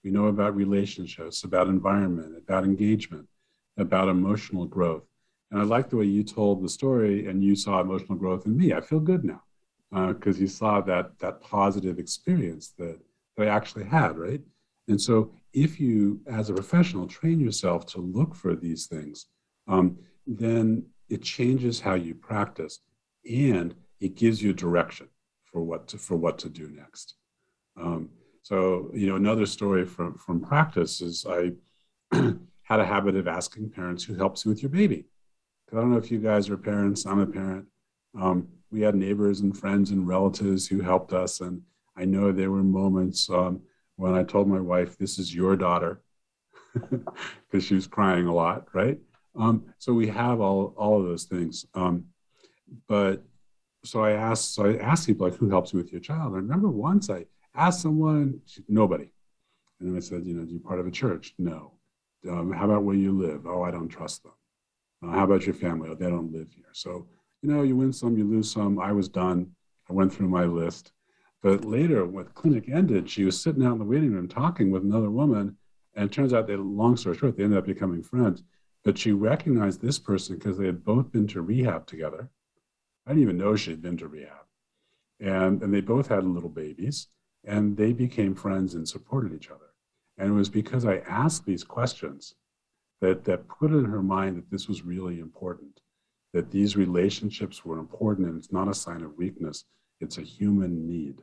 we 0.04 0.12
know 0.12 0.28
about 0.28 0.56
relationships, 0.56 1.43
about 1.43 1.68
environment, 1.68 2.36
about 2.36 2.64
engagement, 2.64 3.28
about 3.78 4.10
emotional 4.10 4.66
growth. 4.66 5.04
And 5.52 5.62
I 5.62 5.64
like 5.64 5.89
the 5.89 5.97
way 5.97 6.06
you 6.06 6.24
told 6.24 6.64
the 6.64 6.70
story 6.70 7.28
and 7.28 7.43
you 7.43 7.56
saw 7.56 7.82
emotional 7.82 8.18
growth 8.18 8.45
in 8.45 8.58
me. 8.58 8.74
I 8.74 8.82
feel 8.82 8.99
good 8.99 9.24
now 9.24 9.43
because 9.92 10.38
uh, 10.38 10.42
you 10.42 10.48
saw 10.48 10.82
that 10.82 11.20
that 11.20 11.42
positive 11.42 12.00
experience 12.00 12.74
that, 12.78 13.00
I 13.39 13.46
actually 13.46 13.86
had, 13.86 14.20
right? 14.20 14.42
And 14.88 15.02
so 15.02 15.32
if 15.54 15.80
you, 15.80 16.22
as 16.28 16.50
a 16.50 16.54
professional, 16.54 17.08
train 17.08 17.39
yourself 17.39 17.88
to 17.88 18.00
look 18.00 18.36
for 18.36 18.56
these 18.56 18.86
things, 18.86 19.28
um, 19.68 19.98
then 20.28 20.86
it 21.10 21.24
changes 21.24 21.80
how 21.80 21.96
you 21.96 22.14
practice 22.14 22.82
and 23.26 23.74
it 24.00 24.16
gives 24.16 24.42
you 24.42 24.54
direction 24.54 25.08
for 25.44 25.62
what 25.62 25.88
to, 25.88 25.98
for 25.98 26.18
what 26.18 26.38
to 26.39 26.50
do 26.50 26.70
next. 26.70 27.16
Um, 27.80 28.10
so, 28.44 28.92
you 28.94 29.08
know, 29.08 29.16
another 29.16 29.46
story 29.46 29.86
from, 29.86 30.16
from 30.18 30.42
practice 30.42 31.02
is 31.02 31.26
I 31.28 31.52
had 32.64 32.80
a 32.80 32.86
habit 32.86 33.16
of 33.16 33.28
asking 33.28 33.70
parents 33.70 34.04
who 34.04 34.16
helps 34.16 34.46
you 34.46 34.50
with 34.50 34.62
your 34.62 34.70
baby. 34.70 35.06
Because 35.66 35.78
I 35.78 35.82
don't 35.82 35.92
know 35.92 35.98
if 35.98 36.12
you 36.12 36.20
guys 36.20 36.50
are 36.50 36.58
parents, 36.58 37.06
I'm 37.06 37.20
a 37.20 37.26
parent. 37.26 37.66
Um, 38.20 38.48
we 38.72 38.82
had 38.82 38.95
neighbors 38.95 39.41
and 39.41 39.57
friends 39.57 39.91
and 39.91 40.07
relatives 40.07 40.67
who 40.67 40.82
helped 40.82 41.13
us. 41.13 41.41
And 41.41 41.61
I 41.95 42.05
know 42.05 42.32
there 42.32 42.51
were 42.51 42.63
moments 42.63 43.30
um, 43.30 43.61
when 43.97 44.13
I 44.13 44.24
told 44.24 44.47
my 44.47 44.59
wife, 44.59 44.97
This 44.97 45.19
is 45.19 45.36
your 45.36 45.55
daughter, 45.55 46.01
because 46.74 47.65
she 47.65 47.76
was 47.76 47.88
crying 47.88 48.28
a 48.28 48.34
lot, 48.34 48.67
right? 48.74 48.97
Um, 49.36 49.65
so 49.78 49.93
we 49.93 50.07
have 50.07 50.41
all, 50.41 50.74
all 50.78 50.99
of 50.99 51.05
those 51.05 51.26
things. 51.26 51.65
Um, 51.74 52.05
but 52.88 53.24
so 53.84 54.03
I 54.03 54.11
asked, 54.11 54.53
so 54.53 54.65
I 54.65 54.78
asked 54.78 55.07
people 55.07 55.28
like, 55.28 55.38
who 55.38 55.49
helps 55.49 55.74
you 55.74 55.78
with 55.80 55.91
your 55.91 56.01
child? 56.01 56.34
I 56.34 56.38
remember 56.38 56.69
once 56.69 57.09
I 57.09 57.26
asked 57.55 57.82
someone, 57.82 58.41
nobody. 58.67 59.11
And 59.80 59.89
then 59.89 59.97
I 59.97 59.99
said, 59.99 60.26
you 60.26 60.36
know, 60.36 60.45
do 60.45 60.53
you 60.53 60.59
part 60.59 60.80
of 60.80 60.88
a 60.88 60.91
church? 60.91 61.34
No. 61.38 61.74
Um, 62.30 62.51
how 62.51 62.65
about 62.65 62.84
where 62.84 62.95
you 62.95 63.17
live? 63.17 63.47
Oh, 63.47 63.63
I 63.63 63.72
don't 63.72 63.89
trust 63.89 64.24
them. 64.24 64.34
Uh, 65.03 65.11
how 65.11 65.24
about 65.24 65.45
your 65.45 65.55
family? 65.55 65.89
Oh, 65.89 65.95
they 65.95 66.09
don't 66.09 66.32
live 66.32 66.51
here. 66.53 66.65
So, 66.74 67.07
you 67.42 67.52
know, 67.52 67.64
you 67.64 67.76
win 67.76 67.92
some, 67.92 68.18
you 68.18 68.24
lose 68.24 68.52
some. 68.52 68.80
I 68.80 68.92
was 68.92 69.10
done. 69.10 69.52
I 69.89 69.94
went 69.94 70.14
through 70.14 70.30
my 70.30 70.46
list. 70.46 70.92
But 71.42 71.66
later, 71.66 72.06
when 72.06 72.26
clinic 72.26 72.70
ended, 72.70 73.10
she 73.10 73.24
was 73.24 73.42
sitting 73.42 73.64
out 73.64 73.74
in 73.74 73.80
the 73.80 73.86
waiting 73.86 74.14
room 74.14 74.28
talking 74.28 74.70
with 74.70 74.84
another 74.84 75.10
woman. 75.10 75.58
And 75.96 76.06
it 76.06 76.14
turns 76.14 76.34
out 76.34 76.48
they, 76.48 76.56
long 76.56 76.96
story 76.96 77.18
short, 77.18 77.36
they 77.36 77.44
ended 77.44 77.58
up 77.58 77.66
becoming 77.66 78.04
friends. 78.04 78.44
But 78.84 78.98
she 78.98 79.12
recognized 79.12 79.82
this 79.82 80.00
person 80.00 80.38
because 80.38 80.58
they 80.58 80.66
had 80.66 80.84
both 80.84 81.12
been 81.12 81.28
to 81.28 81.42
rehab 81.42 81.88
together. 81.88 82.30
I 83.06 83.12
didn't 83.12 83.24
even 83.24 83.38
know 83.38 83.56
she'd 83.56 83.82
been 83.82 83.98
to 83.98 84.08
rehab. 84.08 84.46
And, 85.20 85.62
and 85.62 85.74
they 85.74 85.82
both 85.82 86.08
had 86.08 86.24
little 86.24 86.50
babies. 86.50 87.08
And 87.44 87.76
they 87.76 87.92
became 87.92 88.36
friends 88.36 88.76
and 88.76 88.88
supported 88.88 89.34
each 89.34 89.50
other. 89.50 89.72
And 90.18 90.30
it 90.30 90.34
was 90.34 90.50
because 90.50 90.86
I 90.86 90.98
asked 90.98 91.46
these 91.46 91.64
questions 91.64 92.36
that, 93.00 93.24
that 93.24 93.48
put 93.48 93.72
in 93.72 93.86
her 93.86 94.04
mind 94.04 94.38
that 94.38 94.52
this 94.52 94.68
was 94.68 94.84
really 94.84 95.20
important, 95.20 95.82
that 96.34 96.51
these 96.51 96.77
relationships 96.77 97.65
were 97.65 97.79
important 97.79 98.27
and 98.27 98.38
it's 98.38 98.51
not 98.51 98.67
a 98.67 98.73
sign 98.73 99.03
of 99.03 99.17
weakness, 99.17 99.65
it's 99.99 100.17
a 100.17 100.21
human 100.21 100.88
need. 100.88 101.21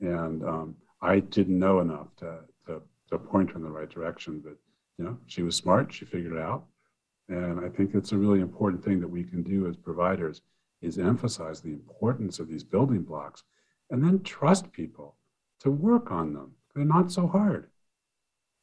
And 0.00 0.44
um, 0.44 0.76
I 1.00 1.20
didn't 1.20 1.58
know 1.58 1.80
enough 1.80 2.14
to, 2.16 2.40
to, 2.66 2.82
to 3.10 3.18
point 3.18 3.50
her 3.50 3.56
in 3.56 3.62
the 3.62 3.70
right 3.70 3.90
direction, 3.90 4.40
but 4.44 4.56
you 4.98 5.04
know, 5.04 5.18
she 5.26 5.42
was 5.42 5.56
smart, 5.56 5.92
she 5.92 6.04
figured 6.04 6.34
it 6.34 6.38
out. 6.38 6.64
And 7.28 7.64
I 7.64 7.68
think 7.68 7.94
it's 7.94 8.12
a 8.12 8.18
really 8.18 8.40
important 8.40 8.84
thing 8.84 9.00
that 9.00 9.08
we 9.08 9.24
can 9.24 9.42
do 9.42 9.66
as 9.66 9.76
providers 9.76 10.42
is 10.82 10.98
emphasize 10.98 11.60
the 11.60 11.72
importance 11.72 12.38
of 12.38 12.48
these 12.48 12.62
building 12.62 13.02
blocks 13.02 13.42
and 13.90 14.04
then 14.04 14.22
trust 14.22 14.70
people 14.72 15.16
to 15.60 15.70
work 15.70 16.10
on 16.10 16.34
them. 16.34 16.52
They're 16.74 16.84
not 16.84 17.10
so 17.10 17.26
hard. 17.26 17.70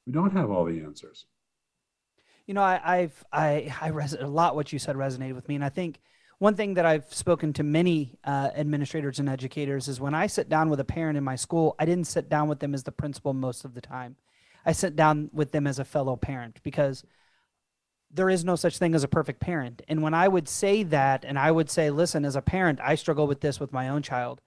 We 0.06 0.14
don't 0.14 0.34
have 0.34 0.52
all 0.52 0.66
the 0.66 0.80
answers. 0.80 1.26
You 2.46 2.54
know, 2.54 2.62
I, 2.62 2.82
I've 2.84 3.24
I 3.32 3.74
I 3.80 3.90
res- 3.90 4.14
a 4.14 4.28
lot 4.28 4.56
what 4.56 4.74
you 4.74 4.80
said 4.80 4.96
resonated 4.96 5.36
with 5.36 5.48
me, 5.48 5.56
and 5.56 5.64
I 5.64 5.70
think 5.70 6.00
one 6.42 6.56
thing 6.56 6.74
that 6.74 6.88
I've 6.88 7.14
spoken 7.14 7.54
to 7.54 7.64
many 7.64 8.18
uh, 8.24 8.50
administrators 8.56 9.20
and 9.20 9.30
educators 9.30 9.88
is 9.88 10.02
when 10.02 10.16
I 10.16 10.26
sit 10.26 10.50
down 10.50 10.72
with 10.72 10.80
a 10.80 10.84
parent 10.84 11.16
in 11.16 11.24
my 11.24 11.36
school, 11.36 11.76
I 11.78 11.86
didn't 11.86 12.08
sit 12.08 12.30
down 12.30 12.48
with 12.48 12.60
them 12.60 12.74
as 12.74 12.84
the 12.84 12.92
principal 12.92 13.34
most 13.34 13.64
of 13.64 13.76
the 13.76 13.82
time. 13.82 14.16
I 14.66 14.72
sit 14.72 14.96
down 14.96 15.30
with 15.34 15.52
them 15.52 15.68
as 15.68 15.78
a 15.78 15.86
fellow 15.86 16.16
parent 16.16 16.60
because 16.64 17.04
there 18.10 18.30
is 18.30 18.44
no 18.44 18.56
such 18.56 18.80
thing 18.80 18.96
as 18.96 19.04
a 19.04 19.08
perfect 19.08 19.40
parent. 19.40 19.84
And 19.88 20.02
when 20.02 20.16
I 20.16 20.28
would 20.28 20.50
say 20.50 20.84
that, 20.84 21.24
and 21.26 21.38
I 21.38 21.52
would 21.52 21.70
say, 21.70 21.92
listen, 21.92 22.26
as 22.26 22.36
a 22.36 22.42
parent, 22.42 22.80
I 22.82 22.96
struggle 22.96 23.28
with 23.28 23.42
this 23.42 23.60
with 23.60 23.72
my 23.72 23.88
own 23.90 24.02
child. 24.02 24.42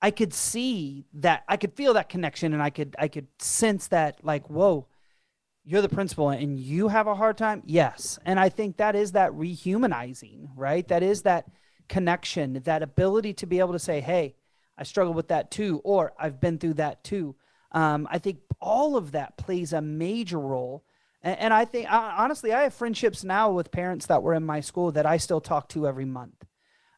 I 0.00 0.10
could 0.10 0.32
see 0.32 1.04
that 1.12 1.44
I 1.48 1.56
could 1.56 1.74
feel 1.74 1.92
that 1.94 2.08
connection 2.08 2.54
and 2.54 2.62
I 2.62 2.70
could 2.70 2.96
I 2.98 3.08
could 3.08 3.26
sense 3.38 3.88
that 3.88 4.24
like, 4.24 4.48
whoa, 4.48 4.86
you're 5.68 5.82
the 5.82 5.88
principal 5.88 6.30
and 6.30 6.58
you 6.58 6.88
have 6.88 7.06
a 7.06 7.14
hard 7.14 7.36
time? 7.36 7.62
Yes. 7.66 8.18
And 8.24 8.40
I 8.40 8.48
think 8.48 8.78
that 8.78 8.96
is 8.96 9.12
that 9.12 9.32
rehumanizing, 9.32 10.48
right? 10.56 10.86
That 10.88 11.02
is 11.02 11.22
that 11.22 11.46
connection, 11.88 12.62
that 12.64 12.82
ability 12.82 13.34
to 13.34 13.46
be 13.46 13.58
able 13.58 13.74
to 13.74 13.78
say, 13.78 14.00
hey, 14.00 14.34
I 14.76 14.84
struggle 14.84 15.12
with 15.12 15.28
that 15.28 15.50
too, 15.50 15.80
or 15.84 16.12
I've 16.18 16.40
been 16.40 16.58
through 16.58 16.74
that 16.74 17.04
too. 17.04 17.36
Um, 17.72 18.08
I 18.10 18.18
think 18.18 18.38
all 18.60 18.96
of 18.96 19.12
that 19.12 19.36
plays 19.36 19.72
a 19.72 19.82
major 19.82 20.38
role 20.38 20.84
and, 21.22 21.38
and 21.38 21.54
I 21.54 21.64
think, 21.64 21.86
honestly, 21.90 22.52
I 22.52 22.62
have 22.62 22.74
friendships 22.74 23.24
now 23.24 23.50
with 23.50 23.70
parents 23.70 24.06
that 24.06 24.22
were 24.22 24.34
in 24.34 24.44
my 24.44 24.60
school 24.60 24.92
that 24.92 25.06
I 25.06 25.16
still 25.16 25.40
talk 25.40 25.68
to 25.70 25.86
every 25.86 26.04
month 26.04 26.44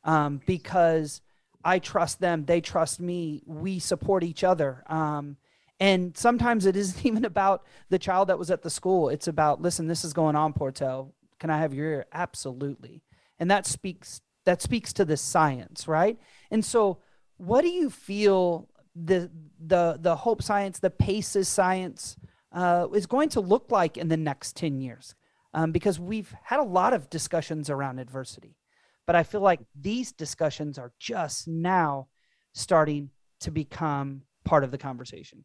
um, 0.04 0.40
because 0.46 1.20
I 1.64 1.78
trust 1.78 2.20
them. 2.20 2.44
They 2.44 2.60
trust 2.60 3.00
me. 3.00 3.42
We 3.46 3.78
support 3.78 4.24
each 4.24 4.44
other. 4.44 4.82
Um, 4.86 5.36
and 5.80 6.16
sometimes 6.16 6.66
it 6.66 6.76
isn't 6.76 7.04
even 7.06 7.24
about 7.24 7.64
the 7.88 7.98
child 7.98 8.28
that 8.28 8.38
was 8.38 8.50
at 8.50 8.62
the 8.62 8.70
school. 8.70 9.08
It's 9.08 9.26
about, 9.26 9.60
listen, 9.60 9.88
this 9.88 10.04
is 10.04 10.12
going 10.12 10.36
on, 10.36 10.52
Portell. 10.52 11.12
Can 11.40 11.50
I 11.50 11.58
have 11.58 11.74
your 11.74 11.86
ear? 11.86 12.06
Absolutely. 12.12 13.02
And 13.38 13.50
that 13.50 13.66
speaks 13.66 14.20
that 14.46 14.62
speaks 14.62 14.92
to 14.94 15.04
the 15.04 15.16
science, 15.16 15.86
right? 15.86 16.18
And 16.50 16.64
so, 16.64 16.98
what 17.36 17.62
do 17.62 17.68
you 17.68 17.90
feel 17.90 18.68
the 18.94 19.30
the 19.58 19.98
the 20.00 20.16
hope 20.16 20.42
science, 20.42 20.78
the 20.78 20.90
PACES 20.90 21.48
science, 21.48 22.16
uh, 22.52 22.88
is 22.94 23.06
going 23.06 23.28
to 23.30 23.40
look 23.40 23.70
like 23.70 23.96
in 23.96 24.08
the 24.08 24.16
next 24.16 24.56
10 24.56 24.80
years. 24.80 25.14
Um, 25.52 25.72
because 25.72 25.98
we've 25.98 26.32
had 26.44 26.60
a 26.60 26.64
lot 26.64 26.92
of 26.92 27.10
discussions 27.10 27.70
around 27.70 27.98
adversity, 27.98 28.56
but 29.04 29.16
I 29.16 29.24
feel 29.24 29.40
like 29.40 29.58
these 29.74 30.12
discussions 30.12 30.78
are 30.78 30.92
just 31.00 31.48
now 31.48 32.06
starting 32.52 33.10
to 33.40 33.50
become 33.50 34.22
part 34.44 34.62
of 34.62 34.70
the 34.70 34.78
conversation. 34.78 35.44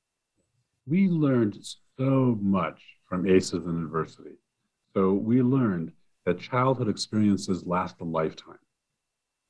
We 0.87 1.07
learned 1.07 1.57
so 1.97 2.37
much 2.41 2.81
from 3.07 3.27
ACEs 3.27 3.53
and 3.53 3.83
adversity. 3.83 4.35
So 4.93 5.13
we 5.13 5.41
learned 5.41 5.91
that 6.25 6.39
childhood 6.39 6.89
experiences 6.89 7.65
last 7.65 8.01
a 8.01 8.03
lifetime. 8.03 8.59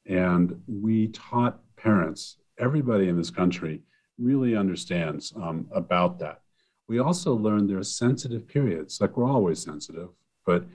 And 0.06 0.62
we 0.68 1.08
taught 1.10 1.60
parents, 1.78 2.38
everybody 2.60 3.10
in 3.10 3.18
this 3.18 3.32
country 3.32 3.82
really 4.18 4.56
understands 4.56 5.34
um, 5.36 5.68
about 5.72 6.20
that 6.20 6.42
we 6.88 7.00
also 7.00 7.34
learned 7.34 7.70
there 7.70 7.80
are 7.80 7.84
sensitive 7.84 8.48
periods, 8.48 9.02
like 9.02 9.18
we're 9.18 9.30
always 9.30 9.62
sensitive, 9.62 10.10
but 10.46 10.66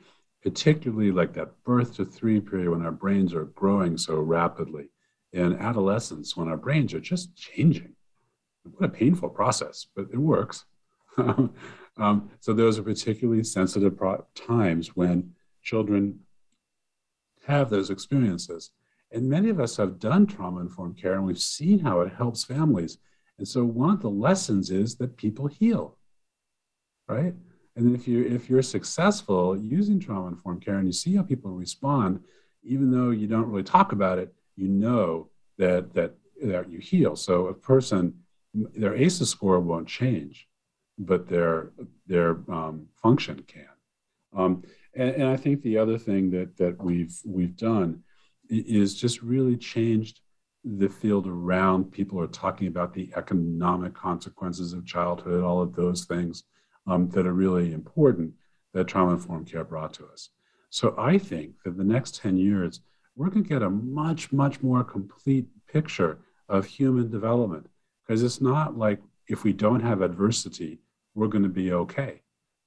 particularly 0.42 1.12
like 1.12 1.32
that 1.34 1.62
birth 1.64 1.94
to 1.96 2.04
three 2.04 2.40
period 2.40 2.70
when 2.70 2.84
our 2.84 2.90
brains 2.92 3.34
are 3.34 3.44
growing 3.44 3.96
so 3.96 4.16
rapidly, 4.16 4.88
and 5.32 5.60
adolescence 5.60 6.36
when 6.36 6.48
our 6.48 6.56
brains 6.56 6.92
are 6.94 7.00
just 7.00 7.36
changing. 7.36 7.94
What 8.64 8.86
a 8.86 8.92
painful 8.92 9.30
process, 9.30 9.86
but 9.94 10.06
it 10.12 10.18
works. 10.18 10.64
um, 11.18 12.30
so 12.40 12.52
those 12.52 12.78
are 12.78 12.82
particularly 12.82 13.42
sensitive 13.42 13.96
pro- 13.96 14.26
times 14.34 14.94
when 14.96 15.32
children 15.62 16.20
have 17.46 17.70
those 17.70 17.90
experiences. 17.90 18.70
And 19.12 19.28
many 19.28 19.48
of 19.48 19.58
us 19.58 19.76
have 19.76 19.98
done 19.98 20.26
trauma 20.26 20.60
informed 20.60 20.96
care 21.00 21.14
and 21.14 21.24
we've 21.24 21.38
seen 21.38 21.80
how 21.80 22.00
it 22.00 22.12
helps 22.12 22.44
families. 22.44 22.98
And 23.38 23.48
so 23.48 23.64
one 23.64 23.90
of 23.90 24.02
the 24.02 24.10
lessons 24.10 24.70
is 24.70 24.96
that 24.96 25.16
people 25.16 25.46
heal 25.46 25.96
right? 27.10 27.34
And 27.76 27.94
if 27.94 28.06
you 28.06 28.24
if 28.24 28.48
you're 28.48 28.62
successful 28.62 29.56
using 29.58 29.98
trauma 29.98 30.28
informed 30.28 30.64
care 30.64 30.76
and 30.76 30.86
you 30.86 30.92
see 30.92 31.16
how 31.16 31.22
people 31.22 31.50
respond, 31.50 32.20
even 32.62 32.90
though 32.90 33.10
you 33.10 33.26
don't 33.26 33.48
really 33.48 33.62
talk 33.62 33.92
about 33.92 34.18
it, 34.18 34.32
you 34.56 34.68
know 34.68 35.28
that 35.58 35.92
that 35.94 36.14
that 36.42 36.70
you 36.70 36.78
heal. 36.78 37.16
So 37.16 37.48
a 37.48 37.54
person, 37.54 38.14
their 38.54 38.94
ACEs 38.94 39.28
score 39.28 39.60
won't 39.60 39.88
change, 39.88 40.48
but 40.98 41.28
their 41.28 41.70
their 42.06 42.38
um, 42.48 42.86
function 43.02 43.44
can. 43.46 43.66
Um, 44.36 44.62
and, 44.94 45.10
and 45.10 45.28
I 45.28 45.36
think 45.36 45.62
the 45.62 45.78
other 45.78 45.98
thing 45.98 46.30
that 46.30 46.56
that 46.56 46.82
we've 46.82 47.16
we've 47.24 47.56
done 47.56 48.02
is 48.48 48.94
just 48.94 49.22
really 49.22 49.56
changed 49.56 50.20
the 50.64 50.88
field 50.88 51.26
around 51.26 51.90
people 51.90 52.20
are 52.20 52.26
talking 52.26 52.66
about 52.66 52.92
the 52.92 53.10
economic 53.16 53.94
consequences 53.94 54.72
of 54.72 54.84
childhood, 54.84 55.42
all 55.42 55.62
of 55.62 55.74
those 55.74 56.04
things 56.04 56.44
um, 56.86 57.08
that 57.10 57.26
are 57.26 57.32
really 57.32 57.72
important 57.72 58.32
that 58.74 58.86
trauma 58.86 59.12
informed 59.12 59.50
care 59.50 59.64
brought 59.64 59.94
to 59.94 60.06
us. 60.06 60.30
So 60.68 60.94
I 60.98 61.18
think 61.18 61.54
that 61.64 61.76
the 61.76 61.84
next 61.84 62.16
10 62.16 62.36
years, 62.36 62.80
we're 63.16 63.30
going 63.30 63.42
to 63.42 63.48
get 63.48 63.62
a 63.62 63.70
much, 63.70 64.32
much 64.32 64.62
more 64.62 64.84
complete 64.84 65.46
picture 65.66 66.18
of 66.48 66.66
human 66.66 67.10
development 67.10 67.68
because 68.10 68.24
it's 68.24 68.40
not 68.40 68.76
like 68.76 68.98
if 69.28 69.44
we 69.44 69.52
don't 69.52 69.78
have 69.78 70.02
adversity, 70.02 70.80
we're 71.14 71.28
going 71.28 71.44
to 71.44 71.48
be 71.48 71.72
okay. 71.72 72.20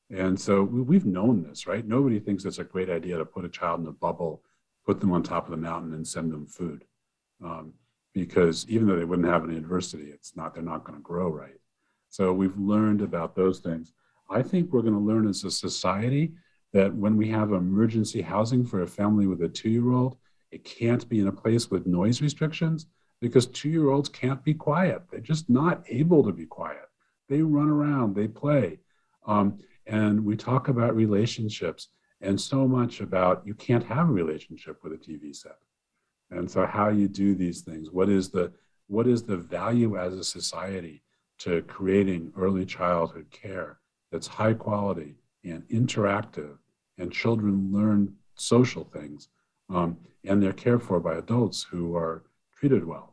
And 0.09 0.39
so 0.39 0.63
we've 0.63 1.05
known 1.05 1.43
this, 1.43 1.67
right? 1.67 1.85
Nobody 1.85 2.17
thinks 2.21 2.45
it's 2.45 2.59
a 2.59 2.63
great 2.63 2.89
idea 2.89 3.17
to 3.17 3.25
put 3.25 3.43
a 3.43 3.49
child 3.49 3.81
in 3.81 3.87
a 3.87 3.91
bubble, 3.91 4.41
put 4.85 5.01
them 5.01 5.11
on 5.11 5.21
top 5.21 5.43
of 5.43 5.51
the 5.51 5.57
mountain, 5.57 5.95
and 5.95 6.07
send 6.07 6.31
them 6.31 6.47
food. 6.47 6.85
Um, 7.43 7.73
because 8.13 8.65
even 8.69 8.87
though 8.87 8.95
they 8.95 9.03
wouldn't 9.03 9.27
have 9.27 9.43
any 9.43 9.57
adversity, 9.57 10.11
it's 10.13 10.33
not, 10.33 10.53
they're 10.53 10.63
not 10.63 10.85
going 10.85 10.97
to 10.97 11.03
grow 11.03 11.27
right. 11.27 11.59
So 12.07 12.31
we've 12.31 12.57
learned 12.57 13.01
about 13.01 13.35
those 13.35 13.59
things. 13.59 13.91
I 14.29 14.43
think 14.43 14.71
we're 14.71 14.81
going 14.81 14.93
to 14.93 14.99
learn 14.99 15.27
as 15.27 15.43
a 15.43 15.51
society 15.51 16.31
that 16.71 16.95
when 16.95 17.17
we 17.17 17.27
have 17.31 17.51
emergency 17.51 18.21
housing 18.21 18.65
for 18.65 18.83
a 18.83 18.87
family 18.87 19.27
with 19.27 19.41
a 19.41 19.49
two 19.49 19.69
year 19.69 19.91
old, 19.91 20.15
it 20.51 20.63
can't 20.63 21.09
be 21.09 21.19
in 21.19 21.27
a 21.27 21.33
place 21.33 21.69
with 21.69 21.85
noise 21.85 22.21
restrictions 22.21 22.87
because 23.23 23.47
two 23.47 23.69
year 23.69 23.89
olds 23.89 24.09
can't 24.09 24.43
be 24.43 24.53
quiet. 24.53 25.01
They're 25.09 25.19
just 25.19 25.49
not 25.49 25.83
able 25.87 26.23
to 26.23 26.31
be 26.31 26.45
quiet. 26.45 26.89
They 27.29 27.41
run 27.41 27.69
around, 27.69 28.15
they 28.15 28.27
play. 28.27 28.79
Um, 29.25 29.59
and 29.87 30.23
we 30.23 30.35
talk 30.35 30.67
about 30.67 30.95
relationships 30.95 31.89
and 32.21 32.39
so 32.39 32.67
much 32.67 33.01
about 33.01 33.45
you 33.45 33.53
can't 33.53 33.83
have 33.83 34.09
a 34.09 34.13
relationship 34.13 34.83
with 34.83 34.93
a 34.93 34.97
TV 34.97 35.35
set. 35.35 35.57
And 36.31 36.49
so 36.49 36.65
how 36.65 36.89
you 36.89 37.07
do 37.07 37.35
these 37.35 37.61
things, 37.61 37.91
what 37.91 38.09
is 38.09 38.29
the 38.29 38.51
what 38.87 39.07
is 39.07 39.23
the 39.23 39.37
value 39.37 39.97
as 39.97 40.13
a 40.13 40.23
society 40.23 41.01
to 41.39 41.61
creating 41.63 42.33
early 42.37 42.65
childhood 42.65 43.27
care? 43.31 43.79
that's 44.13 44.27
high 44.27 44.53
quality 44.53 45.15
and 45.43 45.67
interactive, 45.69 46.57
and 46.99 47.11
children 47.11 47.71
learn 47.73 48.13
social 48.35 48.83
things, 48.83 49.27
um, 49.69 49.97
and 50.23 50.41
they're 50.41 50.53
cared 50.53 50.83
for 50.83 50.99
by 50.99 51.15
adults 51.15 51.63
who 51.63 51.95
are 51.95 52.23
treated 52.55 52.85
well. 52.85 53.12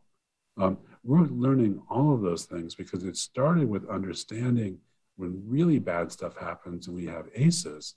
Um, 0.60 0.78
we're 1.02 1.26
learning 1.26 1.80
all 1.88 2.14
of 2.14 2.20
those 2.20 2.44
things 2.44 2.74
because 2.74 3.04
it 3.04 3.16
started 3.16 3.68
with 3.68 3.88
understanding 3.88 4.78
when 5.16 5.42
really 5.46 5.78
bad 5.78 6.12
stuff 6.12 6.36
happens 6.36 6.86
and 6.86 6.96
we 6.96 7.06
have 7.06 7.28
ACEs, 7.34 7.94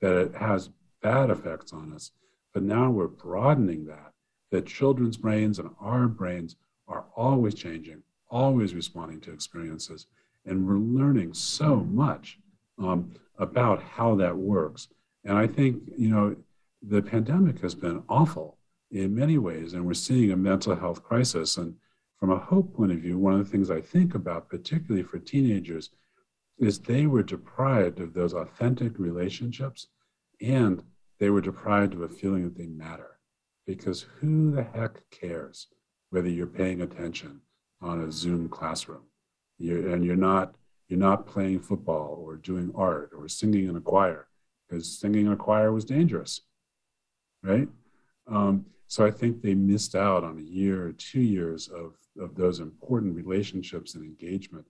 that 0.00 0.16
it 0.16 0.34
has 0.34 0.70
bad 1.02 1.30
effects 1.30 1.72
on 1.72 1.92
us. 1.92 2.12
But 2.54 2.62
now 2.62 2.90
we're 2.90 3.06
broadening 3.06 3.86
that, 3.86 4.12
that 4.50 4.66
children's 4.66 5.16
brains 5.16 5.58
and 5.58 5.70
our 5.80 6.06
brains 6.08 6.56
are 6.88 7.04
always 7.14 7.54
changing, 7.54 8.02
always 8.30 8.74
responding 8.74 9.20
to 9.22 9.32
experiences. 9.32 10.06
And 10.46 10.66
we're 10.66 10.78
learning 10.78 11.34
so 11.34 11.76
much 11.76 12.38
um, 12.78 13.12
about 13.38 13.82
how 13.82 14.14
that 14.16 14.36
works. 14.36 14.88
And 15.24 15.36
I 15.36 15.46
think, 15.46 15.82
you 15.98 16.08
know, 16.08 16.36
the 16.82 17.02
pandemic 17.02 17.60
has 17.60 17.74
been 17.74 18.02
awful 18.08 18.58
in 18.90 19.14
many 19.14 19.38
ways, 19.38 19.72
and 19.72 19.84
we're 19.84 19.94
seeing 19.94 20.30
a 20.30 20.36
mental 20.36 20.76
health 20.76 21.02
crisis. 21.02 21.56
And 21.56 21.74
from 22.18 22.30
a 22.30 22.38
hope 22.38 22.74
point 22.74 22.92
of 22.92 22.98
view, 22.98 23.18
one 23.18 23.34
of 23.34 23.38
the 23.38 23.50
things 23.50 23.70
I 23.70 23.80
think 23.80 24.14
about, 24.14 24.48
particularly 24.48 25.02
for 25.02 25.18
teenagers, 25.18 25.90
is 26.58 26.78
they 26.78 27.06
were 27.06 27.22
deprived 27.22 28.00
of 28.00 28.14
those 28.14 28.32
authentic 28.32 28.98
relationships 28.98 29.88
and 30.40 30.82
they 31.18 31.30
were 31.30 31.40
deprived 31.40 31.92
of 31.94 32.00
a 32.00 32.08
feeling 32.08 32.44
that 32.44 32.56
they 32.56 32.66
matter. 32.66 33.18
Because 33.66 34.02
who 34.02 34.52
the 34.52 34.62
heck 34.62 35.08
cares 35.10 35.66
whether 36.10 36.28
you're 36.28 36.46
paying 36.46 36.82
attention 36.82 37.40
on 37.82 38.02
a 38.02 38.12
Zoom 38.12 38.48
classroom 38.48 39.02
you're, 39.58 39.88
and 39.92 40.04
you're 40.04 40.16
not 40.16 40.54
you're 40.88 40.98
not 40.98 41.26
playing 41.26 41.60
football 41.60 42.22
or 42.24 42.36
doing 42.36 42.70
art 42.74 43.10
or 43.16 43.28
singing 43.28 43.68
in 43.68 43.76
a 43.76 43.80
choir 43.80 44.28
because 44.68 44.98
singing 44.98 45.26
in 45.26 45.32
a 45.32 45.36
choir 45.36 45.72
was 45.72 45.84
dangerous, 45.84 46.42
right? 47.42 47.68
Um, 48.28 48.66
so 48.86 49.04
I 49.04 49.10
think 49.10 49.42
they 49.42 49.54
missed 49.54 49.96
out 49.96 50.22
on 50.22 50.38
a 50.38 50.42
year 50.42 50.86
or 50.86 50.92
two 50.92 51.20
years 51.20 51.68
of, 51.68 51.94
of 52.20 52.34
those 52.34 52.60
important 52.60 53.16
relationships 53.16 53.94
and 53.94 54.04
engagement. 54.04 54.64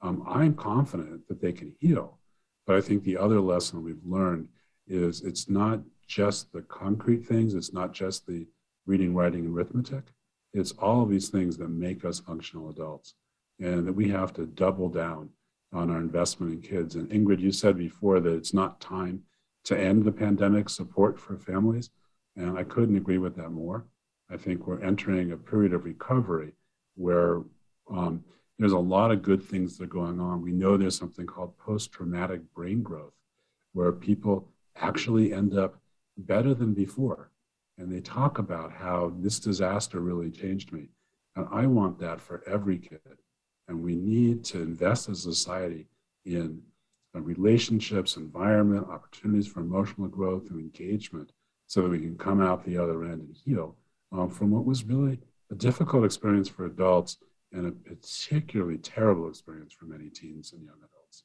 Um, 0.00 0.24
I'm 0.26 0.54
confident 0.54 1.26
that 1.28 1.40
they 1.40 1.52
can 1.52 1.74
heal, 1.78 2.18
but 2.66 2.76
I 2.76 2.80
think 2.80 3.04
the 3.04 3.16
other 3.16 3.40
lesson 3.40 3.82
we've 3.82 4.04
learned 4.04 4.48
is 4.88 5.22
it's 5.22 5.48
not 5.48 5.80
just 6.06 6.52
the 6.52 6.62
concrete 6.62 7.24
things, 7.26 7.54
it's 7.54 7.72
not 7.72 7.92
just 7.92 8.26
the 8.26 8.46
reading, 8.86 9.14
writing, 9.14 9.46
and 9.46 9.56
arithmetic. 9.56 10.04
It's 10.52 10.72
all 10.72 11.02
of 11.02 11.08
these 11.08 11.28
things 11.28 11.56
that 11.58 11.68
make 11.68 12.04
us 12.04 12.18
functional 12.18 12.68
adults, 12.68 13.14
and 13.60 13.86
that 13.86 13.92
we 13.92 14.08
have 14.08 14.32
to 14.34 14.46
double 14.46 14.88
down 14.88 15.30
on 15.72 15.90
our 15.90 15.98
investment 15.98 16.52
in 16.52 16.60
kids. 16.60 16.96
And 16.96 17.08
Ingrid, 17.10 17.40
you 17.40 17.52
said 17.52 17.78
before 17.78 18.20
that 18.20 18.34
it's 18.34 18.52
not 18.52 18.80
time 18.80 19.22
to 19.64 19.78
end 19.78 20.04
the 20.04 20.12
pandemic 20.12 20.68
support 20.68 21.18
for 21.18 21.38
families, 21.38 21.90
and 22.36 22.58
I 22.58 22.64
couldn't 22.64 22.96
agree 22.96 23.18
with 23.18 23.36
that 23.36 23.50
more. 23.50 23.86
I 24.30 24.36
think 24.36 24.66
we're 24.66 24.82
entering 24.82 25.32
a 25.32 25.36
period 25.36 25.72
of 25.72 25.84
recovery 25.84 26.52
where 26.96 27.42
um, 27.90 28.24
there's 28.58 28.72
a 28.72 28.78
lot 28.78 29.10
of 29.10 29.22
good 29.22 29.42
things 29.42 29.76
that 29.76 29.84
are 29.84 29.86
going 29.88 30.20
on. 30.20 30.42
We 30.42 30.52
know 30.52 30.76
there's 30.76 30.96
something 30.96 31.26
called 31.26 31.58
post 31.58 31.92
traumatic 31.92 32.40
brain 32.54 32.82
growth, 32.82 33.14
where 33.72 33.92
people 33.92 34.48
actually 34.76 35.32
end 35.32 35.56
up 35.56 35.80
better 36.16 36.54
than 36.54 36.74
before. 36.74 37.30
And 37.78 37.90
they 37.90 38.00
talk 38.00 38.38
about 38.38 38.72
how 38.72 39.12
this 39.18 39.40
disaster 39.40 40.00
really 40.00 40.30
changed 40.30 40.72
me. 40.72 40.90
And 41.34 41.48
I 41.50 41.66
want 41.66 41.98
that 42.00 42.20
for 42.20 42.42
every 42.46 42.78
kid. 42.78 43.00
And 43.68 43.82
we 43.82 43.96
need 43.96 44.44
to 44.46 44.60
invest 44.60 45.08
as 45.08 45.24
a 45.24 45.34
society 45.34 45.88
in 46.24 46.62
uh, 47.14 47.20
relationships, 47.20 48.16
environment, 48.16 48.88
opportunities 48.88 49.46
for 49.46 49.60
emotional 49.60 50.08
growth 50.08 50.50
and 50.50 50.60
engagement 50.60 51.32
so 51.66 51.82
that 51.82 51.90
we 51.90 51.98
can 51.98 52.16
come 52.16 52.40
out 52.40 52.64
the 52.64 52.76
other 52.76 53.04
end 53.04 53.22
and 53.22 53.36
heal 53.44 53.76
um, 54.12 54.28
from 54.28 54.50
what 54.50 54.64
was 54.64 54.84
really 54.84 55.18
a 55.52 55.54
difficult 55.54 56.04
experience 56.04 56.48
for 56.48 56.64
adults 56.64 57.18
and 57.52 57.66
a 57.66 57.72
particularly 57.72 58.78
terrible 58.78 59.28
experience 59.28 59.72
for 59.72 59.84
many 59.84 60.08
teens 60.08 60.52
and 60.52 60.64
young 60.64 60.76
adults. 60.78 61.24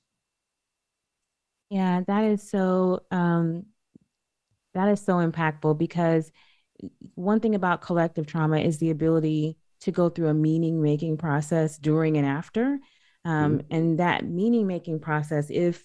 Yeah, 1.69 2.01
that 2.05 2.25
is 2.25 2.47
so 2.49 3.03
um, 3.09 3.65
that 4.73 4.89
is 4.89 5.01
so 5.01 5.15
impactful 5.15 5.77
because 5.77 6.31
one 7.15 7.39
thing 7.39 7.55
about 7.55 7.81
collective 7.81 8.27
trauma 8.27 8.59
is 8.59 8.77
the 8.77 8.91
ability 8.91 9.57
to 9.81 9.91
go 9.91 10.09
through 10.09 10.27
a 10.27 10.33
meaning 10.33 10.81
making 10.81 11.17
process 11.17 11.77
during 11.77 12.17
and 12.17 12.27
after. 12.27 12.79
Um, 13.25 13.59
mm-hmm. 13.59 13.67
And 13.71 13.99
that 13.99 14.25
meaning 14.25 14.67
making 14.67 14.99
process, 14.99 15.47
if 15.49 15.83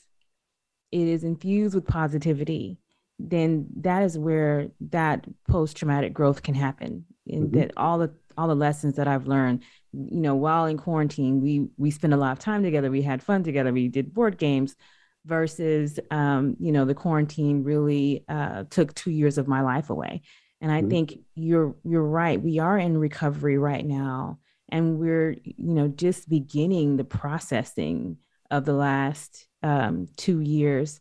it 0.90 1.08
is 1.08 1.24
infused 1.24 1.74
with 1.74 1.86
positivity, 1.86 2.78
then 3.18 3.66
that 3.76 4.02
is 4.02 4.18
where 4.18 4.68
that 4.90 5.26
post 5.48 5.76
traumatic 5.76 6.12
growth 6.12 6.42
can 6.42 6.54
happen. 6.54 7.04
And 7.26 7.44
mm-hmm. 7.44 7.58
that 7.60 7.72
all 7.76 7.98
the 7.98 8.12
all 8.36 8.48
the 8.48 8.54
lessons 8.54 8.96
that 8.96 9.08
I've 9.08 9.26
learned, 9.26 9.62
you 9.92 10.20
know, 10.20 10.34
while 10.34 10.66
in 10.66 10.78
quarantine, 10.78 11.40
we 11.40 11.68
we 11.76 11.90
spent 11.90 12.12
a 12.12 12.16
lot 12.16 12.32
of 12.32 12.38
time 12.38 12.62
together. 12.62 12.90
We 12.90 13.02
had 13.02 13.22
fun 13.22 13.42
together. 13.42 13.72
We 13.72 13.88
did 13.88 14.14
board 14.14 14.38
games. 14.38 14.76
Versus, 15.24 16.00
um, 16.10 16.56
you 16.58 16.72
know, 16.72 16.84
the 16.84 16.96
quarantine 16.96 17.62
really 17.62 18.24
uh, 18.28 18.64
took 18.70 18.92
two 18.92 19.12
years 19.12 19.38
of 19.38 19.46
my 19.46 19.60
life 19.60 19.88
away. 19.88 20.22
And 20.60 20.72
I 20.72 20.80
mm-hmm. 20.80 20.90
think 20.90 21.18
you're 21.36 21.76
you're 21.84 22.02
right. 22.02 22.42
We 22.42 22.58
are 22.58 22.76
in 22.76 22.98
recovery 22.98 23.56
right 23.56 23.86
now, 23.86 24.38
and 24.68 24.98
we're 24.98 25.36
you 25.44 25.74
know 25.74 25.86
just 25.86 26.28
beginning 26.28 26.96
the 26.96 27.04
processing 27.04 28.16
of 28.50 28.64
the 28.64 28.72
last 28.72 29.46
um, 29.62 30.06
two 30.16 30.40
years. 30.40 31.00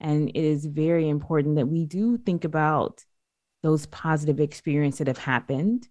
And 0.00 0.30
it 0.30 0.44
is 0.44 0.64
very 0.64 1.08
important 1.08 1.56
that 1.56 1.66
we 1.66 1.84
do 1.84 2.16
think 2.16 2.44
about 2.44 3.04
those 3.62 3.86
positive 3.86 4.40
experiences 4.40 4.98
that 4.98 5.08
have 5.08 5.18
happened, 5.18 5.88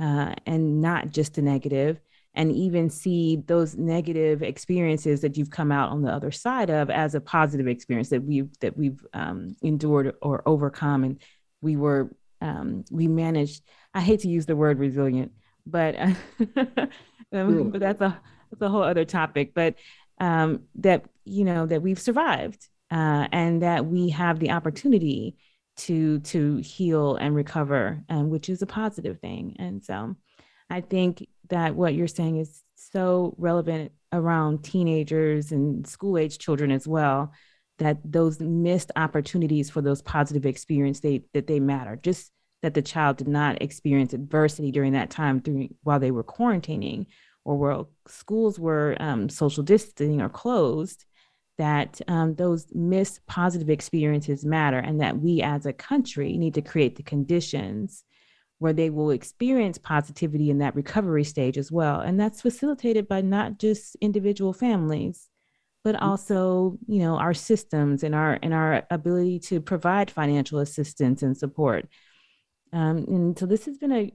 uh, 0.00 0.34
and 0.46 0.80
not 0.80 1.10
just 1.10 1.34
the 1.34 1.42
negative, 1.42 2.00
and 2.34 2.50
even 2.52 2.88
see 2.88 3.42
those 3.46 3.76
negative 3.76 4.42
experiences 4.42 5.20
that 5.20 5.36
you've 5.36 5.50
come 5.50 5.70
out 5.70 5.90
on 5.90 6.02
the 6.02 6.10
other 6.10 6.30
side 6.30 6.70
of 6.70 6.88
as 6.88 7.14
a 7.14 7.20
positive 7.20 7.68
experience 7.68 8.08
that 8.08 8.22
we've 8.22 8.48
that 8.60 8.76
we've 8.76 9.04
um, 9.12 9.54
endured 9.62 10.14
or 10.22 10.42
overcome, 10.46 11.04
and 11.04 11.20
we 11.60 11.76
were 11.76 12.10
um, 12.40 12.84
we 12.90 13.06
managed. 13.06 13.62
I 13.94 14.00
hate 14.00 14.20
to 14.20 14.28
use 14.28 14.46
the 14.46 14.56
word 14.56 14.78
resilient, 14.78 15.32
but 15.66 15.98
um, 17.32 17.70
but 17.70 17.80
that's 17.80 18.00
a 18.00 18.18
that's 18.50 18.62
a 18.62 18.68
whole 18.68 18.82
other 18.82 19.04
topic. 19.04 19.52
But 19.54 19.74
um, 20.18 20.62
that 20.76 21.04
you 21.24 21.44
know 21.44 21.66
that 21.66 21.82
we've 21.82 22.00
survived 22.00 22.68
uh, 22.90 23.28
and 23.32 23.62
that 23.62 23.86
we 23.86 24.10
have 24.10 24.38
the 24.38 24.50
opportunity 24.50 25.36
to 25.76 26.20
to 26.20 26.56
heal 26.58 27.16
and 27.16 27.34
recover, 27.34 28.02
and 28.08 28.30
which 28.30 28.48
is 28.48 28.62
a 28.62 28.66
positive 28.66 29.20
thing. 29.20 29.56
And 29.58 29.82
so, 29.84 30.16
I 30.70 30.80
think 30.80 31.26
that 31.48 31.74
what 31.74 31.94
you're 31.94 32.08
saying 32.08 32.38
is 32.38 32.62
so 32.74 33.34
relevant 33.38 33.92
around 34.12 34.64
teenagers 34.64 35.52
and 35.52 35.86
school 35.86 36.18
age 36.18 36.38
children 36.38 36.70
as 36.70 36.86
well 36.86 37.32
that 37.78 37.98
those 38.04 38.40
missed 38.40 38.92
opportunities 38.96 39.70
for 39.70 39.80
those 39.80 40.02
positive 40.02 40.46
experience 40.46 41.00
they 41.00 41.22
that 41.32 41.46
they 41.46 41.60
matter 41.60 41.98
just 42.02 42.30
that 42.62 42.74
the 42.74 42.82
child 42.82 43.16
did 43.16 43.28
not 43.28 43.60
experience 43.60 44.12
adversity 44.12 44.70
during 44.70 44.92
that 44.92 45.10
time 45.10 45.40
through 45.40 45.68
while 45.82 45.98
they 45.98 46.10
were 46.10 46.24
quarantining 46.24 47.06
or 47.44 47.56
while 47.56 47.90
schools 48.06 48.58
were 48.58 48.96
um, 49.00 49.28
social 49.28 49.62
distancing 49.62 50.20
or 50.20 50.28
closed 50.28 51.04
that 51.62 52.00
um, 52.08 52.34
those 52.34 52.66
missed 52.74 53.24
positive 53.28 53.70
experiences 53.70 54.44
matter 54.44 54.78
and 54.78 55.00
that 55.00 55.20
we 55.20 55.40
as 55.42 55.64
a 55.64 55.72
country 55.72 56.36
need 56.36 56.54
to 56.54 56.60
create 56.60 56.96
the 56.96 57.04
conditions 57.04 58.02
where 58.58 58.72
they 58.72 58.90
will 58.90 59.12
experience 59.12 59.78
positivity 59.78 60.50
in 60.50 60.58
that 60.58 60.74
recovery 60.74 61.22
stage 61.22 61.56
as 61.56 61.70
well 61.70 62.00
and 62.00 62.18
that's 62.18 62.42
facilitated 62.42 63.06
by 63.06 63.20
not 63.20 63.60
just 63.60 63.96
individual 64.00 64.52
families 64.52 65.28
but 65.84 65.94
mm-hmm. 65.94 66.04
also 66.04 66.76
you 66.88 66.98
know 66.98 67.14
our 67.14 67.32
systems 67.32 68.02
and 68.02 68.12
our 68.12 68.40
and 68.42 68.52
our 68.52 68.82
ability 68.90 69.38
to 69.38 69.60
provide 69.60 70.10
financial 70.10 70.58
assistance 70.58 71.22
and 71.22 71.36
support 71.36 71.88
um, 72.72 72.96
and 73.06 73.38
so 73.38 73.46
this 73.46 73.66
has 73.66 73.78
been 73.78 73.92
a 73.92 74.12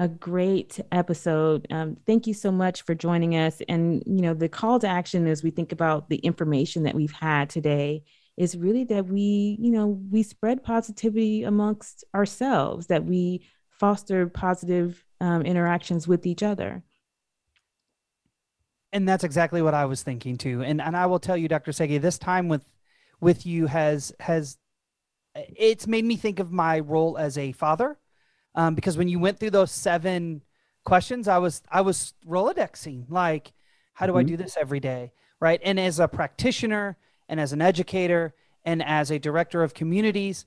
a 0.00 0.08
great 0.08 0.80
episode. 0.90 1.66
Um, 1.70 1.96
thank 2.06 2.26
you 2.26 2.34
so 2.34 2.50
much 2.50 2.82
for 2.82 2.94
joining 2.96 3.36
us. 3.36 3.62
And 3.68 4.02
you 4.06 4.22
know, 4.22 4.34
the 4.34 4.48
call 4.48 4.80
to 4.80 4.88
action 4.88 5.28
as 5.28 5.44
we 5.44 5.50
think 5.50 5.70
about 5.70 6.08
the 6.08 6.16
information 6.16 6.82
that 6.82 6.96
we've 6.96 7.12
had 7.12 7.48
today 7.48 8.02
is 8.36 8.56
really 8.56 8.84
that 8.84 9.06
we, 9.06 9.56
you 9.60 9.70
know, 9.70 9.86
we 10.10 10.24
spread 10.24 10.64
positivity 10.64 11.44
amongst 11.44 12.02
ourselves, 12.14 12.88
that 12.88 13.04
we 13.04 13.46
foster 13.68 14.26
positive 14.26 15.04
um, 15.20 15.42
interactions 15.42 16.08
with 16.08 16.26
each 16.26 16.42
other 16.42 16.82
and 18.92 19.08
that's 19.08 19.24
exactly 19.24 19.62
what 19.62 19.74
I 19.74 19.84
was 19.84 20.02
thinking 20.02 20.36
too. 20.36 20.62
And 20.62 20.80
and 20.80 20.96
I 20.96 21.06
will 21.06 21.20
tell 21.20 21.36
you, 21.36 21.48
Dr. 21.48 21.72
Sege, 21.72 22.00
this 22.00 22.18
time 22.18 22.48
with 22.48 22.64
with 23.20 23.46
you 23.46 23.66
has 23.66 24.12
has 24.20 24.58
it's 25.34 25.86
made 25.86 26.04
me 26.04 26.16
think 26.16 26.38
of 26.38 26.50
my 26.50 26.80
role 26.80 27.16
as 27.16 27.38
a 27.38 27.52
father, 27.52 27.98
um, 28.54 28.74
because 28.74 28.98
when 28.98 29.08
you 29.08 29.18
went 29.18 29.38
through 29.38 29.50
those 29.50 29.70
seven 29.70 30.42
questions, 30.84 31.28
I 31.28 31.38
was 31.38 31.62
I 31.70 31.80
was 31.80 32.14
rolodexing 32.26 33.06
like, 33.08 33.52
how 33.94 34.06
do 34.06 34.12
mm-hmm. 34.12 34.20
I 34.20 34.22
do 34.24 34.36
this 34.36 34.56
every 34.60 34.80
day, 34.80 35.12
right? 35.40 35.60
And 35.62 35.78
as 35.78 36.00
a 36.00 36.08
practitioner, 36.08 36.96
and 37.28 37.40
as 37.40 37.52
an 37.52 37.62
educator, 37.62 38.34
and 38.64 38.82
as 38.82 39.10
a 39.10 39.18
director 39.18 39.62
of 39.62 39.74
communities, 39.74 40.44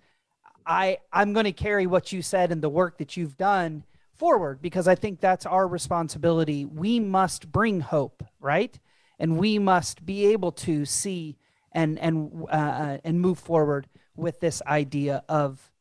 I 0.66 1.00
I'm 1.12 1.34
going 1.34 1.46
to 1.46 1.52
carry 1.52 1.88
what 1.88 2.12
you 2.12 2.22
said 2.22 2.52
and 2.52 2.62
the 2.62 2.70
work 2.70 2.98
that 2.98 3.18
you've 3.18 3.38
done 3.38 3.84
forward 4.14 4.62
because 4.62 4.88
I 4.88 4.96
think 4.96 5.20
that's 5.20 5.46
our 5.46 5.68
responsibility. 5.68 6.66
We 6.66 7.00
must 7.00 7.52
bring 7.52 7.82
hope, 7.82 8.24
right? 8.40 8.78
And 9.20 9.38
we 9.38 9.60
must 9.60 10.06
be 10.06 10.28
able 10.28 10.52
to 10.52 10.86
see 10.86 11.38
and 11.72 11.98
and 12.00 12.46
uh, 12.50 12.56
uh, 12.56 12.98
and 13.04 13.20
move 13.20 13.40
forward 13.40 13.88
with 14.16 14.40
this 14.40 14.62
idea 14.68 15.24
of 15.28 15.72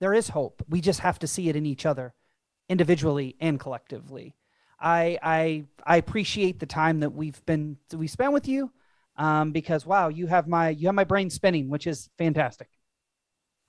there 0.00 0.14
is 0.14 0.28
hope. 0.28 0.62
We 0.68 0.80
just 0.80 1.00
have 1.00 1.18
to 1.20 1.26
see 1.26 1.48
it 1.48 1.56
in 1.56 1.66
each 1.66 1.86
other, 1.86 2.14
individually 2.68 3.36
and 3.40 3.60
collectively. 3.60 4.34
I 4.80 5.18
I 5.22 5.64
I 5.84 5.96
appreciate 5.98 6.58
the 6.58 6.66
time 6.66 7.00
that 7.00 7.10
we've 7.10 7.44
been 7.46 7.76
we 7.94 8.06
spent 8.06 8.32
with 8.32 8.48
you, 8.48 8.72
um, 9.16 9.52
because 9.52 9.84
wow, 9.84 10.08
you 10.08 10.26
have 10.26 10.48
my 10.48 10.70
you 10.70 10.88
have 10.88 10.94
my 10.94 11.04
brain 11.04 11.30
spinning, 11.30 11.68
which 11.68 11.86
is 11.86 12.08
fantastic. 12.16 12.68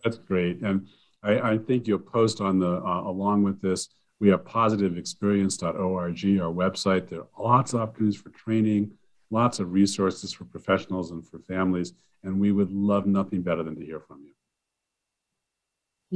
That's 0.03 0.17
great, 0.17 0.61
and 0.61 0.87
I, 1.21 1.51
I 1.51 1.57
think 1.57 1.85
you'll 1.85 1.99
post 1.99 2.41
on 2.41 2.59
the 2.59 2.77
uh, 2.77 3.03
along 3.03 3.43
with 3.43 3.61
this 3.61 3.89
We 4.19 4.29
have 4.29 4.45
positiveexperience.org, 4.45 6.39
our 6.41 6.53
website. 6.53 7.09
There 7.09 7.21
are 7.21 7.27
lots 7.37 7.73
of 7.73 7.81
opportunities 7.81 8.21
for 8.21 8.29
training, 8.29 8.91
lots 9.29 9.59
of 9.59 9.73
resources 9.73 10.31
for 10.31 10.45
professionals 10.45 11.11
and 11.11 11.27
for 11.27 11.39
families, 11.39 11.93
and 12.23 12.39
we 12.39 12.53
would 12.53 12.71
love 12.71 13.05
nothing 13.05 13.41
better 13.41 13.63
than 13.63 13.75
to 13.75 13.85
hear 13.85 13.99
from 13.99 14.23
you. 14.23 14.31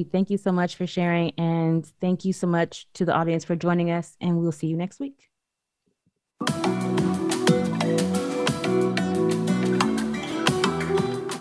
Thank 0.03 0.29
you 0.29 0.37
so 0.37 0.51
much 0.51 0.75
for 0.75 0.85
sharing, 0.85 1.31
and 1.37 1.85
thank 2.01 2.25
you 2.25 2.33
so 2.33 2.47
much 2.47 2.87
to 2.95 3.05
the 3.05 3.13
audience 3.13 3.45
for 3.45 3.55
joining 3.55 3.91
us, 3.91 4.17
and 4.19 4.37
we'll 4.37 4.51
see 4.51 4.67
you 4.67 4.75
next 4.75 4.99
week. 4.99 5.29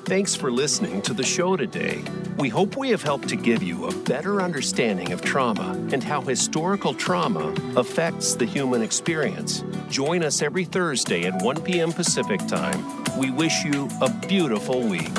Thanks 0.07 0.37
for 0.37 0.53
listening 0.53 1.03
to 1.03 1.15
the 1.15 1.25
show 1.25 1.57
today. 1.57 2.05
We 2.39 2.49
hope 2.49 2.77
we 2.77 2.91
have 2.91 3.03
helped 3.03 3.29
to 3.31 3.37
give 3.37 3.63
you 3.63 3.87
a 3.87 3.95
better 4.05 4.41
understanding 4.41 5.11
of 5.13 5.23
trauma 5.23 5.73
and 5.93 6.05
how 6.05 6.21
historical 6.21 6.95
trauma 6.95 7.53
affects 7.75 8.37
the 8.37 8.45
human 8.45 8.83
experience. 8.83 9.65
Join 9.89 10.23
us 10.23 10.43
every 10.43 10.65
Thursday 10.65 11.25
at 11.25 11.43
1 11.43 11.63
p.m. 11.63 11.91
Pacific 11.91 12.39
Time. 12.47 13.05
We 13.19 13.31
wish 13.33 13.65
you 13.65 13.89
a 14.01 14.11
beautiful 14.29 14.83
week. 14.83 15.11